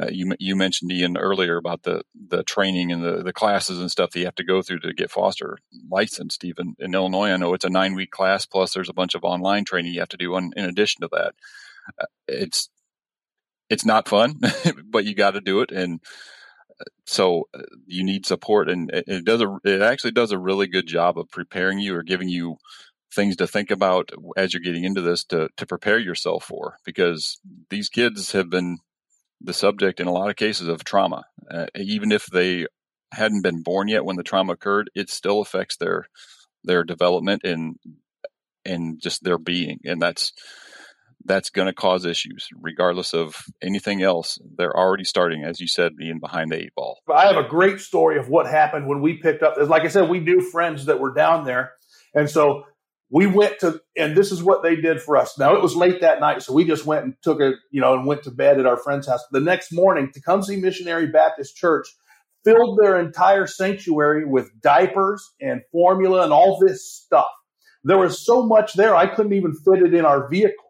uh, 0.00 0.08
you 0.10 0.32
you 0.38 0.56
mentioned 0.56 0.92
Ian 0.92 1.16
earlier 1.16 1.56
about 1.56 1.82
the 1.82 2.02
the 2.28 2.42
training 2.42 2.92
and 2.92 3.02
the, 3.02 3.22
the 3.22 3.32
classes 3.32 3.78
and 3.78 3.90
stuff 3.90 4.10
that 4.10 4.20
you 4.20 4.24
have 4.24 4.34
to 4.36 4.44
go 4.44 4.62
through 4.62 4.80
to 4.80 4.92
get 4.92 5.10
foster 5.10 5.58
licensed. 5.90 6.44
Even 6.44 6.74
in 6.78 6.94
Illinois, 6.94 7.30
I 7.30 7.36
know 7.36 7.54
it's 7.54 7.64
a 7.64 7.70
nine 7.70 7.94
week 7.94 8.10
class 8.10 8.46
plus 8.46 8.72
there's 8.72 8.88
a 8.88 8.94
bunch 8.94 9.14
of 9.14 9.24
online 9.24 9.64
training 9.64 9.92
you 9.92 10.00
have 10.00 10.08
to 10.10 10.16
do 10.16 10.36
in, 10.36 10.52
in 10.56 10.64
addition 10.64 11.02
to 11.02 11.08
that. 11.12 11.34
Uh, 12.00 12.06
it's 12.28 12.70
it's 13.68 13.84
not 13.84 14.08
fun, 14.08 14.40
but 14.84 15.04
you 15.04 15.14
got 15.14 15.32
to 15.32 15.40
do 15.40 15.60
it, 15.60 15.70
and 15.70 16.00
so 17.06 17.48
uh, 17.54 17.62
you 17.86 18.04
need 18.04 18.26
support 18.26 18.68
and 18.68 18.90
it 18.92 19.24
does 19.24 19.40
a 19.40 19.58
it 19.64 19.82
actually 19.82 20.12
does 20.12 20.32
a 20.32 20.38
really 20.38 20.66
good 20.66 20.86
job 20.86 21.18
of 21.18 21.30
preparing 21.30 21.78
you 21.78 21.94
or 21.94 22.02
giving 22.02 22.28
you 22.28 22.56
things 23.12 23.36
to 23.36 23.46
think 23.46 23.70
about 23.70 24.10
as 24.36 24.52
you're 24.52 24.62
getting 24.62 24.84
into 24.84 25.00
this 25.00 25.24
to 25.24 25.48
to 25.56 25.66
prepare 25.66 25.98
yourself 25.98 26.44
for 26.44 26.76
because 26.84 27.40
these 27.68 27.88
kids 27.88 28.32
have 28.32 28.50
been 28.50 28.78
the 29.40 29.52
subject 29.52 30.00
in 30.00 30.06
a 30.06 30.12
lot 30.12 30.28
of 30.28 30.36
cases 30.36 30.68
of 30.68 30.84
trauma. 30.84 31.24
Uh, 31.50 31.66
even 31.74 32.12
if 32.12 32.26
they 32.26 32.66
hadn't 33.12 33.42
been 33.42 33.62
born 33.62 33.88
yet 33.88 34.04
when 34.04 34.16
the 34.16 34.22
trauma 34.22 34.52
occurred 34.52 34.88
it 34.94 35.10
still 35.10 35.40
affects 35.40 35.76
their 35.76 36.06
their 36.62 36.84
development 36.84 37.42
and 37.42 37.76
and 38.64 39.00
just 39.00 39.24
their 39.24 39.38
being 39.38 39.80
and 39.84 40.00
that's 40.00 40.32
that's 41.24 41.50
going 41.50 41.66
to 41.66 41.72
cause 41.72 42.04
issues 42.04 42.48
regardless 42.60 43.12
of 43.14 43.36
anything 43.62 44.02
else. 44.02 44.38
They're 44.56 44.76
already 44.76 45.04
starting 45.04 45.44
as 45.44 45.60
you 45.60 45.68
said 45.68 45.96
being 45.96 46.18
behind 46.18 46.50
the 46.50 46.56
eight 46.56 46.74
ball. 46.74 46.98
I 47.12 47.26
have 47.26 47.36
a 47.36 47.48
great 47.48 47.80
story 47.80 48.18
of 48.18 48.28
what 48.28 48.46
happened 48.46 48.86
when 48.86 49.00
we 49.00 49.14
picked 49.14 49.42
up 49.42 49.56
like 49.68 49.82
i 49.82 49.88
said 49.88 50.08
we 50.08 50.20
knew 50.20 50.40
friends 50.40 50.86
that 50.86 51.00
were 51.00 51.12
down 51.12 51.44
there. 51.44 51.72
And 52.14 52.28
so 52.28 52.64
we 53.10 53.26
went 53.26 53.58
to 53.60 53.80
and 53.96 54.16
this 54.16 54.32
is 54.32 54.42
what 54.42 54.62
they 54.62 54.76
did 54.76 55.00
for 55.02 55.16
us. 55.16 55.38
Now 55.38 55.54
it 55.54 55.62
was 55.62 55.76
late 55.76 56.00
that 56.00 56.20
night 56.20 56.42
so 56.42 56.52
we 56.52 56.64
just 56.64 56.86
went 56.86 57.04
and 57.04 57.14
took 57.22 57.40
a 57.40 57.52
you 57.70 57.80
know 57.80 57.94
and 57.94 58.06
went 58.06 58.22
to 58.24 58.30
bed 58.30 58.58
at 58.58 58.66
our 58.66 58.76
friend's 58.76 59.06
house. 59.06 59.22
The 59.30 59.40
next 59.40 59.72
morning 59.72 60.10
tecumseh 60.12 60.56
missionary 60.56 61.08
baptist 61.08 61.56
church 61.56 61.88
filled 62.44 62.78
their 62.80 62.98
entire 62.98 63.46
sanctuary 63.46 64.24
with 64.24 64.50
diapers 64.62 65.30
and 65.40 65.60
formula 65.70 66.22
and 66.24 66.32
all 66.32 66.58
this 66.58 66.90
stuff. 66.90 67.28
There 67.84 67.98
was 67.98 68.24
so 68.24 68.46
much 68.46 68.74
there 68.74 68.94
i 68.94 69.06
couldn't 69.06 69.34
even 69.34 69.54
fit 69.54 69.82
it 69.82 69.94
in 69.94 70.04
our 70.04 70.28
vehicle 70.28 70.69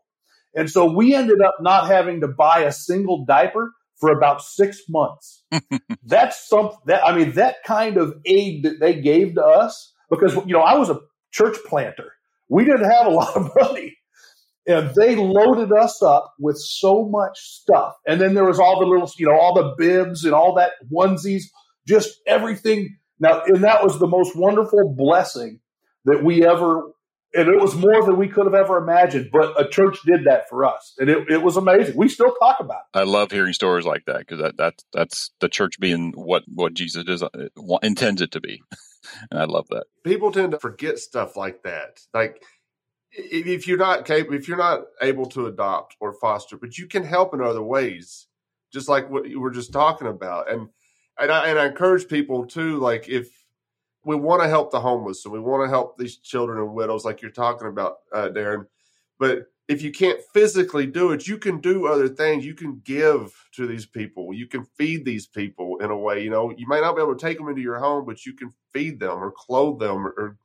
and 0.54 0.70
so 0.70 0.90
we 0.92 1.14
ended 1.14 1.40
up 1.40 1.56
not 1.60 1.86
having 1.86 2.20
to 2.22 2.28
buy 2.28 2.60
a 2.60 2.72
single 2.72 3.24
diaper 3.24 3.72
for 3.98 4.10
about 4.10 4.42
six 4.42 4.82
months. 4.88 5.44
That's 6.04 6.48
something 6.48 6.78
that 6.86 7.04
I 7.06 7.16
mean 7.16 7.32
that 7.32 7.56
kind 7.64 7.96
of 7.96 8.14
aid 8.24 8.64
that 8.64 8.80
they 8.80 9.00
gave 9.00 9.34
to 9.34 9.44
us 9.44 9.92
because 10.10 10.34
you 10.34 10.52
know 10.52 10.62
I 10.62 10.76
was 10.76 10.90
a 10.90 11.00
church 11.32 11.56
planter. 11.66 12.12
We 12.48 12.64
didn't 12.64 12.90
have 12.90 13.06
a 13.06 13.10
lot 13.14 13.36
of 13.36 13.50
money. 13.60 13.96
And 14.66 14.94
they 14.94 15.16
loaded 15.16 15.72
us 15.72 16.02
up 16.02 16.34
with 16.38 16.58
so 16.58 17.08
much 17.08 17.40
stuff. 17.40 17.94
And 18.06 18.20
then 18.20 18.34
there 18.34 18.44
was 18.44 18.60
all 18.60 18.78
the 18.78 18.86
little, 18.86 19.10
you 19.18 19.26
know, 19.26 19.32
all 19.32 19.54
the 19.54 19.74
bibs 19.76 20.24
and 20.24 20.34
all 20.34 20.54
that 20.56 20.72
onesies, 20.92 21.44
just 21.88 22.20
everything. 22.26 22.96
Now, 23.18 23.42
and 23.46 23.64
that 23.64 23.82
was 23.82 23.98
the 23.98 24.06
most 24.06 24.36
wonderful 24.36 24.94
blessing 24.96 25.60
that 26.04 26.22
we 26.22 26.46
ever 26.46 26.92
and 27.34 27.48
it 27.48 27.60
was 27.60 27.74
more 27.74 28.04
than 28.04 28.16
we 28.16 28.28
could 28.28 28.46
have 28.46 28.54
ever 28.54 28.78
imagined. 28.78 29.30
But 29.32 29.60
a 29.60 29.68
church 29.68 29.98
did 30.04 30.24
that 30.24 30.48
for 30.48 30.64
us, 30.64 30.94
and 30.98 31.08
it, 31.08 31.30
it 31.30 31.42
was 31.42 31.56
amazing. 31.56 31.96
We 31.96 32.08
still 32.08 32.34
talk 32.40 32.60
about 32.60 32.82
it. 32.94 32.98
I 32.98 33.04
love 33.04 33.30
hearing 33.30 33.52
stories 33.52 33.86
like 33.86 34.04
that 34.06 34.18
because 34.20 34.40
that, 34.40 34.56
that 34.56 34.82
that's 34.92 35.30
the 35.40 35.48
church 35.48 35.78
being 35.78 36.12
what 36.14 36.44
what 36.46 36.74
Jesus 36.74 37.04
is, 37.06 37.22
uh, 37.22 37.28
intends 37.82 38.20
it 38.20 38.32
to 38.32 38.40
be, 38.40 38.62
and 39.30 39.40
I 39.40 39.44
love 39.44 39.68
that. 39.70 39.84
People 40.04 40.32
tend 40.32 40.52
to 40.52 40.58
forget 40.58 40.98
stuff 40.98 41.36
like 41.36 41.62
that, 41.62 42.00
like. 42.14 42.42
If 43.12 43.66
you're 43.66 43.76
not 43.76 44.04
capable, 44.04 44.36
if 44.36 44.46
you're 44.46 44.56
not 44.56 44.82
able 45.02 45.26
to 45.30 45.46
adopt 45.46 45.96
or 45.98 46.12
foster, 46.12 46.56
but 46.56 46.78
you 46.78 46.86
can 46.86 47.02
help 47.02 47.34
in 47.34 47.40
other 47.40 47.60
ways, 47.60 48.28
just 48.72 48.88
like 48.88 49.10
what 49.10 49.28
you 49.28 49.40
were 49.40 49.50
just 49.50 49.72
talking 49.72 50.06
about, 50.06 50.48
and 50.48 50.68
and 51.18 51.32
I, 51.32 51.48
and 51.48 51.58
I 51.58 51.66
encourage 51.66 52.06
people 52.06 52.46
too, 52.46 52.78
like 52.78 53.08
if 53.08 53.39
we 54.04 54.16
want 54.16 54.42
to 54.42 54.48
help 54.48 54.70
the 54.70 54.80
homeless 54.80 55.24
and 55.24 55.32
we 55.32 55.40
want 55.40 55.64
to 55.64 55.68
help 55.68 55.98
these 55.98 56.16
children 56.16 56.58
and 56.58 56.74
widows, 56.74 57.04
like 57.04 57.20
you're 57.20 57.30
talking 57.30 57.68
about, 57.68 57.98
uh, 58.12 58.28
Darren. 58.28 58.66
But 59.18 59.46
if 59.68 59.82
you 59.82 59.92
can't 59.92 60.20
physically 60.32 60.86
do 60.86 61.12
it, 61.12 61.28
you 61.28 61.36
can 61.38 61.60
do 61.60 61.86
other 61.86 62.08
things. 62.08 62.44
You 62.44 62.54
can 62.54 62.80
give 62.84 63.32
to 63.52 63.66
these 63.66 63.86
people. 63.86 64.32
You 64.32 64.46
can 64.46 64.64
feed 64.64 65.04
these 65.04 65.26
people 65.26 65.78
in 65.80 65.90
a 65.90 65.96
way. 65.96 66.24
You 66.24 66.30
know, 66.30 66.50
you 66.56 66.66
may 66.66 66.80
not 66.80 66.96
be 66.96 67.02
able 67.02 67.14
to 67.14 67.20
take 67.20 67.38
them 67.38 67.48
into 67.48 67.60
your 67.60 67.78
home, 67.78 68.06
but 68.06 68.24
you 68.24 68.32
can 68.32 68.52
feed 68.72 68.98
them 68.98 69.22
or 69.22 69.30
clothe 69.30 69.78
them 69.78 70.06
or, 70.06 70.10
or 70.10 70.36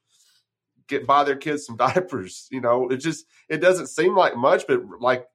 get 0.87 1.07
buy 1.07 1.23
their 1.23 1.37
kids 1.37 1.65
some 1.65 1.77
diapers. 1.77 2.47
You 2.51 2.61
know, 2.61 2.89
it 2.89 2.97
just 2.97 3.25
it 3.49 3.57
doesn't 3.57 3.87
seem 3.87 4.15
like 4.15 4.35
much, 4.35 4.67
but 4.67 4.81
like 4.99 5.25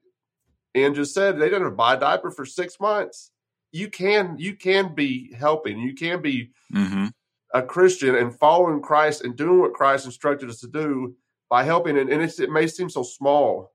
Ian 0.76 0.94
just 0.94 1.14
said, 1.14 1.38
they 1.38 1.48
didn't 1.48 1.74
buy 1.74 1.94
a 1.94 2.00
diaper 2.00 2.30
for 2.30 2.44
six 2.44 2.78
months. 2.78 3.33
You 3.72 3.88
can 3.88 4.37
you 4.38 4.54
can 4.54 4.94
be 4.94 5.33
helping. 5.33 5.78
You 5.78 5.94
can 5.94 6.20
be 6.20 6.50
mm-hmm 6.72 7.06
a 7.54 7.62
Christian 7.62 8.14
and 8.14 8.38
following 8.38 8.80
Christ 8.80 9.24
and 9.24 9.36
doing 9.36 9.60
what 9.60 9.74
Christ 9.74 10.06
instructed 10.06 10.48
us 10.48 10.60
to 10.60 10.68
do 10.68 11.14
by 11.48 11.64
helping. 11.64 11.98
And, 11.98 12.10
and 12.10 12.22
it 12.22 12.50
may 12.50 12.66
seem 12.66 12.88
so 12.88 13.02
small 13.02 13.72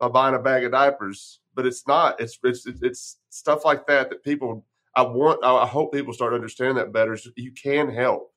by 0.00 0.08
buying 0.08 0.34
a 0.34 0.38
bag 0.38 0.64
of 0.64 0.72
diapers, 0.72 1.40
but 1.54 1.66
it's 1.66 1.86
not. 1.86 2.20
It's 2.20 2.38
it's 2.42 2.66
it's 2.66 3.18
stuff 3.30 3.64
like 3.64 3.86
that 3.86 4.10
that 4.10 4.24
people. 4.24 4.66
I 4.94 5.02
want. 5.02 5.42
I 5.42 5.66
hope 5.66 5.94
people 5.94 6.12
start 6.12 6.34
understanding 6.34 6.76
that 6.76 6.92
better. 6.92 7.16
You 7.36 7.52
can 7.52 7.88
help, 7.88 8.30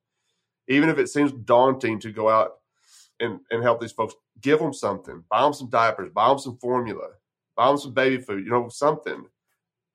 even 0.70 0.88
if 0.88 0.98
it 0.98 1.10
seems 1.10 1.34
daunting 1.34 2.00
to 2.00 2.14
go 2.14 2.30
out 2.30 2.60
and 3.20 3.40
and 3.52 3.62
help 3.62 3.82
these 3.82 3.92
folks. 3.92 4.14
Give 4.40 4.60
them 4.60 4.74
something. 4.74 5.24
Buy 5.30 5.42
them 5.42 5.54
some 5.54 5.70
diapers. 5.70 6.12
Buy 6.14 6.30
them 6.30 6.40
some 6.40 6.58
formula. 6.58 7.10
Buy 7.58 7.68
them 7.68 7.78
some 7.78 7.94
baby 7.94 8.22
food. 8.22 8.46
You 8.46 8.52
know 8.52 8.70
something. 8.70 9.26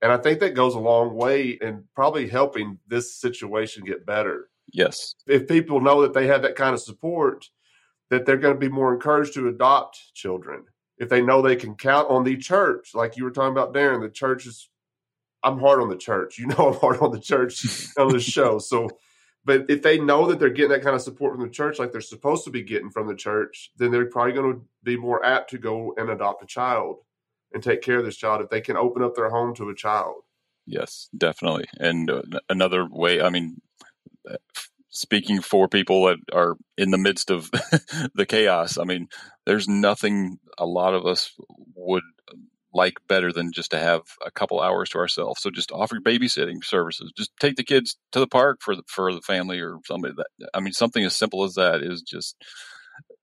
And 0.03 0.13
I 0.13 0.17
think 0.17 0.41
that 0.41 0.55
goes 0.55 0.75
a 0.75 0.79
long 0.79 1.15
way 1.15 1.59
in 1.63 1.85
probably 1.95 2.27
helping 2.27 2.79
this 2.87 3.15
situation 3.15 3.85
get 3.85 4.07
better. 4.07 4.50
Yes. 4.73 5.15
If 5.27 5.49
people 5.49 5.81
know 5.81 6.03
that 6.03 6.15
they 6.15 6.27
have 6.27 6.43
that 6.43 6.57
kind 6.57 6.75
of 6.75 6.81
support, 6.81 7.47
that 8.11 8.27
they're 8.27 8.37
going 8.37 8.55
to 8.55 8.61
be 8.61 8.69
more 8.69 8.93
encouraged 8.93 9.35
to 9.35 9.49
adopt 9.49 10.15
children. 10.15 10.65
If 10.99 11.09
they 11.09 11.23
know 11.23 11.41
they 11.41 11.57
can 11.57 11.77
count 11.77 12.11
on 12.11 12.25
the 12.25 12.37
church, 12.37 12.91
like 12.95 13.17
you 13.17 13.25
were 13.25 13.31
talking 13.31 13.53
about, 13.53 13.73
Darren, 13.73 14.03
the 14.03 14.11
church 14.11 14.47
is, 14.47 14.69
I'm 15.43 15.59
hard 15.59 15.81
on 15.81 15.89
the 15.89 15.97
church. 15.97 16.39
You 16.39 16.47
know, 16.49 16.73
I'm 16.73 16.81
hard 16.81 16.99
on 16.99 17.13
the 17.13 17.21
church 17.21 17.65
on 17.97 18.09
the 18.09 18.21
show. 18.21 18.59
So, 18.59 18.91
But 19.45 19.71
if 19.71 19.83
they 19.83 19.99
know 19.99 20.27
that 20.27 20.39
they're 20.39 20.51
getting 20.51 20.73
that 20.73 20.83
kind 20.83 20.95
of 20.95 21.03
support 21.03 21.35
from 21.35 21.45
the 21.45 21.53
church, 21.53 21.79
like 21.79 21.93
they're 21.93 22.01
supposed 22.03 22.45
to 22.45 22.51
be 22.51 22.63
getting 22.63 22.91
from 22.91 23.07
the 23.07 23.15
church, 23.15 23.71
then 23.77 23.91
they're 23.91 24.07
probably 24.07 24.33
going 24.33 24.55
to 24.55 24.61
be 24.83 24.97
more 24.97 25.25
apt 25.25 25.51
to 25.51 25.59
go 25.59 25.95
and 25.97 26.11
adopt 26.11 26.43
a 26.43 26.47
child 26.47 26.99
and 27.53 27.63
take 27.63 27.83
care 27.83 27.99
of 27.99 28.05
this 28.05 28.17
child 28.17 28.43
if 28.43 28.51
they 28.51 28.61
can 28.61 28.77
open 28.77 29.03
up 29.03 29.15
their 29.15 29.31
home 29.31 29.55
to 29.55 29.71
a 29.71 29.75
child. 29.75 30.23
Yes, 30.67 31.09
definitely. 31.17 31.65
And 31.79 32.11
uh, 32.11 32.23
another 32.49 32.87
way, 32.89 33.23
I 33.23 33.31
mean, 33.31 33.61
speaking 34.91 35.41
for 35.41 35.69
people 35.69 36.07
that 36.07 36.19
are 36.33 36.57
in 36.77 36.91
the 36.91 36.99
midst 36.99 37.31
of 37.31 37.51
the 38.15 38.27
chaos, 38.27 38.79
I 38.79 38.85
mean, 38.85 39.09
there's 39.47 39.69
nothing 39.69 40.39
a 40.59 40.67
lot 40.67 40.95
of 40.95 41.07
us 41.07 41.33
would 41.75 42.03
like 42.73 42.99
better 43.09 43.33
than 43.33 43.53
just 43.53 43.73
to 43.73 43.79
have 43.79 44.03
a 44.25 44.31
couple 44.31 44.61
hours 44.61 44.91
to 44.91 44.99
ourselves. 44.99 45.41
So 45.41 45.51
just 45.51 45.73
offer 45.73 45.99
babysitting 46.01 46.65
services. 46.65 47.13
Just 47.17 47.33
take 47.41 47.57
the 47.57 47.65
kids 47.65 47.97
to 48.13 48.21
the 48.21 48.29
park 48.29 48.61
for 48.63 48.77
the, 48.77 48.83
for 48.87 49.13
the 49.13 49.23
family 49.23 49.61
or 49.61 49.79
somebody 49.87 50.15
that 50.17 50.51
I 50.55 50.61
mean 50.61 50.73
something 50.73 51.05
as 51.05 51.17
simple 51.17 51.45
as 51.45 51.55
that 51.55 51.83
is 51.83 52.03
just 52.03 52.37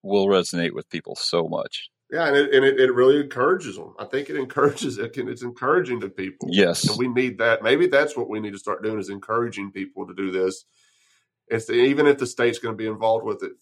will 0.04 0.28
resonate 0.28 0.74
with 0.74 0.90
people 0.90 1.16
so 1.16 1.48
much. 1.48 1.90
Yeah, 2.12 2.28
and 2.28 2.38
it, 2.38 2.54
and 2.54 2.64
it, 2.64 2.80
it 2.80 2.94
really 2.94 3.20
encourages 3.20 3.76
them. 3.76 3.94
I 4.00 4.06
think 4.06 4.30
it 4.30 4.38
encourages 4.38 4.98
it 4.98 5.14
can, 5.14 5.28
it's 5.28 5.44
encouraging 5.44 6.00
to 6.02 6.10
people. 6.10 6.48
Yes, 6.52 6.88
and 6.88 6.98
we 6.98 7.08
need 7.08 7.40
that. 7.40 7.64
Maybe 7.64 7.88
that's 7.88 8.16
what 8.16 8.30
we 8.30 8.40
need 8.40 8.54
to 8.54 8.60
start 8.60 8.84
doing 8.84 9.00
is 9.00 9.10
encouraging 9.10 9.72
people 9.72 10.08
to 10.08 10.14
do 10.14 10.32
this. 10.32 10.66
It's 11.50 11.70
even 11.70 12.08
if 12.08 12.18
the 12.18 12.28
state's 12.28 12.60
going 12.60 12.74
to 12.74 12.78
be 12.78 12.88
involved 12.88 13.26
with 13.26 13.42
it. 13.44 13.54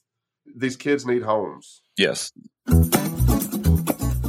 These 0.55 0.75
kids 0.75 1.05
need 1.05 1.23
homes. 1.23 1.81
Yes. 1.97 2.31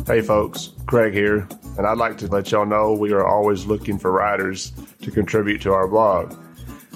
Hey, 0.07 0.21
folks, 0.21 0.73
Craig 0.87 1.13
here, 1.15 1.49
and 1.77 1.87
I'd 1.87 1.99
like 1.99 2.19
to 2.19 2.29
let 2.29 2.53
y'all 2.53 2.67
know 2.67 2.93
we 2.93 3.13
are 3.13 3.27
always 3.27 3.67
looking 3.67 3.99
for 3.99 4.13
writers 4.13 4.73
to 5.03 5.11
contribute 5.11 5.63
to 5.63 5.73
our 5.73 5.89
blog. 5.89 6.35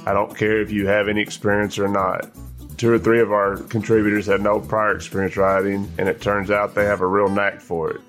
I 0.06 0.12
don't 0.12 0.36
care 0.36 0.60
if 0.60 0.70
you 0.70 0.86
have 0.86 1.08
any 1.08 1.20
experience 1.20 1.78
or 1.78 1.88
not. 1.88 2.30
Two 2.76 2.92
or 2.92 2.98
three 2.98 3.20
of 3.20 3.32
our 3.32 3.56
contributors 3.56 4.26
had 4.26 4.40
no 4.40 4.60
prior 4.60 4.94
experience 4.94 5.36
writing, 5.36 5.90
and 5.98 6.08
it 6.08 6.20
turns 6.20 6.50
out 6.50 6.74
they 6.74 6.84
have 6.84 7.00
a 7.00 7.06
real 7.06 7.28
knack 7.28 7.60
for 7.60 7.90
it. 7.90 8.00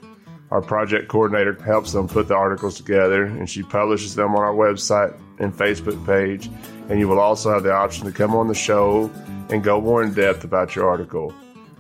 Our 0.52 0.62
project 0.62 1.08
coordinator 1.08 1.54
helps 1.64 1.94
them 1.94 2.08
put 2.08 2.28
the 2.28 2.36
articles 2.36 2.76
together, 2.76 3.24
and 3.24 3.50
she 3.50 3.64
publishes 3.64 4.16
them 4.16 4.36
on 4.36 4.44
our 4.44 4.54
website 4.54 5.18
and 5.42 5.54
Facebook 5.54 6.06
page. 6.06 6.50
And 6.90 7.00
you 7.00 7.08
will 7.08 7.20
also 7.20 7.52
have 7.52 7.64
the 7.64 7.74
option 7.74 8.06
to 8.06 8.12
come 8.12 8.36
on 8.36 8.48
the 8.48 8.56
show 8.56 9.12
and 9.50 9.64
go 9.64 9.82
more 9.82 10.04
in 10.04 10.14
depth 10.14 10.44
about 10.44 10.76
your 10.76 10.88
article 10.88 11.34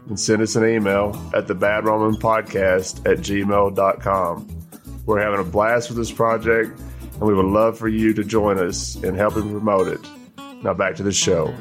and 0.07 0.19
send 0.19 0.41
us 0.41 0.55
an 0.55 0.65
email 0.65 1.15
at 1.33 1.47
the 1.47 1.55
Bad 1.55 1.85
Roman 1.85 2.19
Podcast 2.19 2.99
at 3.09 3.19
gmail.com. 3.19 4.57
We're 5.05 5.21
having 5.21 5.39
a 5.39 5.49
blast 5.49 5.89
with 5.89 5.97
this 5.97 6.11
project, 6.11 6.79
and 6.79 7.21
we 7.21 7.33
would 7.33 7.45
love 7.45 7.77
for 7.77 7.87
you 7.87 8.13
to 8.13 8.23
join 8.23 8.57
us 8.57 8.95
in 9.03 9.15
helping 9.15 9.49
promote 9.49 9.87
it. 9.87 10.01
Now 10.63 10.73
back 10.73 10.95
to 10.95 11.03
the 11.03 11.11
show. 11.11 11.53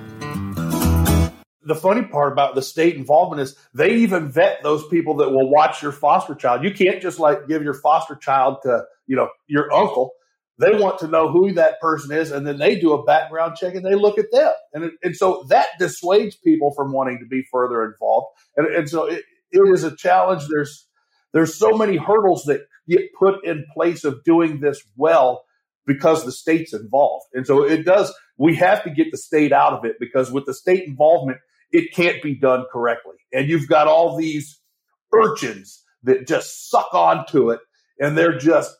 The 1.62 1.74
funny 1.74 2.02
part 2.02 2.32
about 2.32 2.54
the 2.54 2.62
state 2.62 2.96
involvement 2.96 3.42
is 3.42 3.56
they 3.74 3.94
even 3.96 4.30
vet 4.30 4.62
those 4.62 4.86
people 4.88 5.16
that 5.18 5.30
will 5.30 5.48
watch 5.48 5.82
your 5.82 5.92
foster 5.92 6.34
child. 6.34 6.64
You 6.64 6.72
can't 6.72 7.00
just 7.00 7.18
like 7.18 7.46
give 7.46 7.62
your 7.62 7.74
foster 7.74 8.16
child 8.16 8.58
to, 8.62 8.84
you 9.06 9.14
know, 9.14 9.28
your 9.46 9.72
uncle 9.72 10.12
they 10.60 10.72
want 10.72 10.98
to 11.00 11.08
know 11.08 11.30
who 11.30 11.52
that 11.52 11.80
person 11.80 12.12
is, 12.12 12.30
and 12.30 12.46
then 12.46 12.58
they 12.58 12.78
do 12.78 12.92
a 12.92 13.02
background 13.04 13.56
check 13.56 13.74
and 13.74 13.84
they 13.84 13.94
look 13.94 14.18
at 14.18 14.30
them. 14.30 14.52
And, 14.74 14.90
and 15.02 15.16
so 15.16 15.44
that 15.48 15.68
dissuades 15.78 16.36
people 16.36 16.72
from 16.76 16.92
wanting 16.92 17.18
to 17.20 17.26
be 17.26 17.42
further 17.50 17.84
involved. 17.84 18.26
And, 18.56 18.66
and 18.66 18.88
so 18.88 19.06
it, 19.06 19.24
it 19.50 19.60
is 19.72 19.84
a 19.84 19.96
challenge. 19.96 20.44
There's 20.48 20.86
there's 21.32 21.54
so 21.54 21.76
many 21.76 21.96
hurdles 21.96 22.44
that 22.44 22.62
get 22.88 23.12
put 23.18 23.44
in 23.44 23.64
place 23.72 24.04
of 24.04 24.24
doing 24.24 24.60
this 24.60 24.82
well 24.96 25.44
because 25.86 26.24
the 26.24 26.32
state's 26.32 26.74
involved. 26.74 27.26
And 27.34 27.46
so 27.46 27.64
it 27.64 27.84
does, 27.84 28.12
we 28.36 28.56
have 28.56 28.82
to 28.84 28.90
get 28.90 29.10
the 29.10 29.16
state 29.16 29.52
out 29.52 29.72
of 29.72 29.84
it 29.84 29.96
because 29.98 30.30
with 30.30 30.46
the 30.46 30.54
state 30.54 30.84
involvement, 30.86 31.38
it 31.72 31.94
can't 31.94 32.22
be 32.22 32.34
done 32.34 32.64
correctly. 32.72 33.16
And 33.32 33.48
you've 33.48 33.68
got 33.68 33.86
all 33.86 34.16
these 34.16 34.60
urchins 35.12 35.84
that 36.02 36.26
just 36.26 36.68
suck 36.68 36.92
onto 36.92 37.50
it 37.50 37.60
and 37.98 38.16
they're 38.16 38.38
just 38.38 38.74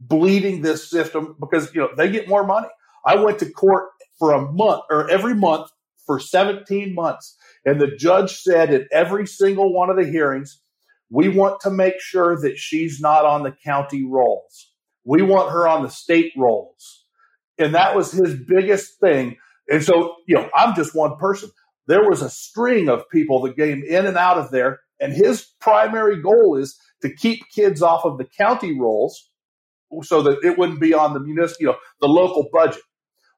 bleeding 0.00 0.62
this 0.62 0.88
system 0.88 1.36
because 1.38 1.74
you 1.74 1.80
know 1.82 1.90
they 1.96 2.10
get 2.10 2.28
more 2.28 2.46
money. 2.46 2.68
I 3.04 3.16
went 3.16 3.38
to 3.40 3.50
court 3.50 3.88
for 4.18 4.32
a 4.32 4.50
month 4.52 4.82
or 4.90 5.08
every 5.10 5.34
month 5.34 5.70
for 6.06 6.18
17 6.18 6.94
months, 6.94 7.36
and 7.64 7.80
the 7.80 7.94
judge 7.96 8.38
said 8.38 8.72
at 8.72 8.88
every 8.90 9.26
single 9.26 9.72
one 9.72 9.90
of 9.90 9.96
the 9.96 10.10
hearings, 10.10 10.60
we 11.10 11.28
want 11.28 11.60
to 11.60 11.70
make 11.70 12.00
sure 12.00 12.40
that 12.40 12.56
she's 12.56 13.00
not 13.00 13.24
on 13.24 13.42
the 13.42 13.54
county 13.64 14.04
rolls. 14.04 14.72
We 15.04 15.22
want 15.22 15.52
her 15.52 15.66
on 15.66 15.82
the 15.82 15.90
state 15.90 16.32
rolls. 16.36 17.04
And 17.58 17.74
that 17.74 17.94
was 17.94 18.12
his 18.12 18.34
biggest 18.34 19.00
thing. 19.00 19.36
And 19.68 19.82
so, 19.82 20.16
you 20.26 20.36
know, 20.36 20.48
I'm 20.54 20.74
just 20.74 20.94
one 20.94 21.16
person. 21.16 21.50
There 21.86 22.08
was 22.08 22.22
a 22.22 22.30
string 22.30 22.88
of 22.88 23.08
people 23.10 23.42
that 23.42 23.56
came 23.56 23.82
in 23.82 24.06
and 24.06 24.16
out 24.16 24.38
of 24.38 24.50
there. 24.50 24.80
And 25.00 25.12
his 25.12 25.46
primary 25.60 26.22
goal 26.22 26.56
is 26.56 26.78
to 27.02 27.12
keep 27.12 27.40
kids 27.54 27.82
off 27.82 28.04
of 28.04 28.18
the 28.18 28.24
county 28.24 28.78
rolls 28.78 29.29
so 30.02 30.22
that 30.22 30.38
it 30.42 30.58
wouldn't 30.58 30.80
be 30.80 30.94
on 30.94 31.14
the 31.14 31.20
municipal, 31.20 31.56
you 31.60 31.66
know, 31.68 31.76
the 32.00 32.08
local 32.08 32.48
budget. 32.52 32.82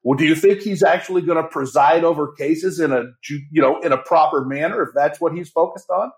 Well, 0.03 0.17
do 0.17 0.25
you 0.25 0.35
think 0.35 0.59
he's 0.59 0.83
actually 0.83 1.21
going 1.21 1.41
to 1.41 1.47
preside 1.47 2.03
over 2.03 2.33
cases 2.33 2.79
in 2.79 2.91
a, 2.91 3.03
you 3.29 3.61
know, 3.61 3.79
in 3.79 3.91
a 3.91 3.97
proper 3.97 4.43
manner 4.45 4.83
if 4.83 4.89
that's 4.93 5.21
what 5.21 5.33
he's 5.33 5.49
focused 5.49 5.89
on? 5.89 6.11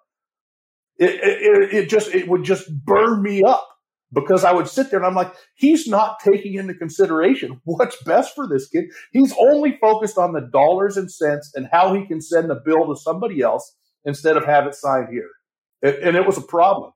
It, 0.97 1.11
it, 1.21 1.73
it 1.73 1.89
just, 1.89 2.13
it 2.13 2.27
would 2.27 2.43
just 2.43 2.67
burn 2.83 3.21
me 3.21 3.43
up 3.43 3.67
because 4.11 4.43
I 4.43 4.53
would 4.53 4.67
sit 4.67 4.89
there 4.89 4.99
and 4.99 5.05
I'm 5.05 5.13
like, 5.13 5.33
he's 5.55 5.87
not 5.87 6.19
taking 6.19 6.55
into 6.55 6.73
consideration 6.73 7.61
what's 7.65 8.01
best 8.03 8.33
for 8.33 8.47
this 8.47 8.67
kid. 8.69 8.85
He's 9.11 9.33
only 9.39 9.77
focused 9.79 10.17
on 10.17 10.33
the 10.33 10.41
dollars 10.41 10.97
and 10.97 11.11
cents 11.11 11.51
and 11.53 11.67
how 11.71 11.93
he 11.93 12.07
can 12.07 12.21
send 12.21 12.49
the 12.49 12.61
bill 12.65 12.87
to 12.87 12.99
somebody 12.99 13.41
else 13.41 13.75
instead 14.05 14.37
of 14.37 14.45
have 14.45 14.65
it 14.65 14.73
signed 14.73 15.09
here. 15.11 15.29
And 15.83 16.15
it 16.15 16.25
was 16.25 16.37
a 16.37 16.41
problem. 16.41 16.91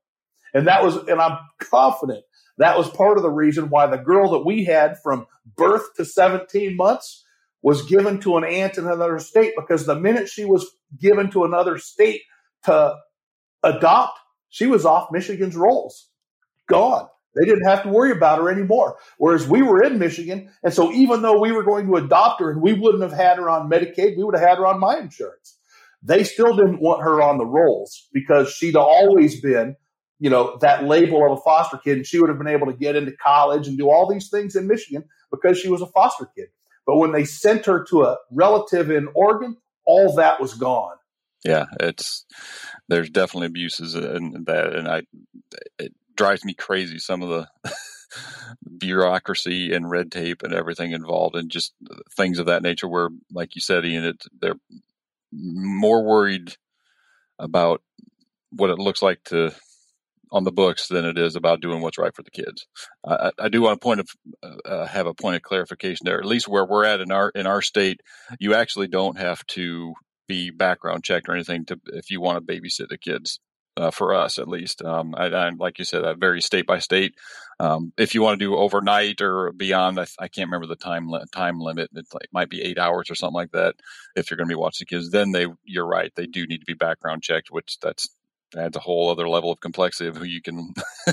And 0.54 0.66
that 0.66 0.84
was, 0.84 0.96
and 0.96 1.20
I'm 1.20 1.38
confident 1.58 2.24
that 2.60 2.76
was 2.76 2.90
part 2.90 3.16
of 3.16 3.22
the 3.22 3.30
reason 3.30 3.70
why 3.70 3.86
the 3.86 3.96
girl 3.96 4.32
that 4.32 4.44
we 4.44 4.64
had 4.64 4.98
from 5.02 5.26
birth 5.56 5.94
to 5.96 6.04
17 6.04 6.76
months 6.76 7.24
was 7.62 7.86
given 7.86 8.20
to 8.20 8.36
an 8.36 8.44
aunt 8.44 8.76
in 8.76 8.86
another 8.86 9.18
state 9.18 9.54
because 9.56 9.86
the 9.86 9.98
minute 9.98 10.28
she 10.28 10.44
was 10.44 10.66
given 10.98 11.30
to 11.30 11.44
another 11.44 11.78
state 11.78 12.20
to 12.64 12.96
adopt, 13.62 14.18
she 14.50 14.66
was 14.66 14.84
off 14.84 15.08
Michigan's 15.10 15.56
rolls. 15.56 16.10
Gone. 16.68 17.08
They 17.34 17.46
didn't 17.46 17.66
have 17.66 17.84
to 17.84 17.88
worry 17.88 18.12
about 18.12 18.40
her 18.40 18.50
anymore. 18.50 18.98
Whereas 19.16 19.48
we 19.48 19.62
were 19.62 19.82
in 19.82 19.98
Michigan. 19.98 20.50
And 20.62 20.74
so 20.74 20.92
even 20.92 21.22
though 21.22 21.40
we 21.40 21.52
were 21.52 21.62
going 21.62 21.86
to 21.86 21.96
adopt 21.96 22.40
her 22.40 22.50
and 22.50 22.60
we 22.60 22.74
wouldn't 22.74 23.02
have 23.02 23.12
had 23.12 23.38
her 23.38 23.48
on 23.48 23.70
Medicaid, 23.70 24.18
we 24.18 24.24
would 24.24 24.36
have 24.36 24.46
had 24.46 24.58
her 24.58 24.66
on 24.66 24.80
my 24.80 24.98
insurance. 24.98 25.56
They 26.02 26.24
still 26.24 26.54
didn't 26.54 26.82
want 26.82 27.02
her 27.02 27.22
on 27.22 27.38
the 27.38 27.46
rolls 27.46 28.08
because 28.12 28.52
she'd 28.52 28.76
always 28.76 29.40
been 29.40 29.76
you 30.20 30.28
know, 30.28 30.58
that 30.60 30.84
label 30.84 31.24
of 31.24 31.38
a 31.38 31.40
foster 31.40 31.78
kid 31.78 31.96
and 31.96 32.06
she 32.06 32.20
would 32.20 32.28
have 32.28 32.38
been 32.38 32.46
able 32.46 32.66
to 32.66 32.74
get 32.74 32.94
into 32.94 33.12
college 33.12 33.66
and 33.66 33.76
do 33.78 33.90
all 33.90 34.06
these 34.08 34.28
things 34.28 34.54
in 34.54 34.66
Michigan 34.66 35.02
because 35.30 35.58
she 35.58 35.68
was 35.68 35.80
a 35.80 35.86
foster 35.86 36.30
kid. 36.36 36.48
But 36.86 36.96
when 36.96 37.12
they 37.12 37.24
sent 37.24 37.66
her 37.66 37.84
to 37.90 38.02
a 38.04 38.18
relative 38.30 38.90
in 38.90 39.08
Oregon, 39.14 39.56
all 39.86 40.14
that 40.16 40.40
was 40.40 40.54
gone. 40.54 40.96
Yeah, 41.44 41.64
it's 41.80 42.26
there's 42.88 43.08
definitely 43.08 43.46
abuses 43.46 43.94
in 43.94 44.44
that, 44.46 44.74
and 44.74 44.86
I 44.86 45.02
it 45.78 45.94
drives 46.16 46.44
me 46.44 46.52
crazy 46.52 46.98
some 46.98 47.22
of 47.22 47.30
the 47.30 47.48
bureaucracy 48.78 49.72
and 49.72 49.88
red 49.88 50.12
tape 50.12 50.42
and 50.42 50.52
everything 50.52 50.92
involved, 50.92 51.34
and 51.34 51.50
just 51.50 51.72
things 52.14 52.38
of 52.38 52.46
that 52.46 52.62
nature. 52.62 52.88
Where, 52.88 53.08
like 53.32 53.54
you 53.54 53.62
said, 53.62 53.86
Ian, 53.86 54.04
it, 54.04 54.24
they're 54.38 54.60
more 55.32 56.04
worried 56.04 56.54
about 57.38 57.80
what 58.50 58.68
it 58.68 58.78
looks 58.78 59.00
like 59.00 59.24
to 59.24 59.54
on 60.32 60.44
the 60.44 60.52
books 60.52 60.88
than 60.88 61.04
it 61.04 61.18
is 61.18 61.36
about 61.36 61.60
doing 61.60 61.80
what's 61.80 61.98
right 61.98 62.14
for 62.14 62.22
the 62.22 62.30
kids. 62.30 62.66
I, 63.06 63.30
I 63.38 63.48
do 63.48 63.62
want 63.62 63.80
to 63.80 63.84
point 63.84 64.00
of 64.00 64.08
uh, 64.42 64.68
uh, 64.68 64.86
have 64.86 65.06
a 65.06 65.14
point 65.14 65.36
of 65.36 65.42
clarification 65.42 66.04
there. 66.04 66.18
At 66.18 66.26
least 66.26 66.48
where 66.48 66.64
we're 66.64 66.84
at 66.84 67.00
in 67.00 67.10
our 67.10 67.30
in 67.30 67.46
our 67.46 67.62
state, 67.62 68.00
you 68.38 68.54
actually 68.54 68.88
don't 68.88 69.18
have 69.18 69.44
to 69.48 69.94
be 70.28 70.50
background 70.50 71.04
checked 71.04 71.28
or 71.28 71.34
anything 71.34 71.64
to 71.66 71.80
if 71.86 72.10
you 72.10 72.20
want 72.20 72.46
to 72.46 72.52
babysit 72.54 72.88
the 72.88 72.98
kids. 72.98 73.40
Uh, 73.76 73.90
for 73.90 74.12
us, 74.12 74.38
at 74.38 74.48
least, 74.48 74.82
um, 74.82 75.14
I, 75.16 75.26
I, 75.26 75.50
like 75.56 75.78
you 75.78 75.84
said, 75.84 76.02
that 76.02 76.18
varies 76.18 76.44
state 76.44 76.66
by 76.66 76.80
state. 76.80 77.14
Um, 77.60 77.92
if 77.96 78.14
you 78.14 78.20
want 78.20 78.38
to 78.38 78.44
do 78.44 78.56
overnight 78.56 79.22
or 79.22 79.52
beyond, 79.52 79.98
I, 79.98 80.06
I 80.18 80.26
can't 80.28 80.48
remember 80.48 80.66
the 80.66 80.76
time 80.76 81.08
li- 81.08 81.24
time 81.32 81.60
limit. 81.60 81.88
It 81.94 82.04
like 82.12 82.28
might 82.32 82.50
be 82.50 82.62
eight 82.62 82.78
hours 82.78 83.10
or 83.10 83.14
something 83.14 83.36
like 83.36 83.52
that. 83.52 83.76
If 84.16 84.28
you're 84.28 84.36
going 84.36 84.48
to 84.48 84.54
be 84.54 84.58
watching 84.60 84.86
kids, 84.86 85.10
then 85.10 85.30
they, 85.30 85.46
you're 85.64 85.86
right, 85.86 86.12
they 86.16 86.26
do 86.26 86.46
need 86.46 86.58
to 86.58 86.66
be 86.66 86.74
background 86.74 87.22
checked, 87.22 87.50
which 87.50 87.78
that's 87.80 88.08
adds 88.56 88.76
a 88.76 88.80
whole 88.80 89.10
other 89.10 89.28
level 89.28 89.52
of 89.52 89.60
complexity 89.60 90.08
of 90.08 90.16
who 90.16 90.24
you 90.24 90.42
can 90.42 90.72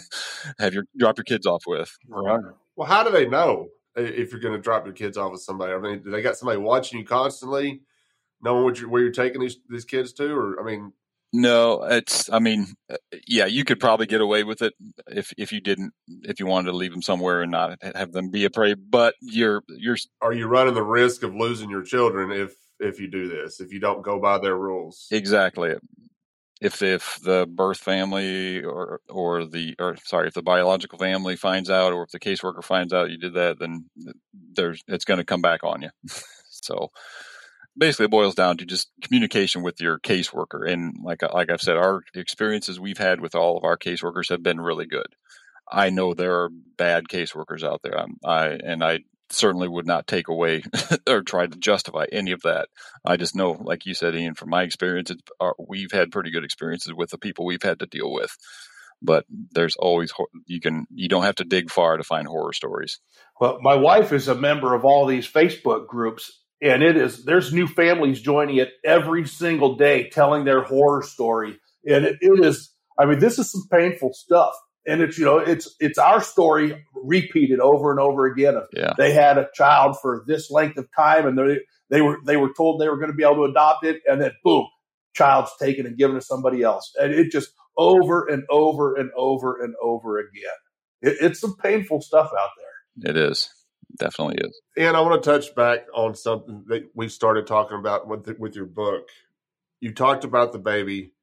have 0.60 0.74
your 0.74 0.86
drop 0.98 1.18
your 1.18 1.26
kids 1.26 1.46
off 1.46 1.64
with. 1.68 1.96
Right. 2.08 2.42
Well, 2.76 2.88
how 2.88 3.04
do 3.04 3.12
they 3.12 3.28
know 3.28 3.70
if 3.96 4.32
you're 4.32 4.42
going 4.42 4.56
to 4.56 4.62
drop 4.62 4.86
your 4.86 4.94
kids 4.94 5.18
off 5.18 5.32
with 5.32 5.42
somebody? 5.42 5.74
I 5.74 5.80
mean, 5.80 6.04
do 6.04 6.12
they 6.12 6.22
got 6.22 6.38
somebody 6.38 6.60
watching 6.60 7.00
you 7.00 7.06
constantly, 7.06 7.82
knowing 8.42 8.64
what 8.64 8.80
you, 8.80 8.90
where 8.90 9.02
you're 9.02 9.12
taking 9.12 9.42
these 9.42 9.58
these 9.70 9.86
kids 9.86 10.14
to? 10.14 10.32
Or 10.34 10.60
I 10.60 10.64
mean, 10.64 10.94
no, 11.34 11.84
it's. 11.84 12.30
I 12.32 12.40
mean, 12.40 12.68
uh, 12.92 12.98
yeah, 13.28 13.46
you 13.46 13.66
could 13.66 13.80
probably 13.80 14.06
get 14.06 14.22
away 14.22 14.44
with 14.44 14.62
it 14.62 14.74
if 15.08 15.34
if 15.38 15.52
you 15.52 15.62
didn't 15.62 15.94
if 16.24 16.40
you 16.40 16.46
wanted 16.46 16.72
to 16.72 16.78
leave 16.78 16.92
them 16.92 17.02
somewhere 17.02 17.42
and 17.42 17.52
not 17.52 17.78
have 17.96 18.12
them 18.12 18.30
be 18.30 18.46
a 18.46 18.50
prey. 18.50 18.74
But 18.76 19.16
you're 19.22 19.64
you're. 19.68 19.98
Are 20.22 20.34
you 20.34 20.48
running 20.48 20.74
the 20.74 20.84
risk 20.84 21.24
of 21.24 21.36
losing 21.36 21.70
your 21.70 21.84
children 21.84 22.32
if 22.32 22.54
if 22.80 23.00
you 23.00 23.08
do 23.08 23.28
this 23.28 23.60
if 23.60 23.72
you 23.74 23.80
don't 23.80 24.04
go 24.04 24.20
by 24.20 24.38
their 24.38 24.56
rules. 24.56 25.08
Exactly. 25.12 25.76
If 26.60 26.82
if 26.82 27.20
the 27.24 27.48
birth 27.48 27.80
family 27.80 28.64
or 28.64 29.02
or 29.10 29.46
the 29.46 29.76
or 29.80 29.96
sorry 30.04 30.28
if 30.28 30.34
the 30.34 30.42
biological 30.42 30.98
family 30.98 31.36
finds 31.36 31.70
out 31.70 31.94
or 31.94 32.04
if 32.04 32.12
the 32.12 32.20
caseworker 32.20 32.64
finds 32.64 32.94
out 32.94 33.12
you 33.12 33.18
did 33.18 33.36
that, 33.36 33.60
then 33.60 33.86
there's 34.54 34.84
it's 34.88 35.06
going 35.06 35.20
to 35.20 35.26
come 35.26 35.42
back 35.42 35.64
on 35.64 35.84
you. 35.84 35.90
so 36.50 36.92
basically 37.78 38.06
it 38.06 38.12
boils 38.12 38.36
down 38.36 38.58
to 38.58 38.66
just 38.66 38.90
communication 39.02 39.62
with 39.62 39.80
your 39.80 40.00
caseworker 40.00 40.68
and 40.70 40.96
like 41.04 41.24
uh, 41.24 41.30
like 41.34 41.52
I've 41.52 41.62
said 41.62 41.78
our 41.78 42.02
experiences 42.16 42.80
we've 42.80 42.98
had 42.98 43.22
with 43.22 43.36
all 43.36 43.58
of 43.58 43.64
our 43.64 43.78
caseworkers 43.78 44.30
have 44.30 44.44
been 44.44 44.60
really 44.60 44.88
good. 44.88 45.16
I 45.72 45.90
know 45.90 46.14
there 46.14 46.44
are 46.44 46.50
bad 46.78 47.08
caseworkers 47.10 47.64
out 47.64 47.82
there. 47.84 48.00
I'm, 48.00 48.18
I 48.24 48.48
and 48.64 48.84
I 48.84 49.00
certainly 49.30 49.68
would 49.68 49.86
not 49.86 50.08
take 50.08 50.28
away 50.28 50.64
or 51.08 51.22
try 51.22 51.48
to 51.48 51.58
justify 51.58 52.06
any 52.12 52.32
of 52.32 52.42
that. 52.44 52.70
I 53.06 53.18
just 53.18 53.36
know, 53.36 53.52
like 53.52 53.86
you 53.86 53.94
said, 53.94 54.16
Ian, 54.16 54.36
from 54.36 54.50
my 54.50 54.64
experience, 54.64 55.12
uh, 55.40 55.52
we've 55.60 55.92
had 55.92 56.12
pretty 56.12 56.32
good 56.32 56.44
experiences 56.44 56.94
with 56.94 57.10
the 57.10 57.18
people 57.18 57.46
we've 57.46 57.64
had 57.64 57.80
to 57.80 57.86
deal 57.86 58.12
with. 58.12 58.36
But 59.02 59.26
there's 59.52 59.76
always 59.76 60.12
you 60.48 60.60
can 60.60 60.88
you 60.90 61.08
don't 61.08 61.24
have 61.24 61.36
to 61.36 61.44
dig 61.44 61.70
far 61.70 61.98
to 61.98 62.04
find 62.04 62.28
horror 62.28 62.54
stories. 62.54 63.00
Well, 63.40 63.60
my 63.62 63.76
wife 63.76 64.12
is 64.12 64.28
a 64.28 64.34
member 64.34 64.74
of 64.74 64.86
all 64.86 65.06
these 65.06 65.32
Facebook 65.32 65.86
groups, 65.86 66.32
and 66.64 66.82
it 66.82 66.98
is 66.98 67.24
there's 67.24 67.54
new 67.54 67.68
families 67.68 68.20
joining 68.20 68.56
it 68.56 68.72
every 68.84 69.28
single 69.28 69.76
day, 69.76 70.10
telling 70.10 70.46
their 70.46 70.64
horror 70.64 71.04
story, 71.04 71.60
and 71.86 72.06
it, 72.06 72.18
it 72.22 72.44
is. 72.44 72.74
I 73.00 73.06
mean, 73.06 73.20
this 73.20 73.38
is 73.38 73.52
some 73.52 73.68
painful 73.72 74.14
stuff 74.14 74.56
and 74.88 75.02
it's 75.02 75.18
you 75.18 75.26
know 75.26 75.38
it's 75.38 75.76
it's 75.80 75.98
our 75.98 76.22
story 76.22 76.86
repeated 76.96 77.60
over 77.60 77.92
and 77.92 78.00
over 78.00 78.26
again. 78.26 78.56
Of 78.56 78.64
yeah. 78.74 78.94
they 78.98 79.14
had 79.14 79.38
a 79.38 79.50
child 79.54 79.98
for 80.02 80.24
this 80.26 80.50
length 80.50 80.78
of 80.78 80.88
time, 80.96 81.28
and 81.28 81.38
they 81.38 81.60
they 81.90 82.02
were 82.02 82.18
they 82.26 82.38
were 82.38 82.54
told 82.56 82.80
they 82.80 82.90
were 82.90 82.98
going 82.98 83.12
to 83.12 83.18
be 83.18 83.24
able 83.24 83.46
to 83.46 83.52
adopt 83.52 83.86
it, 83.86 84.02
and 84.08 84.22
then 84.22 84.32
boom, 84.44 84.68
child's 85.14 85.52
taken 85.62 85.86
and 85.86 85.98
given 85.98 86.16
to 86.16 86.22
somebody 86.22 86.64
else, 86.64 86.94
and 87.00 87.14
it 87.14 87.32
just 87.32 87.52
over 87.78 88.26
and 88.26 88.44
over 88.50 88.96
and 88.96 89.12
over 89.16 89.62
and 89.62 89.76
over 89.82 90.18
again. 90.20 90.58
It, 91.02 91.18
it's 91.22 91.40
some 91.40 91.56
painful 91.58 92.02
stuff 92.02 92.32
out 92.38 92.50
there. 92.58 93.12
It 93.12 93.18
is 93.18 93.50
definitely 93.98 94.38
is. 94.40 94.60
And 94.78 94.96
I 94.96 95.02
want 95.02 95.22
to 95.22 95.30
touch 95.30 95.56
back 95.56 95.86
on 95.94 96.16
something 96.16 96.64
that 96.68 96.90
we 96.94 97.10
started 97.10 97.48
talking 97.48 97.78
about 97.78 98.08
with 98.08 98.26
the, 98.26 98.36
with 98.38 98.56
your 98.56 98.66
book. 98.66 99.10
You 99.80 99.94
talked 99.94 100.24
about 100.24 100.54
the 100.54 100.60
baby, 100.60 101.14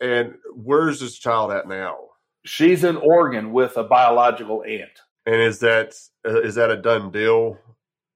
and 0.00 0.34
where's 0.54 1.00
this 1.00 1.18
child 1.18 1.52
at 1.52 1.66
now? 1.66 1.96
She's 2.46 2.84
in 2.84 2.96
Oregon 2.96 3.52
with 3.52 3.76
a 3.76 3.84
biological 3.84 4.62
aunt. 4.66 5.00
And 5.26 5.36
is 5.36 5.58
that 5.60 5.94
uh, 6.26 6.40
is 6.40 6.54
that 6.54 6.70
a 6.70 6.76
done 6.76 7.10
deal? 7.10 7.58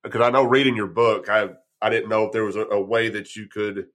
Because 0.02 0.22
I 0.22 0.30
know 0.30 0.44
reading 0.44 0.76
your 0.76 0.86
book, 0.86 1.28
I 1.28 1.50
I 1.82 1.90
didn't 1.90 2.08
know 2.08 2.24
if 2.24 2.32
there 2.32 2.44
was 2.44 2.56
a, 2.56 2.62
a, 2.66 2.80
way 2.80 3.08
that 3.08 3.34
you 3.34 3.48
could 3.48 3.86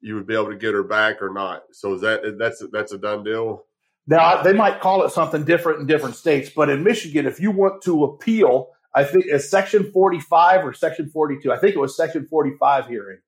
you 0.00 0.14
would 0.14 0.26
be 0.26 0.34
able 0.34 0.50
to 0.50 0.56
get 0.56 0.74
her 0.74 0.82
back 0.82 1.22
or 1.22 1.32
not. 1.32 1.62
So 1.72 1.94
is 1.94 2.00
that 2.00 2.36
that's 2.38 2.62
that's 2.72 2.92
a 2.92 2.98
done 2.98 3.22
deal? 3.22 3.64
Now 4.06 4.42
they 4.42 4.52
might 4.52 4.80
call 4.80 5.04
it 5.04 5.12
something 5.12 5.44
different 5.44 5.80
in 5.80 5.86
different 5.86 6.16
states, 6.16 6.50
but 6.54 6.68
in 6.68 6.82
Michigan, 6.82 7.26
if 7.26 7.38
you 7.38 7.50
want 7.50 7.82
to 7.82 8.04
appeal, 8.04 8.70
I 8.94 9.04
think 9.04 9.26
it's 9.26 9.50
Section 9.50 9.92
45 9.92 10.64
or 10.64 10.72
Section 10.72 11.10
42. 11.10 11.52
I 11.52 11.58
think 11.58 11.76
it 11.76 11.78
was 11.78 11.96
Section 11.96 12.26
45 12.26 12.88
hearing, 12.88 13.18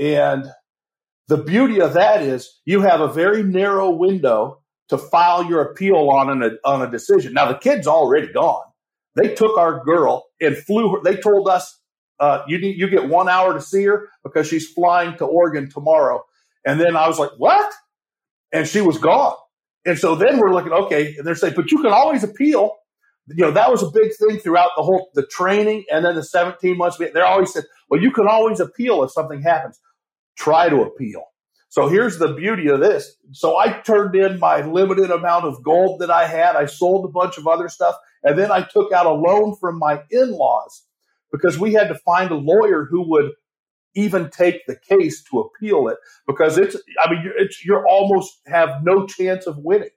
and 0.00 0.46
the 1.28 1.36
beauty 1.36 1.80
of 1.80 1.92
that 1.92 2.22
is 2.22 2.60
you 2.64 2.80
have 2.80 3.00
a 3.00 3.12
very 3.12 3.42
narrow 3.42 3.90
window 3.90 4.62
to 4.88 4.98
file 4.98 5.44
your 5.44 5.62
appeal 5.62 6.10
on 6.10 6.42
an, 6.42 6.58
on 6.64 6.82
a 6.82 6.90
decision. 6.90 7.34
Now 7.34 7.50
the 7.50 7.58
kid's 7.58 7.86
already 7.86 8.32
gone. 8.32 8.64
They 9.14 9.34
took 9.34 9.58
our 9.58 9.84
girl 9.84 10.26
and 10.40 10.56
flew 10.56 10.92
her. 10.92 11.02
They 11.02 11.16
told 11.16 11.48
us 11.48 11.78
uh, 12.20 12.42
you 12.48 12.58
need, 12.58 12.78
you 12.78 12.88
get 12.88 13.08
one 13.08 13.28
hour 13.28 13.54
to 13.54 13.60
see 13.60 13.84
her 13.84 14.08
because 14.22 14.48
she's 14.48 14.68
flying 14.68 15.16
to 15.18 15.24
Oregon 15.24 15.70
tomorrow. 15.70 16.24
And 16.64 16.80
then 16.80 16.96
I 16.96 17.06
was 17.06 17.18
like, 17.18 17.30
what? 17.36 17.72
And 18.52 18.66
she 18.66 18.80
was 18.80 18.98
gone. 18.98 19.36
And 19.84 19.98
so 19.98 20.14
then 20.14 20.38
we're 20.38 20.52
looking, 20.52 20.72
okay, 20.72 21.14
and 21.16 21.26
they're 21.26 21.34
saying, 21.34 21.54
but 21.56 21.70
you 21.70 21.80
can 21.80 21.92
always 21.92 22.24
appeal. 22.24 22.72
You 23.28 23.46
know, 23.46 23.50
that 23.52 23.70
was 23.70 23.82
a 23.82 23.90
big 23.90 24.14
thing 24.14 24.38
throughout 24.38 24.70
the 24.76 24.82
whole 24.82 25.10
the 25.14 25.26
training 25.26 25.84
and 25.92 26.04
then 26.04 26.14
the 26.14 26.24
17 26.24 26.76
months. 26.76 26.96
They 26.98 27.20
always 27.20 27.52
said, 27.52 27.64
well, 27.88 28.00
you 28.00 28.10
can 28.10 28.26
always 28.26 28.58
appeal 28.58 29.02
if 29.04 29.12
something 29.12 29.42
happens. 29.42 29.78
Try 30.36 30.68
to 30.68 30.82
appeal. 30.82 31.24
So 31.70 31.88
here's 31.88 32.18
the 32.18 32.32
beauty 32.34 32.68
of 32.68 32.80
this. 32.80 33.14
So 33.32 33.56
I 33.58 33.80
turned 33.80 34.14
in 34.14 34.38
my 34.38 34.62
limited 34.62 35.10
amount 35.10 35.44
of 35.44 35.62
gold 35.62 36.00
that 36.00 36.10
I 36.10 36.26
had. 36.26 36.56
I 36.56 36.66
sold 36.66 37.04
a 37.04 37.12
bunch 37.12 37.36
of 37.36 37.46
other 37.46 37.68
stuff. 37.68 37.94
And 38.22 38.38
then 38.38 38.50
I 38.50 38.62
took 38.62 38.92
out 38.92 39.06
a 39.06 39.12
loan 39.12 39.54
from 39.60 39.78
my 39.78 40.02
in 40.10 40.32
laws 40.32 40.86
because 41.30 41.58
we 41.58 41.74
had 41.74 41.88
to 41.88 41.94
find 41.94 42.30
a 42.30 42.36
lawyer 42.36 42.86
who 42.90 43.08
would 43.10 43.32
even 43.94 44.30
take 44.30 44.66
the 44.66 44.76
case 44.88 45.22
to 45.24 45.40
appeal 45.40 45.88
it 45.88 45.98
because 46.26 46.56
it's, 46.56 46.76
I 47.02 47.10
mean, 47.10 47.32
it's, 47.36 47.64
you're 47.64 47.86
almost 47.86 48.40
have 48.46 48.82
no 48.82 49.06
chance 49.06 49.46
of 49.46 49.58
winning. 49.58 49.90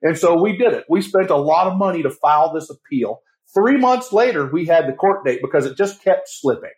And 0.00 0.18
so 0.18 0.40
we 0.40 0.56
did 0.56 0.72
it. 0.72 0.84
We 0.88 1.02
spent 1.02 1.30
a 1.30 1.36
lot 1.36 1.66
of 1.66 1.78
money 1.78 2.02
to 2.02 2.10
file 2.10 2.52
this 2.52 2.70
appeal. 2.70 3.20
Three 3.54 3.76
months 3.76 4.12
later, 4.12 4.46
we 4.50 4.66
had 4.66 4.88
the 4.88 4.92
court 4.92 5.24
date 5.24 5.40
because 5.42 5.66
it 5.66 5.76
just 5.76 6.02
kept 6.02 6.28
slipping. 6.28 6.72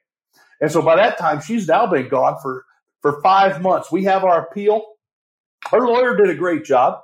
And 0.60 0.70
so 0.70 0.82
by 0.82 0.96
that 0.96 1.18
time, 1.18 1.40
she's 1.40 1.68
now 1.68 1.86
been 1.86 2.08
gone 2.08 2.36
for 2.42 2.64
for 3.04 3.20
five 3.20 3.60
months. 3.60 3.92
We 3.92 4.04
have 4.04 4.24
our 4.24 4.46
appeal. 4.46 4.82
Our 5.72 5.86
lawyer 5.86 6.16
did 6.16 6.30
a 6.30 6.34
great 6.34 6.64
job. 6.64 7.00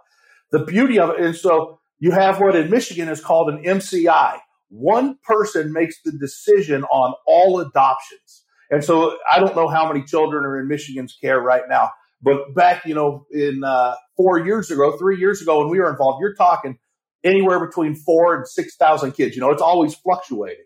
The 0.51 0.64
beauty 0.64 0.98
of 0.98 1.11
it, 1.11 1.20
and 1.20 1.36
so 1.36 1.78
you 1.98 2.11
have 2.12 2.40
what 2.40 2.57
in 2.57 2.70
Michigan 2.70 3.11
is 3.11 3.20
called 3.20 3.51
an 3.51 3.62
MCI. 3.62 4.38
One 4.70 5.18
person 5.22 5.74
makes 5.74 5.96
the 6.03 6.12
decision 6.12 6.84
on 6.84 7.12
all 7.26 7.61
adoptions. 7.61 8.44
And 8.70 8.82
so 8.82 9.18
I 9.30 9.40
don't 9.40 9.55
know 9.55 9.68
how 9.68 9.92
many 9.92 10.03
children 10.03 10.46
are 10.46 10.59
in 10.59 10.68
Michigan's 10.68 11.14
care 11.20 11.38
right 11.38 11.64
now, 11.68 11.90
but 12.22 12.55
back, 12.55 12.86
you 12.86 12.94
know, 12.94 13.26
in 13.30 13.62
uh, 13.62 13.94
four 14.16 14.38
years 14.38 14.70
ago, 14.70 14.96
three 14.96 15.18
years 15.18 15.42
ago, 15.42 15.59
when 15.59 15.68
we 15.68 15.80
were 15.80 15.90
involved, 15.90 16.22
you're 16.22 16.34
talking 16.34 16.78
anywhere 17.22 17.64
between 17.64 17.94
four 17.94 18.34
and 18.36 18.48
6,000 18.48 19.12
kids. 19.12 19.36
You 19.36 19.42
know, 19.42 19.51
it's 19.51 19.61
always 19.61 19.94
fluctuating 19.94 20.64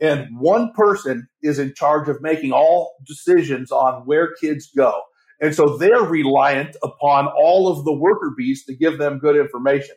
and 0.00 0.26
one 0.38 0.72
person 0.72 1.28
is 1.42 1.58
in 1.58 1.74
charge 1.74 2.08
of 2.08 2.20
making 2.20 2.52
all 2.52 2.94
decisions 3.06 3.70
on 3.70 4.02
where 4.06 4.34
kids 4.40 4.70
go. 4.76 5.00
And 5.40 5.54
so 5.54 5.76
they're 5.76 6.02
reliant 6.02 6.76
upon 6.82 7.26
all 7.26 7.68
of 7.68 7.84
the 7.84 7.92
worker 7.92 8.32
bees 8.36 8.64
to 8.64 8.74
give 8.74 8.98
them 8.98 9.18
good 9.18 9.36
information. 9.36 9.96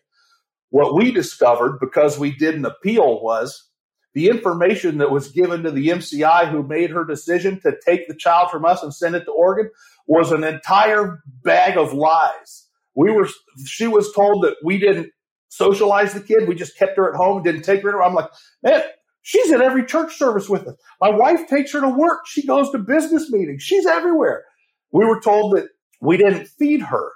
What 0.69 0.95
we 0.95 1.11
discovered 1.11 1.79
because 1.79 2.19
we 2.19 2.35
did 2.35 2.55
an 2.55 2.65
appeal 2.65 3.21
was 3.21 3.69
the 4.13 4.29
information 4.29 4.97
that 4.97 5.11
was 5.11 5.31
given 5.31 5.63
to 5.63 5.71
the 5.71 5.89
MCI 5.89 6.49
who 6.49 6.63
made 6.63 6.89
her 6.89 7.05
decision 7.05 7.59
to 7.61 7.77
take 7.85 8.07
the 8.07 8.15
child 8.15 8.49
from 8.49 8.65
us 8.65 8.83
and 8.83 8.93
send 8.93 9.15
it 9.15 9.25
to 9.25 9.31
Oregon 9.31 9.69
was 10.07 10.31
an 10.31 10.43
entire 10.43 11.21
bag 11.43 11.77
of 11.77 11.93
lies. 11.93 12.67
We 12.95 13.11
were, 13.11 13.29
she 13.65 13.87
was 13.87 14.11
told 14.13 14.43
that 14.43 14.55
we 14.63 14.79
didn't 14.79 15.11
socialize 15.49 16.13
the 16.13 16.19
kid. 16.19 16.47
We 16.47 16.55
just 16.55 16.77
kept 16.77 16.97
her 16.97 17.09
at 17.09 17.15
home 17.15 17.43
didn't 17.43 17.61
take 17.61 17.83
her. 17.83 18.01
I'm 18.01 18.15
like, 18.15 18.29
man, 18.63 18.81
She's 19.27 19.51
at 19.51 19.59
every 19.59 19.85
church 19.85 20.15
service 20.17 20.47
with 20.47 20.65
us. 20.69 20.75
My 21.01 21.09
wife 21.09 21.49
takes 21.49 21.73
her 21.73 21.81
to 21.81 21.89
work. 21.89 22.25
She 22.27 22.47
goes 22.47 22.71
to 22.71 22.77
business 22.77 23.29
meetings. 23.29 23.61
She's 23.61 23.85
everywhere. 23.85 24.45
We 24.93 25.03
were 25.03 25.19
told 25.19 25.57
that 25.57 25.67
we 25.99 26.15
didn't 26.15 26.47
feed 26.47 26.81
her, 26.81 27.11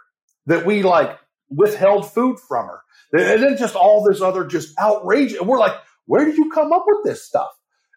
that 0.47 0.65
we 0.65 0.83
like 0.83 1.17
withheld 1.49 2.11
food 2.11 2.37
from 2.37 2.67
her. 2.67 2.81
And 3.13 3.41
then 3.41 3.55
just 3.55 3.77
all 3.77 4.03
this 4.03 4.19
other 4.19 4.43
just 4.43 4.77
outrage. 4.77 5.31
And 5.35 5.47
we're 5.47 5.57
like, 5.57 5.71
where 6.05 6.25
did 6.25 6.35
you 6.35 6.51
come 6.51 6.73
up 6.73 6.83
with 6.85 6.97
this 7.05 7.23
stuff? 7.23 7.47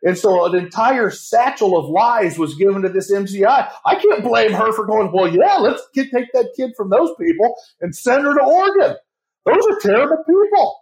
And 0.04 0.16
so 0.16 0.46
an 0.46 0.54
entire 0.54 1.10
satchel 1.10 1.76
of 1.76 1.90
lies 1.90 2.38
was 2.38 2.54
given 2.54 2.82
to 2.82 2.90
this 2.90 3.12
MCI. 3.12 3.68
I 3.84 3.94
can't 3.96 4.22
blame 4.22 4.52
her 4.52 4.72
for 4.72 4.86
going, 4.86 5.10
well, 5.12 5.26
yeah, 5.26 5.56
let's 5.56 5.82
take 5.92 6.12
that 6.12 6.52
kid 6.56 6.70
from 6.76 6.88
those 6.88 7.10
people 7.20 7.56
and 7.80 7.92
send 7.92 8.22
her 8.22 8.34
to 8.34 8.44
Oregon. 8.44 8.96
Those 9.44 9.66
are 9.72 9.80
terrible 9.80 10.22
people. 10.24 10.76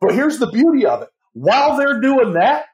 But 0.00 0.16
here's 0.16 0.40
the 0.40 0.50
beauty 0.50 0.86
of 0.86 1.02
it. 1.02 1.10
While 1.38 1.76
they're 1.76 2.00
doing 2.00 2.32
that, 2.32 2.64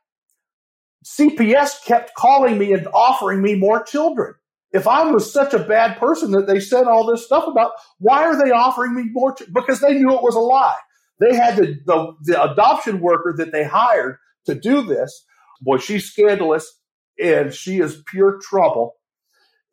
CPS 1.04 1.84
kept 1.84 2.14
calling 2.14 2.56
me 2.56 2.72
and 2.72 2.88
offering 2.94 3.42
me 3.42 3.56
more 3.56 3.82
children. 3.82 4.34
If 4.72 4.88
I 4.88 5.04
was 5.10 5.30
such 5.30 5.52
a 5.52 5.58
bad 5.58 5.98
person 5.98 6.30
that 6.30 6.46
they 6.46 6.60
said 6.60 6.86
all 6.86 7.06
this 7.06 7.26
stuff 7.26 7.44
about, 7.46 7.72
why 7.98 8.24
are 8.24 8.42
they 8.42 8.52
offering 8.52 8.94
me 8.94 9.04
more? 9.12 9.34
Ch-? 9.34 9.52
Because 9.52 9.80
they 9.80 9.92
knew 9.92 10.14
it 10.14 10.22
was 10.22 10.34
a 10.34 10.40
lie. 10.40 10.78
They 11.20 11.36
had 11.36 11.56
the, 11.56 11.76
the, 11.84 12.12
the 12.22 12.42
adoption 12.42 13.00
worker 13.00 13.34
that 13.36 13.52
they 13.52 13.64
hired 13.64 14.16
to 14.46 14.54
do 14.54 14.82
this. 14.82 15.26
Boy, 15.60 15.76
she's 15.76 16.10
scandalous 16.10 16.80
and 17.22 17.52
she 17.52 17.80
is 17.80 18.02
pure 18.06 18.40
trouble. 18.42 18.94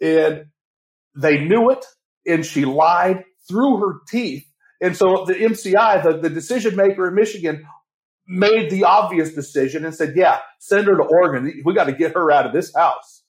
And 0.02 0.48
they 1.16 1.46
knew 1.46 1.70
it 1.70 1.86
and 2.28 2.46
she 2.46 2.66
lied 2.66 3.24
through 3.48 3.78
her 3.78 4.02
teeth. 4.10 4.46
And 4.82 4.98
so 4.98 5.24
the 5.26 5.34
MCI, 5.34 6.04
the, 6.04 6.18
the 6.18 6.30
decision 6.30 6.76
maker 6.76 7.08
in 7.08 7.16
Michigan, 7.16 7.66
made 8.28 8.70
the 8.70 8.84
obvious 8.84 9.34
decision 9.34 9.86
and 9.86 9.94
said, 9.94 10.14
yeah, 10.16 10.40
send 10.60 10.88
her 10.88 10.96
to 10.96 11.04
Oregon. 11.04 11.62
We 11.66 11.74
got 11.74 11.86
to 11.86 11.94
get 11.94 12.14
her 12.14 12.32
out 12.32 12.46
of 12.46 12.54
this 12.54 12.74
house. 12.76 13.24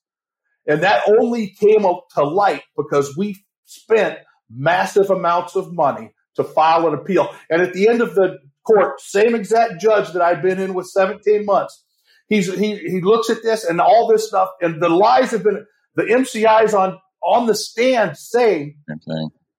And 0.66 0.82
that 0.82 1.02
only 1.08 1.48
came 1.48 1.82
to 2.14 2.24
light 2.24 2.62
because 2.76 3.16
we 3.16 3.44
spent 3.64 4.18
massive 4.50 5.10
amounts 5.10 5.56
of 5.56 5.72
money 5.72 6.12
to 6.36 6.44
file 6.44 6.86
an 6.86 6.94
appeal. 6.94 7.28
And 7.50 7.62
at 7.62 7.72
the 7.72 7.88
end 7.88 8.00
of 8.00 8.14
the 8.14 8.38
court, 8.64 9.00
same 9.00 9.34
exact 9.34 9.80
judge 9.80 10.12
that 10.12 10.22
I'd 10.22 10.42
been 10.42 10.60
in 10.60 10.74
with 10.74 10.86
17 10.86 11.44
months, 11.44 11.84
he's, 12.28 12.52
he, 12.54 12.76
he 12.76 13.00
looks 13.00 13.28
at 13.28 13.42
this 13.42 13.64
and 13.64 13.80
all 13.80 14.06
this 14.06 14.28
stuff 14.28 14.50
and 14.60 14.80
the 14.80 14.88
lies 14.88 15.32
have 15.32 15.42
been, 15.42 15.66
the 15.96 16.04
MCI's 16.04 16.74
on 16.74 16.98
on 17.22 17.46
the 17.46 17.54
stand 17.54 18.16
saying, 18.16 18.76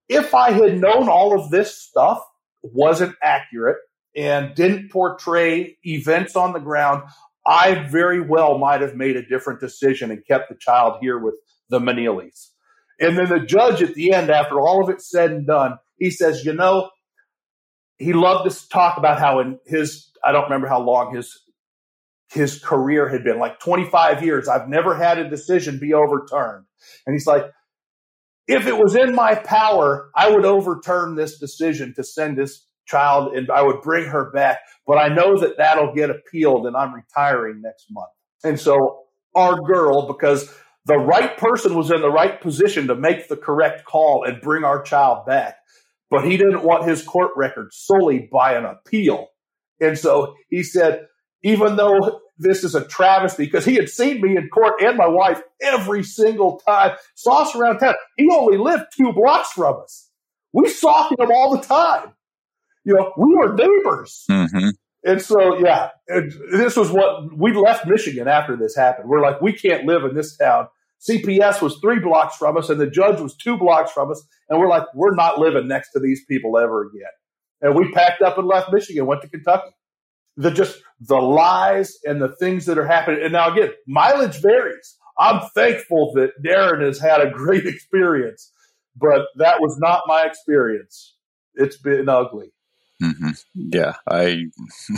if 0.09 0.33
I 0.35 0.51
had 0.51 0.79
known 0.79 1.07
all 1.09 1.39
of 1.39 1.49
this 1.49 1.81
stuff 1.81 2.19
wasn't 2.61 3.15
accurate 3.21 3.77
and 4.15 4.53
didn't 4.55 4.91
portray 4.91 5.77
events 5.83 6.35
on 6.35 6.53
the 6.53 6.59
ground, 6.59 7.03
I 7.45 7.87
very 7.89 8.21
well 8.21 8.57
might 8.57 8.81
have 8.81 8.95
made 8.95 9.15
a 9.15 9.25
different 9.25 9.59
decision 9.59 10.11
and 10.11 10.25
kept 10.25 10.49
the 10.49 10.55
child 10.55 10.97
here 11.01 11.17
with 11.17 11.35
the 11.69 11.79
Miniellys. 11.79 12.49
And 12.99 13.17
then 13.17 13.29
the 13.29 13.39
judge 13.39 13.81
at 13.81 13.95
the 13.95 14.13
end, 14.13 14.29
after 14.29 14.59
all 14.61 14.83
of 14.83 14.89
it's 14.89 15.09
said 15.09 15.31
and 15.31 15.47
done, 15.47 15.77
he 15.97 16.09
says, 16.09 16.45
you 16.45 16.53
know, 16.53 16.89
he 17.97 18.13
loved 18.13 18.49
to 18.49 18.69
talk 18.69 18.97
about 18.97 19.19
how 19.19 19.39
in 19.39 19.59
his, 19.65 20.09
I 20.23 20.31
don't 20.31 20.43
remember 20.43 20.67
how 20.67 20.81
long 20.81 21.15
his 21.15 21.39
his 22.33 22.59
career 22.59 23.07
had 23.07 23.23
been 23.23 23.37
like 23.37 23.59
25 23.59 24.23
years. 24.23 24.47
I've 24.47 24.67
never 24.67 24.95
had 24.95 25.19
a 25.19 25.29
decision 25.29 25.77
be 25.77 25.93
overturned. 25.93 26.65
And 27.05 27.13
he's 27.13 27.27
like, 27.27 27.45
if 28.47 28.65
it 28.65 28.77
was 28.77 28.95
in 28.95 29.13
my 29.15 29.35
power, 29.35 30.09
I 30.15 30.31
would 30.31 30.43
overturn 30.43 31.15
this 31.15 31.37
decision 31.37 31.93
to 31.95 32.03
send 32.03 32.37
this 32.37 32.65
child 32.85 33.35
and 33.35 33.49
I 33.49 33.61
would 33.61 33.81
bring 33.81 34.05
her 34.05 34.31
back. 34.31 34.59
But 34.85 34.97
I 34.97 35.07
know 35.09 35.37
that 35.39 35.57
that'll 35.57 35.93
get 35.93 36.09
appealed 36.09 36.65
and 36.65 36.75
I'm 36.75 36.93
retiring 36.93 37.61
next 37.61 37.87
month. 37.89 38.09
And 38.43 38.59
so 38.59 39.03
our 39.35 39.59
girl, 39.61 40.07
because 40.07 40.53
the 40.85 40.97
right 40.97 41.37
person 41.37 41.75
was 41.75 41.91
in 41.91 42.01
the 42.01 42.11
right 42.11 42.41
position 42.41 42.87
to 42.87 42.95
make 42.95 43.27
the 43.27 43.37
correct 43.37 43.85
call 43.85 44.25
and 44.25 44.41
bring 44.41 44.63
our 44.63 44.81
child 44.81 45.25
back, 45.25 45.55
but 46.09 46.25
he 46.25 46.37
didn't 46.37 46.63
want 46.63 46.87
his 46.87 47.01
court 47.01 47.31
record 47.35 47.69
solely 47.71 48.29
by 48.31 48.53
an 48.53 48.65
appeal. 48.65 49.27
And 49.79 49.97
so 49.97 50.35
he 50.49 50.63
said, 50.63 51.07
even 51.43 51.75
though 51.75 52.21
this 52.37 52.63
is 52.63 52.75
a 52.75 52.85
travesty, 52.85 53.45
because 53.45 53.65
he 53.65 53.75
had 53.75 53.89
seen 53.89 54.21
me 54.21 54.37
in 54.37 54.49
court 54.49 54.81
and 54.81 54.97
my 54.97 55.07
wife 55.07 55.41
every 55.61 56.03
single 56.03 56.61
time, 56.67 56.95
saw 57.15 57.43
us 57.43 57.55
around 57.55 57.79
town. 57.79 57.95
He 58.17 58.29
only 58.31 58.57
lived 58.57 58.85
two 58.95 59.11
blocks 59.13 59.51
from 59.51 59.81
us. 59.81 60.09
We 60.53 60.69
saw 60.69 61.09
him 61.09 61.31
all 61.33 61.55
the 61.55 61.63
time. 61.63 62.13
You 62.85 62.95
know, 62.95 63.13
we 63.17 63.35
were 63.35 63.53
neighbors. 63.53 64.25
Mm-hmm. 64.29 64.69
And 65.05 65.21
so, 65.21 65.57
yeah, 65.59 65.89
this 66.51 66.77
was 66.77 66.89
what 66.91 67.37
we 67.37 67.53
left 67.53 67.85
Michigan 67.87 68.27
after 68.27 68.55
this 68.55 68.75
happened. 68.75 69.09
We're 69.09 69.21
like, 69.21 69.41
we 69.41 69.53
can't 69.53 69.85
live 69.85 70.03
in 70.03 70.15
this 70.15 70.37
town. 70.37 70.67
CPS 71.09 71.61
was 71.61 71.77
three 71.81 71.99
blocks 71.99 72.37
from 72.37 72.55
us, 72.55 72.69
and 72.69 72.79
the 72.79 72.89
judge 72.89 73.19
was 73.19 73.35
two 73.35 73.57
blocks 73.57 73.91
from 73.91 74.11
us. 74.11 74.25
And 74.49 74.59
we're 74.59 74.69
like, 74.69 74.85
we're 74.95 75.15
not 75.15 75.39
living 75.39 75.67
next 75.67 75.91
to 75.91 75.99
these 75.99 76.23
people 76.25 76.57
ever 76.57 76.83
again. 76.83 77.11
And 77.61 77.75
we 77.75 77.91
packed 77.91 78.21
up 78.21 78.37
and 78.37 78.47
left 78.47 78.71
Michigan, 78.71 79.05
went 79.05 79.21
to 79.21 79.29
Kentucky 79.29 79.71
the 80.37 80.51
just 80.51 80.81
the 80.99 81.19
lies 81.19 81.97
and 82.05 82.21
the 82.21 82.35
things 82.35 82.65
that 82.65 82.77
are 82.77 82.87
happening. 82.87 83.21
And 83.23 83.33
now 83.33 83.51
again, 83.51 83.71
mileage 83.87 84.41
varies. 84.41 84.97
I'm 85.17 85.47
thankful 85.53 86.13
that 86.15 86.31
Darren 86.43 86.83
has 86.83 86.99
had 86.99 87.21
a 87.21 87.29
great 87.29 87.65
experience, 87.65 88.51
but 88.95 89.27
that 89.37 89.61
was 89.61 89.77
not 89.79 90.03
my 90.07 90.23
experience. 90.25 91.15
It's 91.55 91.77
been 91.77 92.09
ugly. 92.09 92.51
Mm-hmm. 93.03 93.31
Yeah, 93.55 93.93
I. 94.07 94.45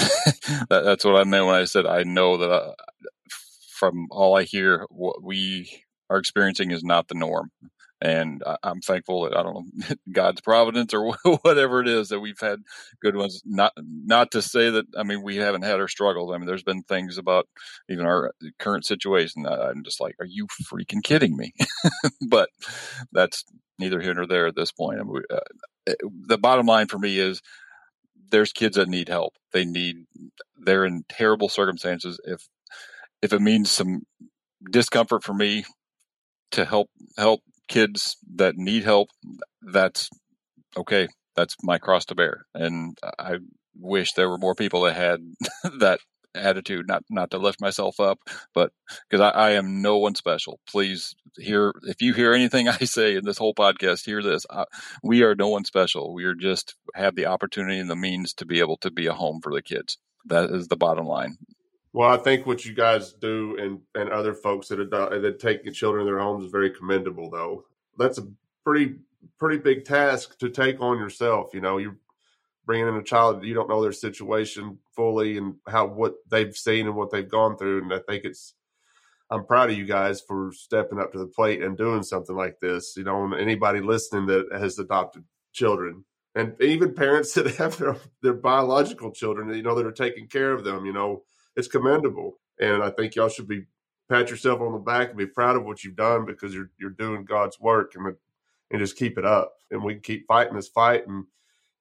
that, 0.70 0.82
that's 0.84 1.06
what 1.06 1.16
I 1.16 1.24
meant 1.24 1.46
when 1.46 1.56
I 1.56 1.66
said 1.66 1.86
I 1.86 2.04
know 2.04 2.38
that 2.38 2.52
I, 2.52 2.56
uh, 2.56 2.74
from 3.72 4.08
all 4.12 4.38
I 4.38 4.44
hear, 4.44 4.86
what 4.90 5.24
we 5.24 5.84
are 6.10 6.18
experiencing 6.18 6.72
is 6.72 6.84
not 6.84 7.08
the 7.08 7.16
norm 7.16 7.52
and 8.02 8.44
I, 8.46 8.58
am 8.64 8.82
thankful 8.82 9.24
that 9.24 9.38
I 9.38 9.44
don't 9.44 9.54
know 9.56 9.96
God's 10.12 10.42
providence 10.42 10.94
or 10.94 11.16
whatever 11.42 11.82
it 11.82 11.88
is 11.88 12.10
that 12.10 12.20
we've 12.20 12.40
had 12.40 12.60
good 13.02 13.16
ones. 13.16 13.42
Not 13.46 13.74
not 13.78 14.32
to 14.32 14.42
say 14.42 14.70
that 14.70 14.86
I 14.98 15.04
mean 15.04 15.24
we 15.24 15.38
haven't 15.38 15.64
had 15.64 15.80
our 15.80 15.88
struggles. 15.88 16.32
I 16.34 16.38
mean 16.38 16.48
there's 16.48 16.64
been 16.64 16.84
things 16.84 17.18
about 17.18 17.48
even 17.90 18.06
our 18.06 18.32
current 18.60 18.86
situation 18.86 19.44
that 19.44 19.60
I'm 19.60 19.84
just 19.84 20.02
like, 20.02 20.16
are 20.20 20.26
you 20.26 20.48
freaking 20.72 21.04
kidding 21.04 21.36
me? 21.38 21.54
but 22.28 22.50
that's 23.12 23.44
neither 23.80 24.02
here 24.02 24.14
nor 24.14 24.28
there 24.28 24.48
at 24.48 24.56
this 24.56 24.72
point. 24.72 25.00
I 25.00 25.04
mean, 25.04 25.22
uh, 25.30 25.40
eh, 25.88 25.94
the 26.28 26.38
bottom 26.38 26.66
line 26.66 26.88
for 26.88 27.00
me 27.00 27.20
is 27.20 27.42
there's 28.32 28.52
kids 28.52 28.78
that 28.78 28.90
need 28.90 29.10
help. 29.10 29.34
They 29.54 29.66
need 29.66 30.06
they're 30.58 30.86
in 30.86 31.04
terrible 31.10 31.50
circumstances. 31.50 32.20
If 32.26 32.48
if 33.22 33.34
it 33.34 33.42
means 33.42 33.72
some 33.72 34.04
discomfort 34.72 35.24
for 35.24 35.34
me 35.34 35.66
to 36.52 36.66
help 36.66 36.90
help 37.18 37.42
kids 37.68 38.18
that 38.36 38.56
need 38.58 38.84
help, 38.84 39.10
that's 39.62 40.10
okay. 40.78 41.08
That's 41.36 41.56
my 41.64 41.78
cross 41.78 42.06
to 42.06 42.16
bear. 42.16 42.46
And 42.54 42.98
I 43.20 43.38
wish 43.78 44.14
there 44.14 44.30
were 44.30 44.38
more 44.38 44.56
people 44.56 44.82
that 44.84 44.96
had 44.96 45.20
that 45.80 46.00
attitude, 46.36 46.88
not 46.88 47.04
not 47.10 47.32
to 47.32 47.38
lift 47.38 47.62
myself 47.62 48.00
up, 48.00 48.20
but 48.54 48.72
because 49.10 49.22
I, 49.22 49.30
I, 49.30 49.52
am 49.52 49.82
no 49.82 49.98
one 49.98 50.16
special. 50.16 50.60
Please 50.68 51.16
hear 51.38 51.74
if 51.84 52.02
you 52.02 52.14
hear 52.14 52.34
anything 52.34 52.68
I 52.68 52.78
say 52.80 53.16
in 53.16 53.26
this 53.26 53.38
whole 53.38 53.54
podcast, 53.54 54.06
hear 54.06 54.22
this. 54.22 54.46
I, 54.50 54.66
we 55.04 55.24
are 55.24 55.36
no 55.36 55.50
one 55.50 55.66
special. 55.66 56.14
We 56.14 56.26
are 56.26 56.36
just 56.36 56.76
have 56.94 57.16
the 57.16 57.26
opportunity 57.26 57.80
and 57.80 57.90
the 57.90 57.96
means 57.96 58.34
to 58.36 58.46
be 58.46 58.60
able 58.60 58.78
to 58.78 58.92
be 58.92 59.08
a 59.08 59.14
home 59.14 59.42
for 59.42 59.54
the 59.54 59.62
kids. 59.62 59.98
That 60.26 60.50
is 60.50 60.68
the 60.68 60.78
bottom 60.78 61.06
line. 61.06 61.38
Well, 61.94 62.10
I 62.10 62.18
think 62.18 62.46
what 62.46 62.66
you 62.66 62.74
guys 62.74 63.14
do 63.14 63.58
and, 63.58 63.80
and 63.96 64.10
other 64.10 64.34
folks 64.34 64.68
that 64.68 64.82
adopt, 64.82 65.22
that 65.22 65.40
take 65.40 65.64
the 65.64 65.72
children 65.72 66.02
in 66.02 66.08
their 66.08 66.20
homes 66.20 66.46
is 66.46 66.52
very 66.52 66.70
commendable. 66.70 67.30
Though 67.30 67.66
that's 67.98 68.18
a 68.18 68.28
pretty 68.64 68.96
pretty 69.40 69.58
big 69.58 69.86
task 69.86 70.38
to 70.40 70.50
take 70.50 70.82
on 70.82 70.98
yourself. 70.98 71.54
You 71.54 71.62
know, 71.62 71.78
you're 71.78 71.98
bringing 72.66 72.88
in 72.88 72.96
a 72.96 73.04
child 73.04 73.44
you 73.44 73.54
don't 73.54 73.70
know 73.70 73.82
their 73.82 73.92
situation 73.92 74.78
fully 74.96 75.38
and 75.38 75.56
how 75.68 75.86
what 75.86 76.16
they've 76.30 76.56
seen 76.56 76.88
and 76.88 76.96
what 76.96 77.12
they've 77.12 77.30
gone 77.30 77.58
through. 77.58 77.84
And 77.84 77.94
I 77.94 78.00
think 78.00 78.24
it's 78.26 78.54
I'm 79.32 79.46
proud 79.46 79.72
of 79.72 79.78
you 79.78 79.86
guys 79.86 80.22
for 80.22 80.52
stepping 80.54 81.00
up 81.00 81.12
to 81.14 81.20
the 81.20 81.28
plate 81.28 81.64
and 81.64 81.78
doing 81.78 82.04
something 82.04 82.36
like 82.36 82.60
this. 82.60 82.96
You 82.96 83.04
know, 83.04 83.34
anybody 83.34 83.82
listening 83.82 84.28
that 84.28 84.50
has 84.52 84.78
adopted 84.78 85.24
children 85.54 86.06
and 86.36 86.54
even 86.62 86.94
parents 86.94 87.34
that 87.36 87.56
have 87.56 87.78
their, 87.78 87.96
their 88.22 88.34
biological 88.34 89.12
children, 89.12 89.54
you 89.56 89.64
know, 89.64 89.76
that 89.76 89.86
are 89.86 89.92
taking 89.92 90.28
care 90.28 90.52
of 90.52 90.64
them, 90.64 90.86
you 90.86 90.94
know, 90.94 91.24
it's 91.56 91.68
commendable. 91.68 92.38
And 92.60 92.84
I 92.84 92.92
think 92.92 93.16
y'all 93.16 93.30
should 93.30 93.48
be 93.48 93.64
pat 94.10 94.30
yourself 94.30 94.62
on 94.62 94.74
the 94.74 94.80
back 94.80 95.10
and 95.10 95.18
be 95.18 95.26
proud 95.26 95.56
of 95.56 95.66
what 95.66 95.84
you've 95.84 95.96
done 95.96 96.26
because 96.26 96.54
you're 96.54 96.70
you're 96.78 96.92
doing 96.92 97.26
God's 97.26 97.60
work 97.60 97.94
and 97.96 98.16
and 98.72 98.80
just 98.80 98.98
keep 98.98 99.18
it 99.18 99.26
up. 99.26 99.54
And 99.72 99.84
we 99.84 99.94
can 99.94 100.02
keep 100.02 100.28
fighting 100.28 100.56
this 100.56 100.68
fight 100.68 101.08
and 101.08 101.26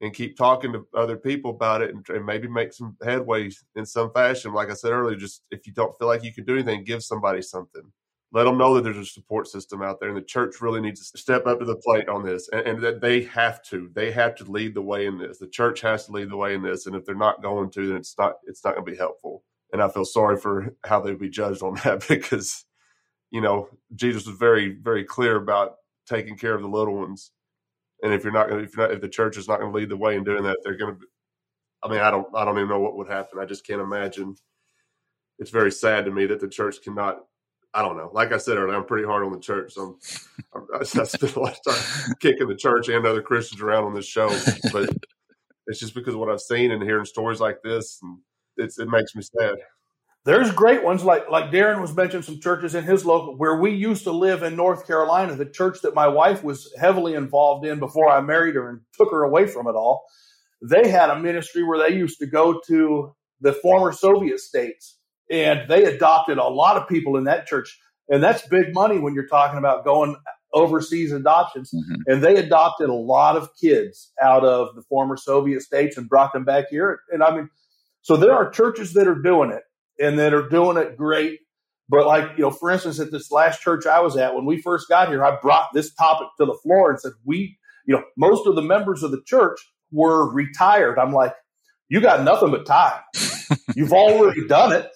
and 0.00 0.12
keep 0.14 0.36
talking 0.36 0.72
to 0.72 0.86
other 0.94 1.16
people 1.16 1.50
about 1.50 1.82
it 1.82 1.94
and, 1.94 2.06
and 2.08 2.26
maybe 2.26 2.48
make 2.48 2.72
some 2.72 2.96
headway 3.02 3.50
in 3.76 3.86
some 3.86 4.12
fashion. 4.12 4.52
Like 4.52 4.70
I 4.70 4.74
said 4.74 4.92
earlier, 4.92 5.16
just 5.16 5.42
if 5.50 5.66
you 5.66 5.72
don't 5.72 5.96
feel 5.98 6.08
like 6.08 6.24
you 6.24 6.32
can 6.32 6.44
do 6.44 6.54
anything, 6.54 6.84
give 6.84 7.02
somebody 7.02 7.42
something. 7.42 7.82
Let 8.32 8.44
them 8.44 8.58
know 8.58 8.74
that 8.74 8.82
there's 8.82 8.96
a 8.96 9.04
support 9.04 9.46
system 9.46 9.80
out 9.80 10.00
there, 10.00 10.08
and 10.08 10.18
the 10.18 10.22
church 10.22 10.60
really 10.60 10.80
needs 10.80 11.08
to 11.08 11.18
step 11.18 11.46
up 11.46 11.60
to 11.60 11.64
the 11.64 11.76
plate 11.76 12.08
on 12.08 12.24
this, 12.24 12.48
and, 12.48 12.66
and 12.66 12.82
that 12.82 13.00
they 13.00 13.22
have 13.22 13.62
to. 13.66 13.90
They 13.94 14.10
have 14.10 14.34
to 14.36 14.50
lead 14.50 14.74
the 14.74 14.82
way 14.82 15.06
in 15.06 15.18
this. 15.18 15.38
The 15.38 15.46
church 15.46 15.80
has 15.82 16.06
to 16.06 16.12
lead 16.12 16.30
the 16.30 16.36
way 16.36 16.54
in 16.54 16.62
this, 16.62 16.86
and 16.86 16.96
if 16.96 17.04
they're 17.04 17.14
not 17.14 17.42
going 17.42 17.70
to, 17.70 17.86
then 17.86 17.96
it's 17.96 18.16
not. 18.18 18.38
It's 18.44 18.64
not 18.64 18.74
going 18.74 18.86
to 18.86 18.90
be 18.90 18.98
helpful 18.98 19.44
and 19.74 19.82
I 19.82 19.88
feel 19.88 20.04
sorry 20.04 20.38
for 20.38 20.72
how 20.84 21.00
they'd 21.00 21.18
be 21.18 21.28
judged 21.28 21.62
on 21.62 21.74
that 21.84 22.06
because, 22.08 22.64
you 23.30 23.42
know, 23.42 23.68
Jesus 23.94 24.26
was 24.26 24.36
very, 24.38 24.76
very 24.80 25.04
clear 25.04 25.36
about 25.36 25.74
taking 26.08 26.38
care 26.38 26.54
of 26.54 26.62
the 26.62 26.68
little 26.68 26.94
ones. 26.94 27.32
And 28.02 28.12
if 28.12 28.22
you're 28.22 28.32
not 28.32 28.48
going 28.48 28.64
if, 28.64 28.78
if 28.78 29.00
the 29.00 29.08
church 29.08 29.36
is 29.36 29.48
not 29.48 29.60
going 29.60 29.72
to 29.72 29.78
lead 29.78 29.88
the 29.88 29.96
way 29.96 30.16
in 30.16 30.24
doing 30.24 30.44
that, 30.44 30.58
they're 30.62 30.76
going 30.76 30.96
to. 30.96 31.00
I 31.82 31.88
mean, 31.88 32.00
I 32.00 32.10
don't, 32.10 32.26
I 32.34 32.44
don't 32.44 32.56
even 32.56 32.68
know 32.68 32.80
what 32.80 32.96
would 32.96 33.08
happen. 33.08 33.38
I 33.38 33.44
just 33.44 33.66
can't 33.66 33.80
imagine. 33.80 34.36
It's 35.38 35.50
very 35.50 35.72
sad 35.72 36.04
to 36.06 36.10
me 36.10 36.26
that 36.26 36.40
the 36.40 36.48
church 36.48 36.82
cannot. 36.82 37.24
I 37.74 37.82
don't 37.82 37.96
know. 37.96 38.10
Like 38.12 38.32
I 38.32 38.38
said 38.38 38.56
earlier, 38.56 38.76
I'm 38.76 38.86
pretty 38.86 39.04
hard 39.04 39.24
on 39.24 39.32
the 39.32 39.40
church, 39.40 39.74
so 39.74 39.98
I'm, 40.54 40.66
I, 40.74 40.78
I 40.80 40.84
spend 40.84 41.36
a 41.36 41.40
lot 41.40 41.58
of 41.58 41.74
time 41.74 42.14
kicking 42.20 42.48
the 42.48 42.56
church 42.56 42.88
and 42.88 43.04
other 43.06 43.22
Christians 43.22 43.60
around 43.60 43.84
on 43.84 43.94
this 43.94 44.06
show. 44.06 44.28
But 44.72 44.90
it's 45.66 45.80
just 45.80 45.94
because 45.94 46.14
of 46.14 46.20
what 46.20 46.30
I've 46.30 46.40
seen 46.40 46.70
and 46.70 46.82
hearing 46.82 47.04
stories 47.04 47.40
like 47.40 47.62
this 47.62 47.98
and 48.02 48.18
it's 48.56 48.78
it 48.78 48.88
makes 48.88 49.14
me 49.14 49.22
sad. 49.22 49.56
There's 50.24 50.50
great 50.52 50.82
ones 50.82 51.04
like 51.04 51.28
like 51.30 51.50
Darren 51.50 51.82
was 51.82 51.94
mentioning 51.94 52.22
some 52.22 52.40
churches 52.40 52.74
in 52.74 52.84
his 52.84 53.04
local 53.04 53.36
where 53.36 53.60
we 53.60 53.72
used 53.72 54.04
to 54.04 54.12
live 54.12 54.42
in 54.42 54.56
North 54.56 54.86
Carolina. 54.86 55.36
The 55.36 55.44
church 55.44 55.82
that 55.82 55.94
my 55.94 56.08
wife 56.08 56.42
was 56.42 56.72
heavily 56.80 57.12
involved 57.14 57.66
in 57.66 57.78
before 57.78 58.08
I 58.08 58.22
married 58.22 58.54
her 58.54 58.70
and 58.70 58.80
took 58.94 59.10
her 59.10 59.22
away 59.22 59.46
from 59.46 59.66
it 59.66 59.74
all. 59.74 60.06
They 60.62 60.88
had 60.88 61.10
a 61.10 61.18
ministry 61.18 61.62
where 61.62 61.78
they 61.78 61.94
used 61.94 62.18
to 62.20 62.26
go 62.26 62.58
to 62.68 63.14
the 63.42 63.52
former 63.52 63.92
Soviet 63.92 64.40
states 64.40 64.98
and 65.30 65.68
they 65.68 65.84
adopted 65.84 66.38
a 66.38 66.44
lot 66.44 66.78
of 66.78 66.88
people 66.88 67.18
in 67.18 67.24
that 67.24 67.46
church. 67.46 67.78
And 68.08 68.22
that's 68.22 68.46
big 68.48 68.72
money 68.72 68.98
when 68.98 69.14
you're 69.14 69.26
talking 69.26 69.58
about 69.58 69.84
going 69.84 70.16
overseas 70.54 71.12
adoptions. 71.12 71.70
Mm-hmm. 71.70 72.00
And 72.06 72.22
they 72.22 72.36
adopted 72.36 72.88
a 72.88 72.94
lot 72.94 73.36
of 73.36 73.50
kids 73.60 74.10
out 74.22 74.44
of 74.44 74.74
the 74.74 74.82
former 74.82 75.18
Soviet 75.18 75.60
states 75.60 75.98
and 75.98 76.08
brought 76.08 76.32
them 76.32 76.44
back 76.44 76.70
here. 76.70 77.00
And 77.10 77.22
I 77.22 77.34
mean, 77.36 77.50
so 78.00 78.16
there 78.16 78.32
are 78.32 78.48
churches 78.48 78.94
that 78.94 79.06
are 79.06 79.20
doing 79.20 79.50
it 79.50 79.64
and 79.98 80.18
that 80.18 80.34
are 80.34 80.48
doing 80.48 80.76
it 80.76 80.96
great. 80.96 81.40
But 81.88 82.06
like, 82.06 82.36
you 82.36 82.44
know, 82.44 82.50
for 82.50 82.70
instance, 82.70 82.98
at 82.98 83.10
this 83.10 83.30
last 83.30 83.60
church 83.60 83.86
I 83.86 84.00
was 84.00 84.16
at, 84.16 84.34
when 84.34 84.46
we 84.46 84.60
first 84.60 84.88
got 84.88 85.08
here, 85.08 85.24
I 85.24 85.38
brought 85.40 85.68
this 85.74 85.94
topic 85.94 86.28
to 86.38 86.46
the 86.46 86.58
floor 86.62 86.90
and 86.90 86.98
said, 86.98 87.12
we, 87.24 87.58
you 87.86 87.94
know, 87.94 88.02
most 88.16 88.46
of 88.46 88.54
the 88.54 88.62
members 88.62 89.02
of 89.02 89.10
the 89.10 89.22
church 89.26 89.58
were 89.92 90.32
retired. 90.32 90.98
I'm 90.98 91.12
like, 91.12 91.34
you 91.88 92.00
got 92.00 92.22
nothing 92.24 92.50
but 92.50 92.64
time. 92.64 93.00
You've 93.76 93.92
already 93.92 94.46
done 94.46 94.72
it. 94.72 94.90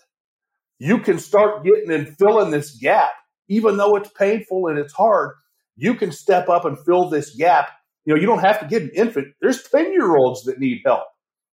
You 0.79 0.99
can 0.99 1.19
start 1.19 1.65
getting 1.65 1.91
and 1.91 2.17
filling 2.17 2.51
this 2.51 2.77
gap 2.77 3.13
even 3.49 3.77
though 3.77 3.97
it's 3.97 4.11
painful 4.11 4.69
and 4.69 4.79
it's 4.79 4.93
hard, 4.93 5.35
you 5.77 5.95
can 5.95 6.13
step 6.13 6.49
up 6.49 6.65
and 6.65 6.79
fill 6.85 7.09
this 7.09 7.35
gap. 7.35 7.71
You 8.05 8.15
know, 8.15 8.21
you 8.21 8.27
don't 8.27 8.41
have 8.41 8.61
to 8.61 8.67
get 8.67 8.83
an 8.83 8.91
infant. 8.95 9.29
There's 9.41 9.63
10 9.63 9.93
year 9.93 10.17
olds 10.17 10.45
that 10.45 10.59
need 10.59 10.83
help. 10.85 11.05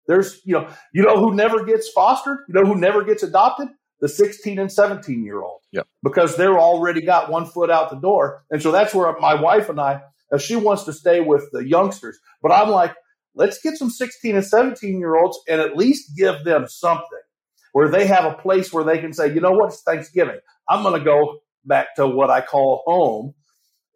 There's, 0.07 0.41
you 0.45 0.53
know, 0.53 0.67
you 0.93 1.03
know 1.03 1.17
who 1.17 1.33
never 1.33 1.63
gets 1.63 1.89
fostered? 1.89 2.39
You 2.47 2.53
know 2.53 2.65
who 2.65 2.75
never 2.75 3.03
gets 3.03 3.23
adopted? 3.23 3.69
The 3.99 4.09
16 4.09 4.57
and 4.59 4.71
17 4.71 5.23
year 5.23 5.41
old. 5.41 5.61
Yep. 5.71 5.87
Because 6.03 6.35
they're 6.35 6.59
already 6.59 7.01
got 7.01 7.29
one 7.29 7.45
foot 7.45 7.69
out 7.69 7.89
the 7.89 7.99
door. 7.99 8.43
And 8.49 8.61
so 8.61 8.71
that's 8.71 8.93
where 8.93 9.15
my 9.19 9.35
wife 9.39 9.69
and 9.69 9.79
I, 9.79 10.01
uh, 10.33 10.37
she 10.37 10.55
wants 10.55 10.83
to 10.83 10.93
stay 10.93 11.21
with 11.21 11.47
the 11.51 11.67
youngsters. 11.67 12.19
But 12.41 12.51
I'm 12.51 12.69
like, 12.69 12.95
let's 13.35 13.61
get 13.61 13.77
some 13.77 13.89
16 13.89 14.35
and 14.35 14.45
17 14.45 14.99
year 14.99 15.15
olds 15.15 15.39
and 15.47 15.61
at 15.61 15.77
least 15.77 16.17
give 16.17 16.43
them 16.43 16.67
something 16.67 17.05
where 17.73 17.89
they 17.89 18.05
have 18.05 18.25
a 18.25 18.35
place 18.35 18.73
where 18.73 18.83
they 18.83 18.97
can 18.97 19.13
say, 19.13 19.33
you 19.33 19.39
know 19.39 19.51
what, 19.51 19.67
it's 19.67 19.83
Thanksgiving. 19.83 20.39
I'm 20.69 20.83
going 20.83 20.99
to 20.99 21.05
go 21.05 21.39
back 21.65 21.95
to 21.95 22.07
what 22.07 22.29
I 22.29 22.41
call 22.41 22.83
home 22.85 23.33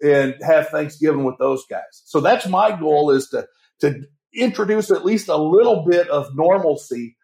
and 0.01 0.35
have 0.41 0.69
Thanksgiving 0.69 1.23
with 1.23 1.37
those 1.39 1.65
guys. 1.69 2.03
So 2.05 2.21
that's 2.21 2.47
my 2.47 2.77
goal 2.77 3.11
is 3.11 3.29
to, 3.29 3.47
to 3.81 4.03
introduce 4.35 4.91
at 4.91 5.05
least 5.05 5.27
a 5.27 5.37
little 5.37 5.85
bit 5.87 6.07
of 6.09 6.35
normalcy 6.35 7.17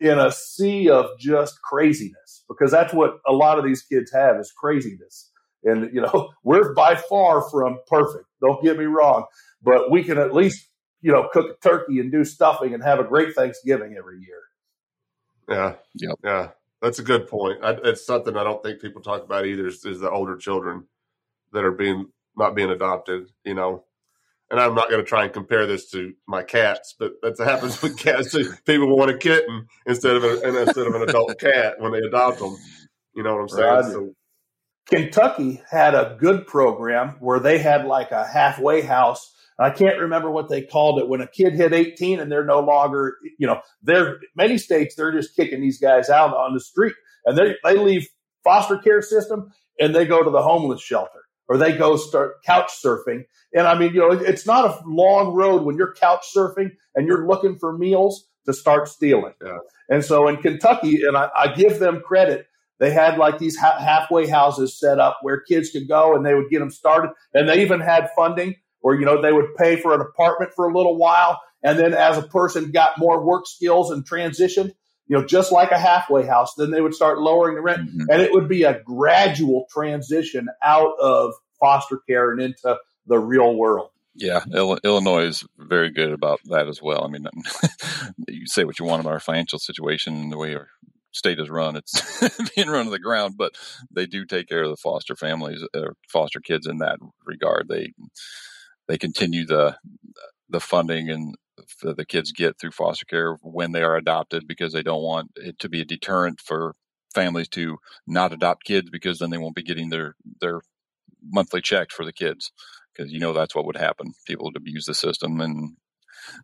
in 0.00 0.18
a 0.18 0.30
sea 0.30 0.88
of 0.88 1.06
just 1.18 1.60
craziness 1.62 2.44
because 2.48 2.70
that's 2.70 2.94
what 2.94 3.18
a 3.26 3.32
lot 3.32 3.58
of 3.58 3.64
these 3.64 3.82
kids 3.82 4.12
have 4.12 4.36
is 4.38 4.52
craziness. 4.52 5.30
And, 5.64 5.92
you 5.92 6.00
know, 6.00 6.30
we're 6.44 6.72
by 6.74 6.94
far 6.94 7.48
from 7.50 7.78
perfect. 7.86 8.26
Don't 8.40 8.62
get 8.62 8.78
me 8.78 8.84
wrong, 8.84 9.24
but 9.62 9.90
we 9.90 10.04
can 10.04 10.18
at 10.18 10.34
least, 10.34 10.68
you 11.00 11.12
know, 11.12 11.28
cook 11.32 11.46
a 11.50 11.68
turkey 11.68 12.00
and 12.00 12.12
do 12.12 12.24
stuffing 12.24 12.74
and 12.74 12.82
have 12.82 13.00
a 13.00 13.04
great 13.04 13.34
Thanksgiving 13.34 13.96
every 13.98 14.20
year. 14.20 14.42
Yeah. 15.48 15.74
Yep. 15.94 16.18
Yeah. 16.22 16.48
That's 16.80 17.00
a 17.00 17.04
good 17.04 17.26
point. 17.26 17.58
I, 17.62 17.76
it's 17.84 18.06
something 18.06 18.36
I 18.36 18.44
don't 18.44 18.62
think 18.62 18.80
people 18.80 19.02
talk 19.02 19.24
about 19.24 19.46
either 19.46 19.66
is, 19.66 19.84
is 19.84 20.00
the 20.00 20.10
older 20.10 20.36
children 20.36 20.84
that 21.52 21.64
are 21.64 21.72
being 21.72 22.06
not 22.36 22.54
being 22.54 22.70
adopted, 22.70 23.28
you 23.44 23.54
know. 23.54 23.84
And 24.50 24.58
I'm 24.58 24.74
not 24.74 24.88
going 24.88 25.02
to 25.02 25.08
try 25.08 25.24
and 25.24 25.32
compare 25.32 25.66
this 25.66 25.90
to 25.90 26.14
my 26.26 26.42
cats, 26.42 26.94
but 26.98 27.12
that 27.22 27.38
happens 27.38 27.82
with 27.82 27.98
cats. 27.98 28.34
People 28.64 28.96
want 28.96 29.10
a 29.10 29.18
kitten 29.18 29.66
instead 29.86 30.16
of 30.16 30.24
a, 30.24 30.62
instead 30.62 30.86
of 30.86 30.94
an 30.94 31.02
adult 31.02 31.38
cat 31.38 31.74
when 31.78 31.92
they 31.92 31.98
adopt 31.98 32.38
them. 32.38 32.56
You 33.14 33.24
know 33.24 33.34
what 33.34 33.42
I'm 33.42 33.48
saying? 33.48 33.74
Right. 33.74 33.84
So, 33.84 34.14
Kentucky 34.88 35.62
had 35.70 35.94
a 35.94 36.16
good 36.18 36.46
program 36.46 37.16
where 37.20 37.40
they 37.40 37.58
had 37.58 37.84
like 37.84 38.10
a 38.10 38.24
halfway 38.26 38.80
house. 38.80 39.34
I 39.58 39.70
can't 39.70 39.98
remember 39.98 40.30
what 40.30 40.48
they 40.48 40.62
called 40.62 41.00
it 41.00 41.08
when 41.08 41.20
a 41.20 41.26
kid 41.26 41.54
hit 41.54 41.74
18 41.74 42.20
and 42.20 42.32
they're 42.32 42.44
no 42.44 42.60
longer, 42.60 43.16
you 43.38 43.46
know, 43.46 43.60
they're 43.82 44.18
many 44.34 44.56
states 44.56 44.94
they're 44.94 45.12
just 45.12 45.36
kicking 45.36 45.60
these 45.60 45.78
guys 45.78 46.08
out 46.08 46.34
on 46.34 46.54
the 46.54 46.60
street 46.60 46.94
and 47.26 47.36
they 47.36 47.56
they 47.64 47.76
leave 47.76 48.08
foster 48.44 48.78
care 48.78 49.02
system 49.02 49.52
and 49.78 49.94
they 49.94 50.06
go 50.06 50.22
to 50.22 50.30
the 50.30 50.42
homeless 50.42 50.80
shelter 50.80 51.17
or 51.48 51.56
they 51.56 51.76
go 51.76 51.96
start 51.96 52.42
couch 52.44 52.70
surfing. 52.84 53.24
And 53.54 53.66
I 53.66 53.78
mean, 53.78 53.94
you 53.94 54.00
know, 54.00 54.10
it's 54.12 54.46
not 54.46 54.66
a 54.66 54.82
long 54.86 55.34
road 55.34 55.62
when 55.62 55.76
you're 55.76 55.94
couch 55.94 56.26
surfing 56.34 56.72
and 56.94 57.06
you're 57.06 57.26
looking 57.26 57.58
for 57.58 57.76
meals 57.76 58.28
to 58.46 58.52
start 58.52 58.88
stealing. 58.88 59.34
Yeah. 59.44 59.58
And 59.88 60.04
so 60.04 60.28
in 60.28 60.36
Kentucky, 60.36 61.02
and 61.06 61.16
I, 61.16 61.28
I 61.34 61.54
give 61.54 61.78
them 61.78 62.02
credit, 62.04 62.46
they 62.78 62.92
had 62.92 63.18
like 63.18 63.38
these 63.38 63.56
ha- 63.56 63.78
halfway 63.78 64.28
houses 64.28 64.78
set 64.78 64.98
up 64.98 65.18
where 65.22 65.40
kids 65.40 65.70
could 65.70 65.88
go 65.88 66.14
and 66.14 66.24
they 66.24 66.34
would 66.34 66.50
get 66.50 66.60
them 66.60 66.70
started. 66.70 67.10
And 67.34 67.48
they 67.48 67.62
even 67.62 67.80
had 67.80 68.10
funding 68.14 68.56
where, 68.80 68.98
you 68.98 69.04
know, 69.04 69.20
they 69.20 69.32
would 69.32 69.54
pay 69.56 69.76
for 69.76 69.94
an 69.94 70.00
apartment 70.00 70.52
for 70.54 70.68
a 70.68 70.74
little 70.74 70.96
while. 70.96 71.40
And 71.62 71.78
then 71.78 71.92
as 71.92 72.16
a 72.16 72.22
person 72.22 72.70
got 72.70 72.98
more 72.98 73.24
work 73.24 73.46
skills 73.46 73.90
and 73.90 74.08
transitioned, 74.08 74.72
you 75.08 75.18
know, 75.18 75.26
just 75.26 75.50
like 75.52 75.70
a 75.72 75.78
halfway 75.78 76.26
house. 76.26 76.54
Then 76.54 76.70
they 76.70 76.80
would 76.80 76.94
start 76.94 77.18
lowering 77.18 77.54
the 77.56 77.62
rent, 77.62 77.88
Mhm. 77.88 78.06
and 78.10 78.22
it 78.22 78.32
would 78.32 78.48
be 78.48 78.62
a 78.64 78.80
gradual 78.82 79.66
transition 79.70 80.48
out 80.62 80.92
of 81.00 81.34
foster 81.58 81.98
care 82.08 82.30
and 82.30 82.40
into 82.40 82.78
the 83.06 83.18
real 83.18 83.54
world. 83.56 83.90
Yeah, 84.14 84.44
Illinois 84.52 85.26
is 85.26 85.44
very 85.56 85.90
good 85.90 86.10
about 86.12 86.40
that 86.46 86.66
as 86.68 86.82
well. 86.82 87.04
I 87.04 87.08
mean, 87.08 87.26
you 88.28 88.46
say 88.46 88.64
what 88.64 88.78
you 88.78 88.84
want 88.84 89.00
about 89.00 89.12
our 89.12 89.20
financial 89.20 89.58
situation 89.58 90.14
and 90.14 90.32
the 90.32 90.38
way 90.38 90.54
our 90.54 90.68
state 91.12 91.38
is 91.38 91.48
run; 91.48 91.76
it's 91.76 92.20
being 92.54 92.68
run 92.68 92.86
to 92.86 92.90
the 92.90 92.98
ground. 92.98 93.34
But 93.38 93.52
they 93.92 94.06
do 94.06 94.24
take 94.24 94.48
care 94.48 94.64
of 94.64 94.70
the 94.70 94.76
foster 94.76 95.14
families, 95.16 95.62
uh, 95.74 95.90
foster 96.08 96.40
kids 96.40 96.66
in 96.66 96.78
that 96.78 96.98
regard. 97.24 97.68
They 97.68 97.92
they 98.88 98.98
continue 98.98 99.46
the 99.46 99.76
the 100.50 100.60
funding 100.60 101.10
and 101.10 101.34
the, 101.82 101.94
the 101.94 102.04
kids 102.04 102.32
get 102.32 102.58
through 102.58 102.72
foster 102.72 103.04
care 103.04 103.34
when 103.42 103.72
they 103.72 103.82
are 103.82 103.96
adopted 103.96 104.46
because 104.46 104.72
they 104.72 104.82
don't 104.82 105.02
want 105.02 105.30
it 105.36 105.58
to 105.58 105.68
be 105.68 105.80
a 105.80 105.84
deterrent 105.84 106.40
for 106.40 106.74
families 107.14 107.48
to 107.48 107.78
not 108.06 108.32
adopt 108.32 108.64
kids 108.64 108.90
because 108.90 109.18
then 109.18 109.30
they 109.30 109.38
won't 109.38 109.56
be 109.56 109.62
getting 109.62 109.90
their 109.90 110.14
their 110.40 110.60
monthly 111.30 111.60
check 111.60 111.90
for 111.90 112.04
the 112.04 112.12
kids 112.12 112.52
because 112.94 113.12
you 113.12 113.18
know 113.18 113.32
that's 113.32 113.54
what 113.54 113.66
would 113.66 113.76
happen. 113.76 114.12
People 114.26 114.46
would 114.46 114.56
abuse 114.56 114.84
the 114.84 114.94
system, 114.94 115.40
and 115.40 115.76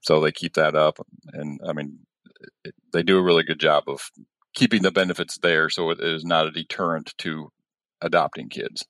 so 0.02 0.20
they 0.20 0.32
keep 0.32 0.54
that 0.54 0.74
up. 0.74 0.98
And 1.32 1.60
I 1.66 1.72
mean, 1.72 1.98
it, 2.64 2.74
they 2.92 3.02
do 3.02 3.18
a 3.18 3.22
really 3.22 3.42
good 3.42 3.60
job 3.60 3.84
of 3.88 4.10
keeping 4.54 4.82
the 4.82 4.92
benefits 4.92 5.38
there, 5.38 5.68
so 5.70 5.90
it 5.90 6.00
is 6.00 6.24
not 6.24 6.46
a 6.46 6.50
deterrent 6.50 7.14
to 7.18 7.50
adopting 8.00 8.48
kids. 8.48 8.84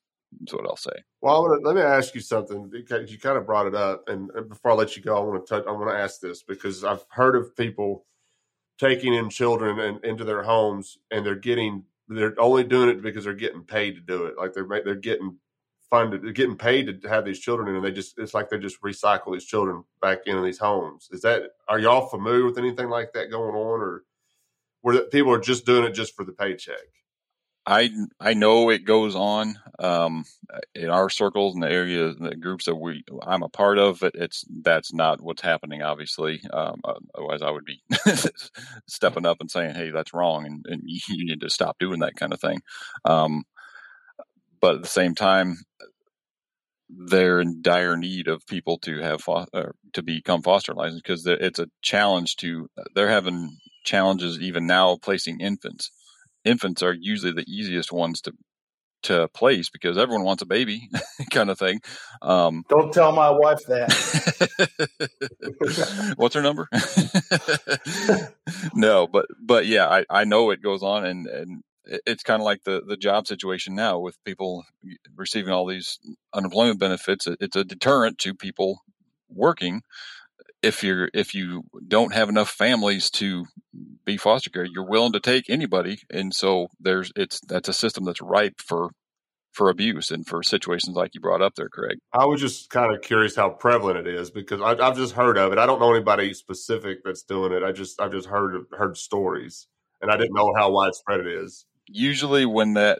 Is 0.46 0.52
what 0.52 0.66
I'll 0.66 0.76
say. 0.76 0.92
well, 1.20 1.36
I 1.36 1.38
wanna, 1.40 1.60
let 1.62 1.76
me 1.76 1.82
ask 1.82 2.14
you 2.14 2.20
something 2.20 2.68
because 2.68 3.10
you 3.10 3.18
kind 3.18 3.38
of 3.38 3.46
brought 3.46 3.66
it 3.66 3.74
up, 3.74 4.08
and, 4.08 4.30
before 4.48 4.72
I 4.72 4.74
let 4.74 4.96
you 4.96 5.02
go, 5.02 5.16
I 5.16 5.20
want 5.20 5.46
to 5.46 5.54
touch. 5.54 5.66
I 5.66 5.72
want 5.72 5.90
to 5.90 5.96
ask 5.96 6.20
this 6.20 6.42
because 6.42 6.84
I've 6.84 7.04
heard 7.08 7.36
of 7.36 7.56
people 7.56 8.04
taking 8.78 9.14
in 9.14 9.30
children 9.30 9.78
and 9.78 10.04
into 10.04 10.24
their 10.24 10.42
homes, 10.42 10.98
and 11.10 11.24
they're 11.24 11.34
getting 11.34 11.84
they're 12.08 12.38
only 12.38 12.64
doing 12.64 12.90
it 12.90 13.02
because 13.02 13.24
they're 13.24 13.34
getting 13.34 13.62
paid 13.62 13.94
to 13.94 14.00
do 14.00 14.24
it. 14.26 14.36
Like 14.36 14.52
they're 14.52 14.66
they're 14.84 14.94
getting 14.94 15.36
funded, 15.90 16.22
they're 16.22 16.32
getting 16.32 16.56
paid 16.56 17.02
to 17.02 17.08
have 17.08 17.24
these 17.24 17.38
children, 17.38 17.68
in, 17.68 17.76
and 17.76 17.84
they 17.84 17.92
just 17.92 18.18
it's 18.18 18.34
like 18.34 18.50
they 18.50 18.58
just 18.58 18.82
recycle 18.82 19.32
these 19.32 19.44
children 19.44 19.84
back 20.02 20.26
into 20.26 20.42
these 20.42 20.58
homes. 20.58 21.08
Is 21.12 21.22
that 21.22 21.42
are 21.68 21.78
y'all 21.78 22.08
familiar 22.08 22.44
with 22.44 22.58
anything 22.58 22.88
like 22.88 23.12
that 23.12 23.30
going 23.30 23.54
on, 23.54 23.80
or 23.80 24.04
where 24.82 25.00
people 25.04 25.32
are 25.32 25.40
just 25.40 25.64
doing 25.64 25.84
it 25.84 25.92
just 25.92 26.14
for 26.14 26.24
the 26.24 26.32
paycheck? 26.32 26.76
I 27.66 27.90
I 28.20 28.34
know 28.34 28.68
it 28.68 28.84
goes 28.84 29.14
on 29.14 29.58
um, 29.78 30.24
in 30.74 30.90
our 30.90 31.08
circles 31.08 31.54
and 31.54 31.62
the 31.62 31.70
area, 31.70 32.12
the 32.12 32.36
groups 32.36 32.66
that 32.66 32.74
we 32.74 33.04
I'm 33.22 33.42
a 33.42 33.48
part 33.48 33.78
of. 33.78 34.02
It, 34.02 34.14
it's 34.14 34.44
that's 34.62 34.92
not 34.92 35.22
what's 35.22 35.42
happening. 35.42 35.82
Obviously, 35.82 36.42
um, 36.52 36.80
otherwise 37.14 37.40
I 37.42 37.50
would 37.50 37.64
be 37.64 37.80
stepping 38.86 39.24
up 39.24 39.38
and 39.40 39.50
saying, 39.50 39.74
"Hey, 39.74 39.90
that's 39.90 40.12
wrong," 40.12 40.44
and, 40.44 40.64
and 40.68 40.82
you 40.86 41.24
need 41.24 41.40
to 41.40 41.50
stop 41.50 41.78
doing 41.78 42.00
that 42.00 42.16
kind 42.16 42.32
of 42.34 42.40
thing. 42.40 42.60
Um, 43.06 43.44
but 44.60 44.76
at 44.76 44.82
the 44.82 44.88
same 44.88 45.14
time, 45.14 45.56
they're 46.90 47.40
in 47.40 47.62
dire 47.62 47.96
need 47.96 48.28
of 48.28 48.46
people 48.46 48.76
to 48.78 48.98
have 48.98 49.22
fo- 49.22 49.46
uh, 49.54 49.72
to 49.94 50.02
become 50.02 50.42
foster 50.42 50.74
licensed 50.74 51.02
because 51.02 51.26
it's 51.26 51.58
a 51.58 51.68
challenge 51.80 52.36
to. 52.36 52.68
They're 52.94 53.08
having 53.08 53.56
challenges 53.84 54.38
even 54.40 54.66
now 54.66 54.96
placing 54.96 55.40
infants 55.40 55.90
infants 56.44 56.82
are 56.82 56.92
usually 56.92 57.32
the 57.32 57.44
easiest 57.48 57.92
ones 57.92 58.20
to 58.22 58.32
to 59.04 59.28
place 59.28 59.68
because 59.70 59.98
everyone 59.98 60.24
wants 60.24 60.42
a 60.42 60.46
baby 60.46 60.88
kind 61.30 61.50
of 61.50 61.58
thing 61.58 61.80
um, 62.22 62.64
Don't 62.68 62.92
tell 62.92 63.12
my 63.12 63.30
wife 63.30 63.60
that. 63.68 63.92
what's 66.16 66.34
her 66.34 66.42
number 66.42 66.68
no 68.74 69.06
but 69.06 69.26
but 69.40 69.66
yeah 69.66 69.86
I, 69.86 70.04
I 70.10 70.24
know 70.24 70.50
it 70.50 70.62
goes 70.62 70.82
on 70.82 71.04
and 71.04 71.26
and 71.26 71.62
it's 72.06 72.22
kind 72.22 72.40
of 72.40 72.46
like 72.46 72.64
the 72.64 72.82
the 72.86 72.96
job 72.96 73.26
situation 73.26 73.74
now 73.74 73.98
with 73.98 74.16
people 74.24 74.64
receiving 75.16 75.52
all 75.52 75.66
these 75.66 75.98
unemployment 76.32 76.80
benefits 76.80 77.26
it's 77.26 77.56
a 77.56 77.64
deterrent 77.64 78.18
to 78.20 78.34
people 78.34 78.80
working 79.28 79.82
if 80.62 80.82
you're 80.82 81.08
if 81.12 81.34
you 81.34 81.62
don't 81.86 82.14
have 82.14 82.28
enough 82.28 82.50
families 82.50 83.10
to 83.10 83.44
be 84.04 84.16
foster 84.16 84.50
care, 84.50 84.64
you're 84.64 84.88
willing 84.88 85.12
to 85.12 85.20
take 85.20 85.48
anybody, 85.48 85.98
and 86.10 86.34
so 86.34 86.68
there's 86.80 87.12
it's 87.16 87.40
that's 87.46 87.68
a 87.68 87.72
system 87.72 88.04
that's 88.04 88.22
ripe 88.22 88.60
for 88.60 88.90
for 89.52 89.70
abuse 89.70 90.10
and 90.10 90.26
for 90.26 90.42
situations 90.42 90.96
like 90.96 91.14
you 91.14 91.20
brought 91.20 91.40
up 91.40 91.54
there, 91.54 91.68
Craig. 91.68 91.98
I 92.12 92.26
was 92.26 92.40
just 92.40 92.70
kind 92.70 92.92
of 92.92 93.02
curious 93.02 93.36
how 93.36 93.50
prevalent 93.50 93.98
it 93.98 94.12
is 94.12 94.30
because 94.30 94.60
I, 94.60 94.72
I've 94.72 94.96
just 94.96 95.14
heard 95.14 95.38
of 95.38 95.52
it. 95.52 95.58
I 95.58 95.66
don't 95.66 95.78
know 95.78 95.94
anybody 95.94 96.34
specific 96.34 96.98
that's 97.04 97.22
doing 97.22 97.52
it. 97.52 97.62
I 97.62 97.72
just 97.72 98.00
I've 98.00 98.12
just 98.12 98.28
heard 98.28 98.64
heard 98.72 98.96
stories, 98.96 99.68
and 100.00 100.10
I 100.10 100.16
didn't 100.16 100.34
know 100.34 100.52
how 100.56 100.70
widespread 100.70 101.20
it 101.20 101.26
is. 101.26 101.66
Usually, 101.86 102.46
when 102.46 102.74
that 102.74 102.98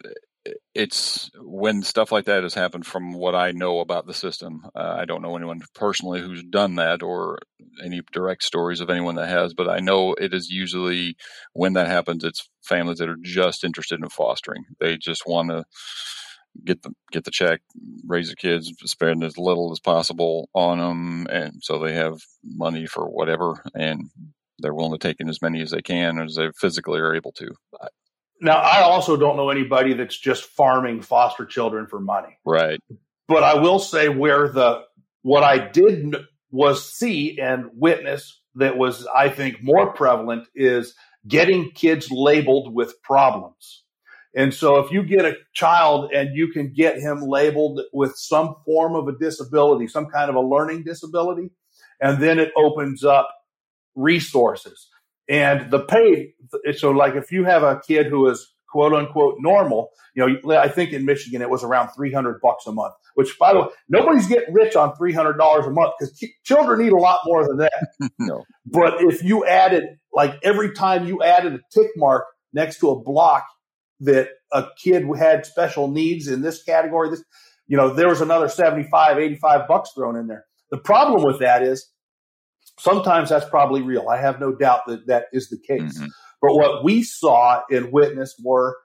it's 0.75 1.31
when 1.41 1.83
stuff 1.83 2.13
like 2.13 2.27
that 2.27 2.43
has 2.43 2.55
happened, 2.55 2.87
from 2.87 3.13
what 3.13 3.35
I 3.35 3.53
know 3.53 3.81
about 3.81 4.07
the 4.07 4.15
system, 4.15 4.67
uh, 4.75 4.97
I 4.99 5.05
don't 5.05 5.23
know 5.23 5.37
anyone 5.37 5.63
personally 5.75 6.21
who's 6.21 6.43
done 6.43 6.75
that 6.77 7.03
or 7.03 7.39
any 7.83 8.03
direct 8.13 8.43
stories 8.43 8.81
of 8.81 8.91
anyone 8.91 9.15
that 9.17 9.29
has, 9.29 9.55
but 9.55 9.69
I 9.69 9.81
know 9.81 10.15
it 10.15 10.35
is 10.35 10.51
usually 10.51 11.17
when 11.53 11.75
that 11.75 11.87
happens, 11.87 12.25
it's 12.25 12.49
families 12.63 12.99
that 12.99 13.09
are 13.09 13.19
just 13.23 13.65
interested 13.65 14.01
in 14.03 14.09
fostering. 14.09 14.65
They 14.81 14.97
just 14.97 15.27
want 15.27 15.51
to 15.51 15.65
get 16.65 16.83
the 16.83 16.93
get 17.11 17.25
the 17.25 17.31
check, 17.31 17.61
raise 18.07 18.31
the 18.31 18.37
kids, 18.37 18.73
spend 18.85 19.25
as 19.25 19.39
little 19.39 19.73
as 19.73 19.81
possible 19.81 20.49
on 20.55 20.79
them, 20.79 21.27
and 21.31 21.63
so 21.63 21.79
they 21.79 21.95
have 21.95 22.19
money 22.45 22.87
for 22.87 23.09
whatever, 23.09 23.63
and 23.75 24.11
they're 24.59 24.75
willing 24.75 24.93
to 24.97 24.99
take 24.99 25.21
in 25.21 25.29
as 25.29 25.43
many 25.43 25.61
as 25.63 25.71
they 25.71 25.83
can 25.83 26.19
as 26.19 26.37
they 26.37 26.51
physically 26.61 27.01
are 27.01 27.15
able 27.15 27.33
to. 27.33 27.49
Now 28.45 28.59
I 28.59 28.83
also 28.83 29.17
don't 29.17 29.37
know 29.37 29.51
anybody 29.51 29.95
that's 29.95 30.19
just 30.19 30.45
farming 30.45 31.03
foster 31.03 31.47
children 31.47 31.87
for 31.87 31.99
money. 31.99 32.39
Right. 32.45 32.79
But 33.27 33.43
I 33.43 33.55
will 33.55 33.79
say 33.79 34.09
where 34.09 34.49
the 34.49 34.83
what 35.23 35.43
I 35.43 35.59
did 35.59 36.15
was 36.51 36.89
see 36.89 37.41
and 37.41 37.71
witness 37.73 38.41
that 38.57 38.77
was 38.77 39.07
I 39.07 39.31
think 39.31 39.63
more 39.63 39.93
prevalent 39.93 40.47
is 40.55 40.95
getting 41.27 41.71
kids 41.71 42.11
labeled 42.11 42.75
with 42.75 43.01
problems. 43.03 43.83
And 44.37 44.53
so 44.53 44.79
if 44.79 44.91
you 44.91 45.05
get 45.05 45.25
a 45.25 45.37
child 45.55 46.11
and 46.13 46.37
you 46.37 46.49
can 46.49 46.73
get 46.73 46.99
him 46.99 47.21
labeled 47.21 47.81
with 47.93 48.17
some 48.17 48.57
form 48.65 48.95
of 48.95 49.09
a 49.09 49.17
disability, 49.17 49.87
some 49.87 50.07
kind 50.07 50.29
of 50.29 50.37
a 50.37 50.41
learning 50.41 50.83
disability, 50.85 51.51
and 52.01 52.23
then 52.23 52.39
it 52.39 52.53
opens 52.57 53.05
up 53.05 53.31
resources 53.95 54.89
and 55.29 55.71
the 55.71 55.81
pay. 55.81 56.35
So 56.77 56.91
like 56.91 57.15
if 57.15 57.33
you 57.33 57.45
have 57.45 57.63
a 57.63 57.81
kid 57.87 58.07
who 58.07 58.29
is 58.29 58.55
quote 58.69 58.93
unquote 58.93 59.37
normal, 59.39 59.91
you 60.15 60.27
know, 60.27 60.59
I 60.59 60.69
think 60.69 60.93
in 60.93 61.05
Michigan 61.05 61.43
it 61.43 61.51
was 61.51 61.65
around 61.65 61.91
300 61.91 62.41
bucks 62.41 62.67
a 62.67 62.73
month, 62.73 62.95
which 63.15 63.39
by 63.39 63.53
the 63.53 63.61
way, 63.61 63.69
nobody's 63.89 64.27
getting 64.27 64.55
rich 64.55 64.77
on 64.77 64.95
$300 64.95 65.67
a 65.67 65.71
month 65.71 65.93
because 65.99 66.25
children 66.45 66.81
need 66.81 66.93
a 66.93 66.97
lot 66.97 67.21
more 67.25 67.47
than 67.47 67.59
that. 67.59 67.89
no. 68.19 68.45
But 68.67 69.01
if 69.01 69.23
you 69.23 69.47
added, 69.47 69.85
like 70.13 70.39
every 70.43 70.73
time 70.73 71.07
you 71.07 71.23
added 71.23 71.55
a 71.55 71.61
tick 71.73 71.91
mark 71.97 72.25
next 72.53 72.79
to 72.81 72.91
a 72.91 73.03
block 73.03 73.45
that 74.01 74.29
a 74.53 74.67
kid 74.83 75.05
had 75.17 75.47
special 75.47 75.91
needs 75.91 76.29
in 76.29 76.43
this 76.43 76.63
category, 76.63 77.11
this, 77.11 77.25
you 77.67 77.77
know, 77.77 77.95
there 77.95 78.09
was 78.09 78.21
another 78.21 78.49
75, 78.49 79.19
85 79.19 79.69
bucks 79.69 79.91
thrown 79.97 80.17
in 80.17 80.27
there. 80.27 80.45
The 80.71 80.79
problem 80.79 81.23
with 81.23 81.41
that 81.41 81.63
is 81.63 81.91
sometimes 82.79 83.31
that's 83.31 83.49
probably 83.49 83.83
real. 83.83 84.09
I 84.09 84.19
have 84.19 84.41
no 84.41 84.55
doubt 84.55 84.81
that 84.87 85.07
that 85.07 85.27
is 85.33 85.49
the 85.49 85.59
case. 85.59 85.99
Mm-hmm. 85.99 86.09
But 86.41 86.55
what 86.55 86.85
we 86.85 87.03
saw 87.03 87.63
and 87.71 87.93
witnessed 87.93 88.37
were 88.45 88.77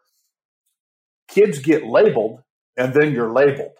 kids 1.27 1.59
get 1.59 1.85
labeled 1.85 2.41
and 2.77 2.93
then 2.93 3.13
you're 3.13 3.31
labeled. 3.31 3.73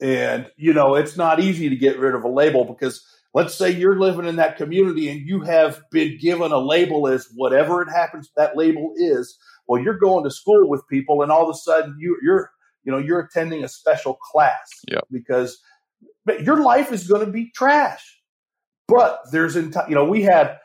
And, 0.00 0.46
you 0.56 0.72
know, 0.72 0.94
it's 0.94 1.16
not 1.16 1.40
easy 1.40 1.68
to 1.68 1.76
get 1.76 1.98
rid 1.98 2.14
of 2.14 2.22
a 2.22 2.28
label 2.28 2.64
because 2.64 3.04
let's 3.34 3.54
say 3.54 3.70
you're 3.70 3.98
living 3.98 4.26
in 4.26 4.36
that 4.36 4.56
community 4.56 5.08
and 5.08 5.26
you 5.26 5.40
have 5.40 5.82
been 5.90 6.18
given 6.18 6.52
a 6.52 6.58
label 6.58 7.08
as 7.08 7.28
whatever 7.34 7.82
it 7.82 7.88
happens 7.88 8.30
that 8.36 8.56
label 8.56 8.92
is. 8.96 9.36
Well, 9.66 9.82
you're 9.82 9.98
going 9.98 10.24
to 10.24 10.30
school 10.30 10.68
with 10.68 10.86
people 10.88 11.22
and 11.22 11.32
all 11.32 11.48
of 11.48 11.54
a 11.54 11.58
sudden 11.58 11.96
you, 11.98 12.16
you're, 12.22 12.50
you 12.84 12.92
know, 12.92 12.98
you're 12.98 13.20
attending 13.20 13.64
a 13.64 13.68
special 13.68 14.14
class 14.14 14.70
yep. 14.88 15.04
because 15.10 15.58
your 16.40 16.62
life 16.62 16.92
is 16.92 17.08
going 17.08 17.26
to 17.26 17.32
be 17.32 17.50
trash. 17.50 18.17
But 18.88 19.20
there's, 19.30 19.56
in 19.56 19.72
you 19.88 19.94
know, 19.94 20.04
we 20.04 20.22
had 20.22 20.58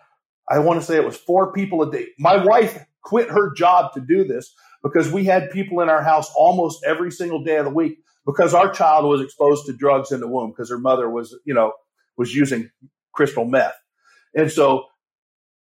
I 0.49 0.59
want 0.59 0.79
to 0.79 0.85
say 0.85 0.95
it 0.95 1.05
was 1.05 1.17
four 1.17 1.53
people 1.53 1.81
a 1.81 1.91
day. 1.91 2.07
My 2.19 2.43
wife 2.43 2.85
quit 3.01 3.29
her 3.29 3.53
job 3.53 3.93
to 3.93 4.01
do 4.01 4.23
this 4.23 4.53
because 4.83 5.11
we 5.11 5.25
had 5.25 5.51
people 5.51 5.81
in 5.81 5.89
our 5.89 6.03
house 6.03 6.31
almost 6.35 6.83
every 6.85 7.11
single 7.11 7.43
day 7.43 7.57
of 7.57 7.65
the 7.65 7.71
week 7.71 7.99
because 8.25 8.53
our 8.53 8.71
child 8.71 9.05
was 9.05 9.21
exposed 9.21 9.65
to 9.65 9.73
drugs 9.73 10.11
in 10.11 10.19
the 10.19 10.27
womb 10.27 10.51
because 10.51 10.69
her 10.69 10.77
mother 10.77 11.09
was, 11.09 11.37
you 11.45 11.53
know, 11.53 11.73
was 12.17 12.35
using 12.35 12.69
crystal 13.13 13.45
meth. 13.45 13.75
And 14.35 14.51
so 14.51 14.85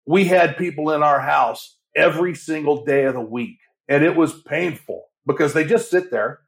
we 0.06 0.24
had 0.24 0.56
people 0.56 0.90
in 0.92 1.02
our 1.02 1.20
house 1.20 1.76
every 1.94 2.34
single 2.34 2.84
day 2.84 3.04
of 3.04 3.14
the 3.14 3.20
week. 3.20 3.58
And 3.88 4.04
it 4.04 4.16
was 4.16 4.40
painful 4.42 5.04
because 5.26 5.52
they 5.52 5.64
just 5.64 5.90
sit 5.90 6.10
there 6.10 6.40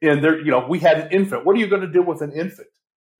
and 0.00 0.22
they're, 0.22 0.40
you 0.40 0.50
know, 0.50 0.66
we 0.68 0.78
had 0.78 1.00
an 1.00 1.12
infant. 1.12 1.44
What 1.44 1.56
are 1.56 1.58
you 1.58 1.66
going 1.66 1.82
to 1.82 1.92
do 1.92 2.02
with 2.02 2.22
an 2.22 2.32
infant? 2.32 2.68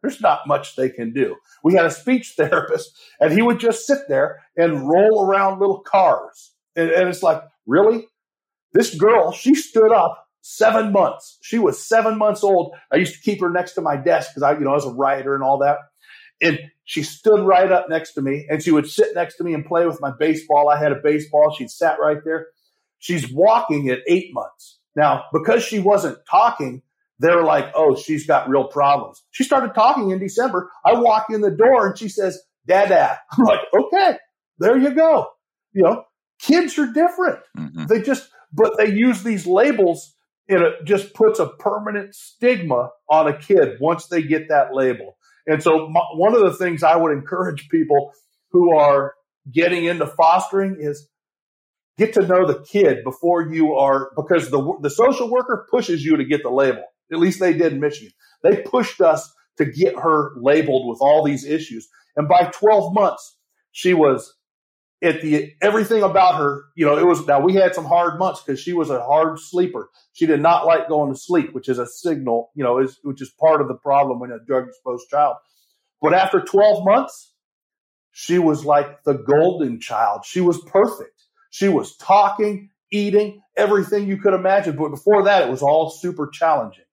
There's 0.05 0.21
not 0.21 0.47
much 0.47 0.77
they 0.77 0.91
can 0.91 1.15
do. 1.15 1.37
We 1.63 1.73
had 1.75 1.87
a 1.87 1.91
speech 1.91 2.35
therapist, 2.37 2.95
and 3.21 3.33
he 3.33 3.41
would 3.41 3.59
just 3.59 3.87
sit 3.87 4.01
there 4.07 4.43
and 4.57 4.87
roll 4.87 5.25
around 5.25 5.61
little 5.61 5.81
cars. 5.81 6.53
And, 6.77 6.91
and 6.91 7.09
it's 7.09 7.23
like, 7.23 7.43
really? 7.67 8.07
This 8.75 8.95
girl, 8.95 9.33
she 9.33 9.55
stood 9.55 9.93
up 9.93 10.27
seven 10.43 10.93
months. 10.93 11.39
She 11.41 11.59
was 11.59 11.83
seven 11.83 12.19
months 12.19 12.45
old. 12.45 12.75
I 12.93 12.97
used 12.97 13.15
to 13.15 13.21
keep 13.21 13.41
her 13.41 13.49
next 13.49 13.73
to 13.75 13.81
my 13.81 13.97
desk 13.97 14.33
because 14.35 14.43
I, 14.43 14.53
you 14.53 14.61
know, 14.61 14.73
I 14.73 14.75
was 14.75 14.85
a 14.85 14.91
writer 14.91 15.35
and 15.35 15.43
all 15.43 15.59
that. 15.61 15.79
And 16.43 16.59
she 16.85 17.03
stood 17.03 17.41
right 17.47 17.73
up 17.73 17.89
next 17.89 18.13
to 18.15 18.23
me 18.23 18.47
and 18.51 18.63
she 18.63 18.71
would 18.71 18.87
sit 18.87 19.15
next 19.15 19.37
to 19.37 19.45
me 19.45 19.55
and 19.55 19.65
play 19.65 19.87
with 19.87 20.03
my 20.03 20.11
baseball. 20.19 20.69
I 20.69 20.79
had 20.79 20.93
a 20.93 21.01
baseball. 21.03 21.55
She 21.57 21.67
sat 21.67 21.99
right 21.99 22.19
there. 22.27 22.49
She's 22.99 23.33
walking 23.33 23.89
at 23.89 24.01
eight 24.07 24.35
months. 24.35 24.81
Now, 24.95 25.25
because 25.33 25.63
she 25.63 25.79
wasn't 25.79 26.19
talking, 26.31 26.83
they're 27.19 27.45
like, 27.45 27.67
oh, 27.75 27.97
she's 27.97 28.27
got 28.27 28.49
real 28.49 28.65
problems. 28.65 29.23
She 29.31 29.45
started 29.45 29.75
talking 29.75 30.11
in 30.11 30.19
December. 30.19 30.71
I 30.85 30.95
walk 30.95 31.27
in 31.31 31.41
the 31.41 31.51
door 31.51 31.87
and 31.87 31.99
she 31.99 32.09
says, 32.09 32.41
Dada. 32.67 33.19
I'm 33.33 33.45
like, 33.45 33.61
okay, 33.73 34.19
there 34.59 34.77
you 34.77 34.95
go. 34.95 35.29
You 35.73 35.83
know, 35.83 36.05
kids 36.41 36.79
are 36.79 36.93
different. 36.93 37.41
Mm-hmm. 37.57 37.87
They 37.87 38.03
just, 38.03 38.29
but 38.53 38.77
they 38.79 38.93
use 38.93 39.23
these 39.23 39.47
labels 39.47 40.15
and 40.49 40.63
it 40.63 40.85
just 40.85 41.15
puts 41.15 41.39
a 41.39 41.49
permanent 41.49 42.15
stigma 42.15 42.91
on 43.09 43.29
a 43.29 43.37
kid 43.37 43.79
once 43.81 44.07
they 44.07 44.23
get 44.23 44.49
that 44.49 44.75
label. 44.75 45.17
And 45.47 45.63
so, 45.63 45.89
my, 45.89 46.01
one 46.15 46.35
of 46.35 46.41
the 46.41 46.55
things 46.55 46.83
I 46.83 46.97
would 46.97 47.13
encourage 47.13 47.69
people 47.69 48.13
who 48.51 48.77
are 48.77 49.15
getting 49.51 49.85
into 49.85 50.07
fostering 50.07 50.77
is 50.79 51.09
get 51.99 52.15
to 52.15 52.27
know 52.27 52.47
the 52.47 52.65
kid 52.65 53.05
before 53.05 53.53
you 53.53 53.75
are, 53.75 54.11
because 54.17 54.51
the, 54.51 54.79
the 54.81 54.91
social 54.91 55.31
worker 55.31 55.67
pushes 55.71 56.05
you 56.05 56.17
to 56.17 56.25
get 56.25 56.43
the 56.43 56.51
label. 56.51 56.85
At 57.15 57.21
least 57.21 57.41
they 57.41 57.53
did 57.53 57.73
in 57.73 57.81
Michigan. 57.81 58.13
They 58.43 58.57
pushed 58.63 59.01
us 59.01 59.33
to 59.57 59.65
get 59.65 59.99
her 59.99 60.33
labeled 60.37 60.89
with 60.89 60.99
all 61.01 61.25
these 61.25 61.45
issues. 61.45 61.89
And 62.17 62.29
by 62.29 62.51
12 62.53 62.93
months, 62.93 63.37
she 63.73 63.95
was 63.95 64.35
at 65.03 65.21
the 65.21 65.53
everything 65.61 66.03
about 66.03 66.37
her, 66.37 66.65
you 66.75 66.87
know, 66.87 66.97
it 66.97 67.07
was 67.07 67.27
now 67.27 67.41
we 67.41 67.55
had 67.55 67.75
some 67.75 67.85
hard 67.85 68.19
months 68.19 68.43
because 68.43 68.61
she 68.61 68.73
was 68.73 68.91
a 68.91 69.03
hard 69.03 69.39
sleeper. 69.39 69.91
She 70.13 70.27
did 70.27 70.41
not 70.41 70.67
like 70.67 70.89
going 70.89 71.13
to 71.13 71.19
sleep, 71.19 71.53
which 71.53 71.69
is 71.69 71.79
a 71.79 71.87
signal, 71.87 72.51
you 72.55 72.65
know, 72.65 72.79
is 72.79 72.99
which 73.03 73.21
is 73.21 73.31
part 73.39 73.61
of 73.61 73.69
the 73.69 73.75
problem 73.75 74.21
when 74.21 74.31
a 74.31 74.39
drug 74.39 74.69
exposed 74.69 75.09
child. 75.11 75.37
But 76.01 76.15
after 76.15 76.41
12 76.41 76.85
months, 76.85 77.33
she 78.13 78.39
was 78.39 78.65
like 78.65 79.03
the 79.05 79.15
golden 79.15 79.81
child. 79.81 80.25
She 80.25 80.41
was 80.41 80.63
perfect. 80.63 81.23
She 81.51 81.69
was 81.69 81.97
talking, 81.97 82.71
eating, 82.91 83.43
everything 83.57 84.07
you 84.07 84.19
could 84.19 84.35
imagine. 84.35 84.77
But 84.77 84.91
before 84.91 85.25
that, 85.25 85.43
it 85.43 85.51
was 85.51 85.63
all 85.63 85.91
super 85.91 86.29
challenging. 86.29 86.84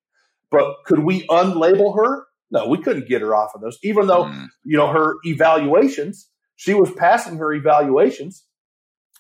But 0.52 0.84
could 0.86 0.99
we 0.99 1.26
unlabel 1.28 1.95
her? 1.95 2.26
No, 2.52 2.68
we 2.68 2.78
couldn't 2.78 3.08
get 3.08 3.22
her 3.22 3.34
off 3.34 3.56
of 3.56 3.62
those, 3.62 3.80
even 3.82 4.08
though, 4.08 4.26
mm. 4.26 4.47
you 4.66 4.78
know, 4.78 4.88
her 4.88 5.16
evaluations, 5.24 6.28
she 6.58 6.74
was 6.74 6.91
passing 6.91 7.38
her 7.38 7.54
evaluations, 7.54 8.45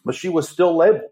but 0.03 0.15
she 0.15 0.27
was 0.27 0.49
still 0.49 0.75
labeled. 0.75 1.11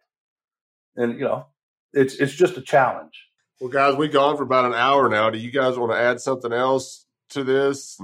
And, 0.97 1.17
you 1.17 1.23
know, 1.23 1.45
it's 1.93 2.15
it's 2.15 2.35
just 2.35 2.57
a 2.57 2.61
challenge. 2.61 3.25
Well, 3.61 3.69
guys, 3.69 3.95
we've 3.95 4.11
gone 4.11 4.35
for 4.35 4.43
about 4.43 4.65
an 4.65 4.73
hour 4.73 5.07
now. 5.07 5.29
Do 5.29 5.37
you 5.37 5.51
guys 5.51 5.77
want 5.77 5.93
to 5.93 5.97
add 5.97 6.19
something 6.19 6.51
else 6.51 7.05
to 7.29 7.43
this 7.45 7.97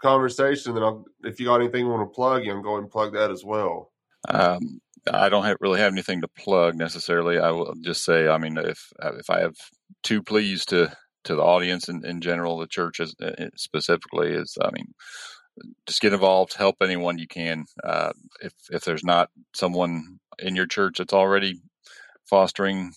conversation? 0.00 0.74
Then 0.74 0.84
I'll, 0.84 1.04
if 1.24 1.40
you 1.40 1.46
got 1.46 1.60
anything 1.60 1.86
you 1.86 1.90
want 1.90 2.08
to 2.08 2.14
plug, 2.14 2.44
you 2.44 2.52
can 2.52 2.62
go 2.62 2.74
ahead 2.74 2.84
and 2.84 2.90
plug 2.90 3.14
that 3.14 3.32
as 3.32 3.44
well. 3.44 3.90
Um, 4.28 4.80
I 5.12 5.28
don't 5.28 5.44
have, 5.44 5.56
really 5.60 5.80
have 5.80 5.92
anything 5.92 6.20
to 6.20 6.28
plug 6.28 6.76
necessarily. 6.76 7.38
I 7.38 7.50
will 7.50 7.74
just 7.80 8.04
say, 8.04 8.28
I 8.28 8.38
mean, 8.38 8.56
if 8.56 8.92
if 9.00 9.28
I 9.30 9.40
have 9.40 9.56
two 10.04 10.22
pleas 10.22 10.64
to 10.66 10.96
to 11.24 11.34
the 11.34 11.42
audience 11.42 11.88
in, 11.88 12.04
in 12.04 12.20
general, 12.20 12.58
the 12.58 12.66
church 12.66 13.00
is, 13.00 13.14
uh, 13.22 13.46
specifically 13.56 14.30
is, 14.32 14.56
I 14.60 14.70
mean, 14.72 14.94
just 15.86 16.00
get 16.00 16.12
involved, 16.12 16.54
help 16.54 16.76
anyone 16.80 17.18
you 17.18 17.26
can. 17.26 17.66
Uh, 17.82 18.12
if 18.40 18.52
if 18.70 18.84
there's 18.84 19.04
not 19.04 19.30
someone 19.54 20.18
in 20.38 20.56
your 20.56 20.66
church 20.66 20.98
that's 20.98 21.12
already 21.12 21.60
fostering, 22.24 22.92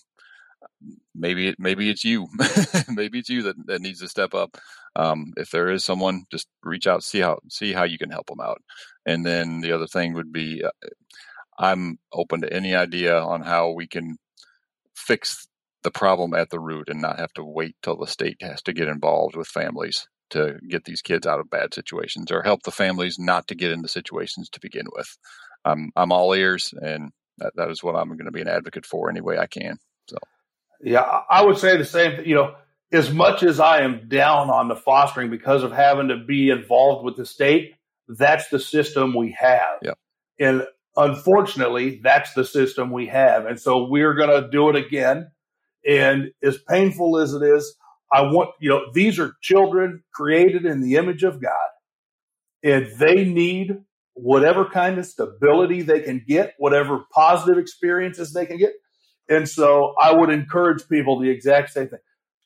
maybe 1.14 1.48
it, 1.48 1.56
maybe 1.58 1.90
it's 1.90 2.04
you, 2.04 2.28
maybe 2.88 3.18
it's 3.18 3.28
you 3.28 3.42
that, 3.42 3.56
that 3.66 3.82
needs 3.82 4.00
to 4.00 4.08
step 4.08 4.34
up. 4.34 4.56
Um, 4.94 5.34
if 5.36 5.50
there 5.50 5.70
is 5.70 5.84
someone, 5.84 6.24
just 6.30 6.48
reach 6.62 6.86
out, 6.86 7.02
see 7.02 7.20
how 7.20 7.38
see 7.50 7.72
how 7.72 7.84
you 7.84 7.98
can 7.98 8.10
help 8.10 8.26
them 8.26 8.40
out. 8.40 8.62
And 9.04 9.24
then 9.24 9.60
the 9.60 9.72
other 9.72 9.86
thing 9.86 10.14
would 10.14 10.32
be, 10.32 10.64
uh, 10.64 10.70
I'm 11.58 11.98
open 12.12 12.40
to 12.40 12.52
any 12.52 12.74
idea 12.74 13.18
on 13.18 13.42
how 13.42 13.70
we 13.70 13.86
can 13.86 14.16
fix 14.94 15.46
the 15.86 15.90
problem 15.92 16.34
at 16.34 16.50
the 16.50 16.58
root 16.58 16.88
and 16.88 17.00
not 17.00 17.20
have 17.20 17.32
to 17.32 17.44
wait 17.44 17.76
till 17.80 17.96
the 17.96 18.08
state 18.08 18.38
has 18.40 18.60
to 18.60 18.72
get 18.72 18.88
involved 18.88 19.36
with 19.36 19.46
families 19.46 20.08
to 20.30 20.58
get 20.68 20.84
these 20.84 21.00
kids 21.00 21.28
out 21.28 21.38
of 21.38 21.48
bad 21.48 21.72
situations 21.72 22.32
or 22.32 22.42
help 22.42 22.64
the 22.64 22.72
families 22.72 23.20
not 23.20 23.46
to 23.46 23.54
get 23.54 23.70
into 23.70 23.86
situations 23.86 24.48
to 24.50 24.58
begin 24.58 24.86
with. 24.96 25.06
I'm 25.64 25.92
I'm 25.94 26.10
all 26.10 26.32
ears, 26.32 26.74
and 26.76 27.12
that, 27.38 27.52
that 27.54 27.70
is 27.70 27.84
what 27.84 27.94
I'm 27.94 28.08
going 28.08 28.24
to 28.24 28.32
be 28.32 28.40
an 28.40 28.48
advocate 28.48 28.84
for 28.84 29.08
any 29.08 29.20
way 29.20 29.38
I 29.38 29.46
can. 29.46 29.76
So, 30.08 30.16
yeah, 30.82 31.04
I 31.30 31.44
would 31.44 31.56
say 31.56 31.76
the 31.76 31.84
same. 31.84 32.26
You 32.26 32.34
know, 32.34 32.54
as 32.90 33.12
much 33.12 33.44
as 33.44 33.60
I 33.60 33.82
am 33.82 34.08
down 34.08 34.50
on 34.50 34.66
the 34.66 34.74
fostering 34.74 35.30
because 35.30 35.62
of 35.62 35.70
having 35.70 36.08
to 36.08 36.16
be 36.16 36.50
involved 36.50 37.04
with 37.04 37.14
the 37.14 37.26
state, 37.26 37.74
that's 38.08 38.48
the 38.48 38.58
system 38.58 39.14
we 39.14 39.36
have. 39.38 39.78
Yep. 39.82 39.98
And 40.40 40.66
unfortunately, 40.96 42.00
that's 42.02 42.32
the 42.34 42.44
system 42.44 42.90
we 42.90 43.06
have, 43.06 43.46
and 43.46 43.60
so 43.60 43.86
we're 43.86 44.14
going 44.14 44.42
to 44.42 44.50
do 44.50 44.68
it 44.68 44.74
again 44.74 45.30
and 45.86 46.30
as 46.42 46.58
painful 46.68 47.18
as 47.18 47.32
it 47.32 47.42
is, 47.42 47.76
I 48.12 48.22
want, 48.22 48.50
you 48.60 48.68
know, 48.68 48.82
these 48.92 49.18
are 49.18 49.34
children 49.42 50.02
created 50.14 50.64
in 50.64 50.80
the 50.80 50.96
image 50.96 51.22
of 51.22 51.42
God, 51.42 51.52
and 52.62 52.88
they 52.98 53.24
need 53.24 53.78
whatever 54.14 54.64
kind 54.64 54.98
of 54.98 55.06
stability 55.06 55.82
they 55.82 56.00
can 56.00 56.24
get, 56.26 56.54
whatever 56.58 57.04
positive 57.12 57.58
experiences 57.58 58.32
they 58.32 58.46
can 58.46 58.58
get. 58.58 58.72
And 59.28 59.48
so 59.48 59.94
I 60.00 60.12
would 60.12 60.30
encourage 60.30 60.88
people 60.88 61.18
the 61.18 61.30
exact 61.30 61.70
same 61.70 61.88
thing. 61.88 61.98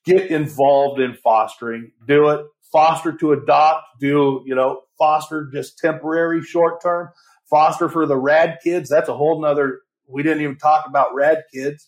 Get 0.04 0.30
involved 0.30 1.00
in 1.00 1.14
fostering. 1.14 1.92
Do 2.08 2.30
it. 2.30 2.46
Foster 2.72 3.12
to 3.18 3.32
adopt. 3.32 3.84
Do, 4.00 4.42
you 4.46 4.54
know, 4.54 4.80
foster 4.98 5.48
just 5.52 5.78
temporary, 5.78 6.42
short 6.42 6.82
term. 6.82 7.10
Foster 7.50 7.88
for 7.88 8.06
the 8.06 8.16
rad 8.16 8.58
kids. 8.64 8.88
That's 8.88 9.08
a 9.08 9.16
whole 9.16 9.40
nother, 9.40 9.80
we 10.08 10.22
didn't 10.22 10.42
even 10.42 10.56
talk 10.56 10.86
about 10.86 11.14
rad 11.14 11.42
kids, 11.52 11.86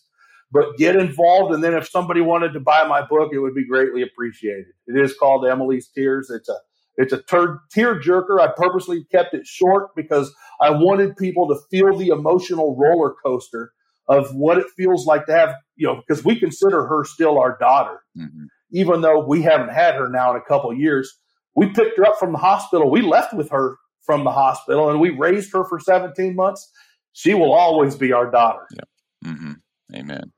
but 0.53 0.77
get 0.77 0.95
involved. 0.95 1.53
And 1.53 1.63
then 1.63 1.73
if 1.73 1.89
somebody 1.89 2.21
wanted 2.21 2.53
to 2.53 2.59
buy 2.59 2.87
my 2.87 3.01
book, 3.01 3.31
it 3.33 3.39
would 3.39 3.55
be 3.55 3.67
greatly 3.67 4.03
appreciated. 4.03 4.67
It 4.85 5.03
is 5.03 5.15
called 5.17 5.45
Emily's 5.45 5.89
Tears. 5.89 6.29
It's 6.29 6.47
a, 6.47 6.57
it's 6.95 7.11
a 7.11 7.23
ter- 7.23 7.59
tear 7.71 7.99
jerker. 7.99 8.39
I 8.39 8.53
purposely 8.55 9.03
kept 9.11 9.33
it 9.33 9.47
short 9.47 9.95
because 9.95 10.33
I 10.61 10.69
wanted 10.69 11.17
people 11.17 11.47
to 11.47 11.59
feel 11.71 11.97
the 11.97 12.09
emotional 12.09 12.77
roller 12.77 13.15
coaster 13.25 13.73
of 14.07 14.33
what 14.35 14.59
it 14.59 14.67
feels 14.77 15.07
like 15.07 15.25
to 15.25 15.33
have, 15.33 15.55
you 15.75 15.87
know, 15.87 16.03
because 16.07 16.23
we 16.23 16.39
consider 16.39 16.85
her 16.85 17.03
still 17.03 17.39
our 17.39 17.57
daughter, 17.57 18.03
mm-hmm. 18.15 18.45
even 18.71 19.01
though 19.01 19.25
we 19.25 19.41
haven't 19.41 19.73
had 19.73 19.95
her 19.95 20.07
now 20.07 20.31
in 20.31 20.37
a 20.37 20.41
couple 20.41 20.69
of 20.69 20.77
years. 20.77 21.11
We 21.55 21.67
picked 21.67 21.97
her 21.97 22.05
up 22.05 22.19
from 22.19 22.31
the 22.31 22.37
hospital. 22.37 22.91
We 22.91 23.01
left 23.01 23.33
with 23.33 23.49
her 23.49 23.77
from 24.05 24.23
the 24.23 24.31
hospital 24.31 24.89
and 24.89 24.99
we 24.99 25.09
raised 25.09 25.51
her 25.53 25.63
for 25.63 25.79
17 25.79 26.35
months. 26.35 26.69
She 27.13 27.33
will 27.33 27.53
always 27.53 27.95
be 27.95 28.11
our 28.11 28.29
daughter. 28.29 28.67
Yeah. 28.71 29.31
Mm-hmm. 29.31 29.51
Amen. 29.95 30.31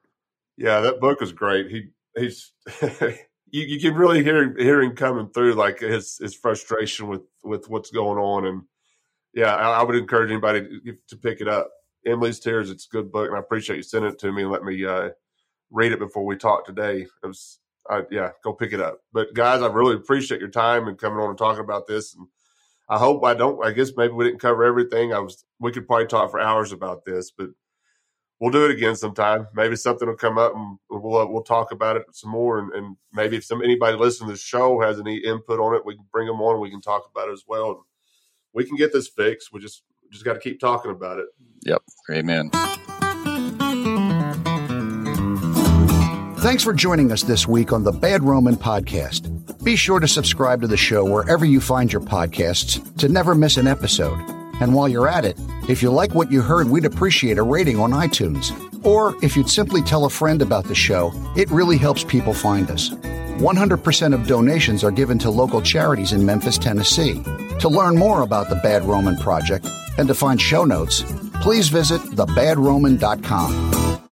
Yeah, 0.57 0.81
that 0.81 0.99
book 0.99 1.21
is 1.21 1.31
great. 1.31 1.69
He 1.69 1.89
he's 2.15 2.53
you, 2.81 3.11
you 3.51 3.79
can 3.79 3.95
really 3.95 4.23
hear 4.23 4.55
hear 4.57 4.81
him 4.81 4.95
coming 4.95 5.29
through 5.29 5.53
like 5.53 5.79
his 5.79 6.17
his 6.17 6.35
frustration 6.35 7.07
with 7.07 7.21
with 7.43 7.69
what's 7.69 7.91
going 7.91 8.17
on 8.17 8.45
and 8.45 8.63
yeah, 9.35 9.53
I, 9.53 9.81
I 9.81 9.83
would 9.83 9.95
encourage 9.95 10.31
anybody 10.31 10.61
to, 10.61 10.97
to, 11.09 11.17
pick 11.17 11.41
it 11.41 11.47
up. 11.47 11.69
Emily's 12.05 12.39
Tears, 12.39 12.69
it's 12.69 12.87
a 12.87 12.89
good 12.89 13.11
book, 13.11 13.27
and 13.27 13.35
I 13.35 13.39
appreciate 13.39 13.75
you 13.75 13.83
sending 13.83 14.11
it 14.11 14.19
to 14.19 14.31
me 14.31 14.43
and 14.43 14.51
let 14.51 14.63
me 14.63 14.83
uh, 14.85 15.09
read 15.69 15.91
it 15.91 15.99
before 15.99 16.25
we 16.25 16.37
talk 16.37 16.65
today. 16.65 17.01
It 17.01 17.27
was, 17.27 17.59
uh, 17.89 18.03
yeah, 18.09 18.29
go 18.43 18.53
pick 18.53 18.71
it 18.71 18.79
up. 18.79 19.01
But 19.11 19.33
guys, 19.33 19.61
I 19.61 19.67
really 19.67 19.95
appreciate 19.95 20.39
your 20.39 20.49
time 20.49 20.87
and 20.87 20.97
coming 20.97 21.19
on 21.19 21.29
and 21.29 21.37
talking 21.37 21.63
about 21.63 21.85
this. 21.85 22.15
And 22.15 22.27
I 22.87 22.97
hope 22.97 23.25
I 23.25 23.33
don't. 23.33 23.63
I 23.63 23.71
guess 23.71 23.91
maybe 23.97 24.13
we 24.13 24.25
didn't 24.25 24.39
cover 24.39 24.63
everything. 24.63 25.13
I 25.13 25.19
was. 25.19 25.43
We 25.59 25.71
could 25.71 25.87
probably 25.87 26.07
talk 26.07 26.31
for 26.31 26.39
hours 26.39 26.71
about 26.71 27.03
this, 27.03 27.31
but 27.31 27.49
we'll 28.39 28.51
do 28.51 28.65
it 28.65 28.71
again 28.71 28.95
sometime. 28.95 29.47
Maybe 29.53 29.75
something 29.75 30.07
will 30.07 30.15
come 30.15 30.37
up 30.37 30.53
and 30.55 30.77
we'll 30.89 31.17
uh, 31.17 31.25
we'll 31.25 31.43
talk 31.43 31.71
about 31.71 31.97
it 31.97 32.03
some 32.11 32.31
more. 32.31 32.59
And, 32.59 32.71
and, 32.73 32.97
maybe 33.13 33.37
if 33.37 33.45
some 33.45 33.61
anybody 33.61 33.97
listening 33.97 34.27
to 34.27 34.33
the 34.33 34.39
show 34.39 34.81
has 34.81 34.99
any 34.99 35.17
input 35.17 35.59
on 35.59 35.75
it, 35.75 35.85
we 35.85 35.95
can 35.95 36.05
bring 36.11 36.27
them 36.27 36.41
on. 36.41 36.59
We 36.59 36.69
can 36.69 36.81
talk 36.81 37.09
about 37.09 37.29
it 37.29 37.33
as 37.33 37.43
well. 37.47 37.71
And 37.71 37.79
we 38.53 38.65
can 38.65 38.75
get 38.75 38.91
this 38.91 39.07
fixed. 39.07 39.53
We 39.53 39.59
just 39.59 39.83
just 40.11 40.25
got 40.25 40.33
to 40.33 40.39
keep 40.39 40.59
talking 40.59 40.91
about 40.91 41.19
it. 41.19 41.25
Yep. 41.65 41.81
Amen. 42.11 42.49
Thanks 46.39 46.63
for 46.63 46.73
joining 46.73 47.11
us 47.11 47.23
this 47.23 47.47
week 47.47 47.73
on 47.73 47.83
the 47.83 47.91
Bad 47.91 48.21
Roman 48.21 48.55
Podcast. 48.55 49.63
Be 49.63 49.75
sure 49.75 49.99
to 49.99 50.07
subscribe 50.07 50.61
to 50.61 50.67
the 50.67 50.77
show 50.77 51.03
wherever 51.03 51.43
you 51.43 51.59
find 51.59 51.91
your 51.91 52.03
podcasts 52.03 52.97
to 52.99 53.09
never 53.09 53.33
miss 53.33 53.57
an 53.57 53.65
episode. 53.65 54.44
And 54.61 54.73
while 54.73 54.87
you're 54.87 55.07
at 55.07 55.25
it, 55.25 55.37
if 55.67 55.81
you 55.81 55.91
like 55.91 56.15
what 56.15 56.31
you 56.31 56.41
heard, 56.41 56.69
we'd 56.69 56.85
appreciate 56.85 57.37
a 57.37 57.43
rating 57.43 57.79
on 57.79 57.91
iTunes. 57.91 58.51
Or 58.85 59.15
if 59.23 59.35
you'd 59.35 59.49
simply 59.49 59.81
tell 59.81 60.05
a 60.05 60.09
friend 60.09 60.41
about 60.41 60.65
the 60.65 60.75
show, 60.75 61.11
it 61.35 61.49
really 61.51 61.77
helps 61.77 62.03
people 62.03 62.33
find 62.33 62.69
us. 62.69 62.89
100% 62.89 64.13
of 64.13 64.27
donations 64.27 64.83
are 64.83 64.91
given 64.91 65.19
to 65.19 65.29
local 65.29 65.61
charities 65.61 66.13
in 66.13 66.25
Memphis, 66.25 66.57
Tennessee. 66.57 67.21
To 67.59 67.69
learn 67.69 67.97
more 67.97 68.21
about 68.21 68.49
the 68.49 68.55
Bad 68.55 68.85
Roman 68.85 69.17
Project 69.17 69.67
and 69.97 70.07
to 70.07 70.13
find 70.13 70.39
show 70.39 70.63
notes, 70.65 71.03
please 71.41 71.69
visit 71.69 72.01
thebadroman.com. 72.01 73.84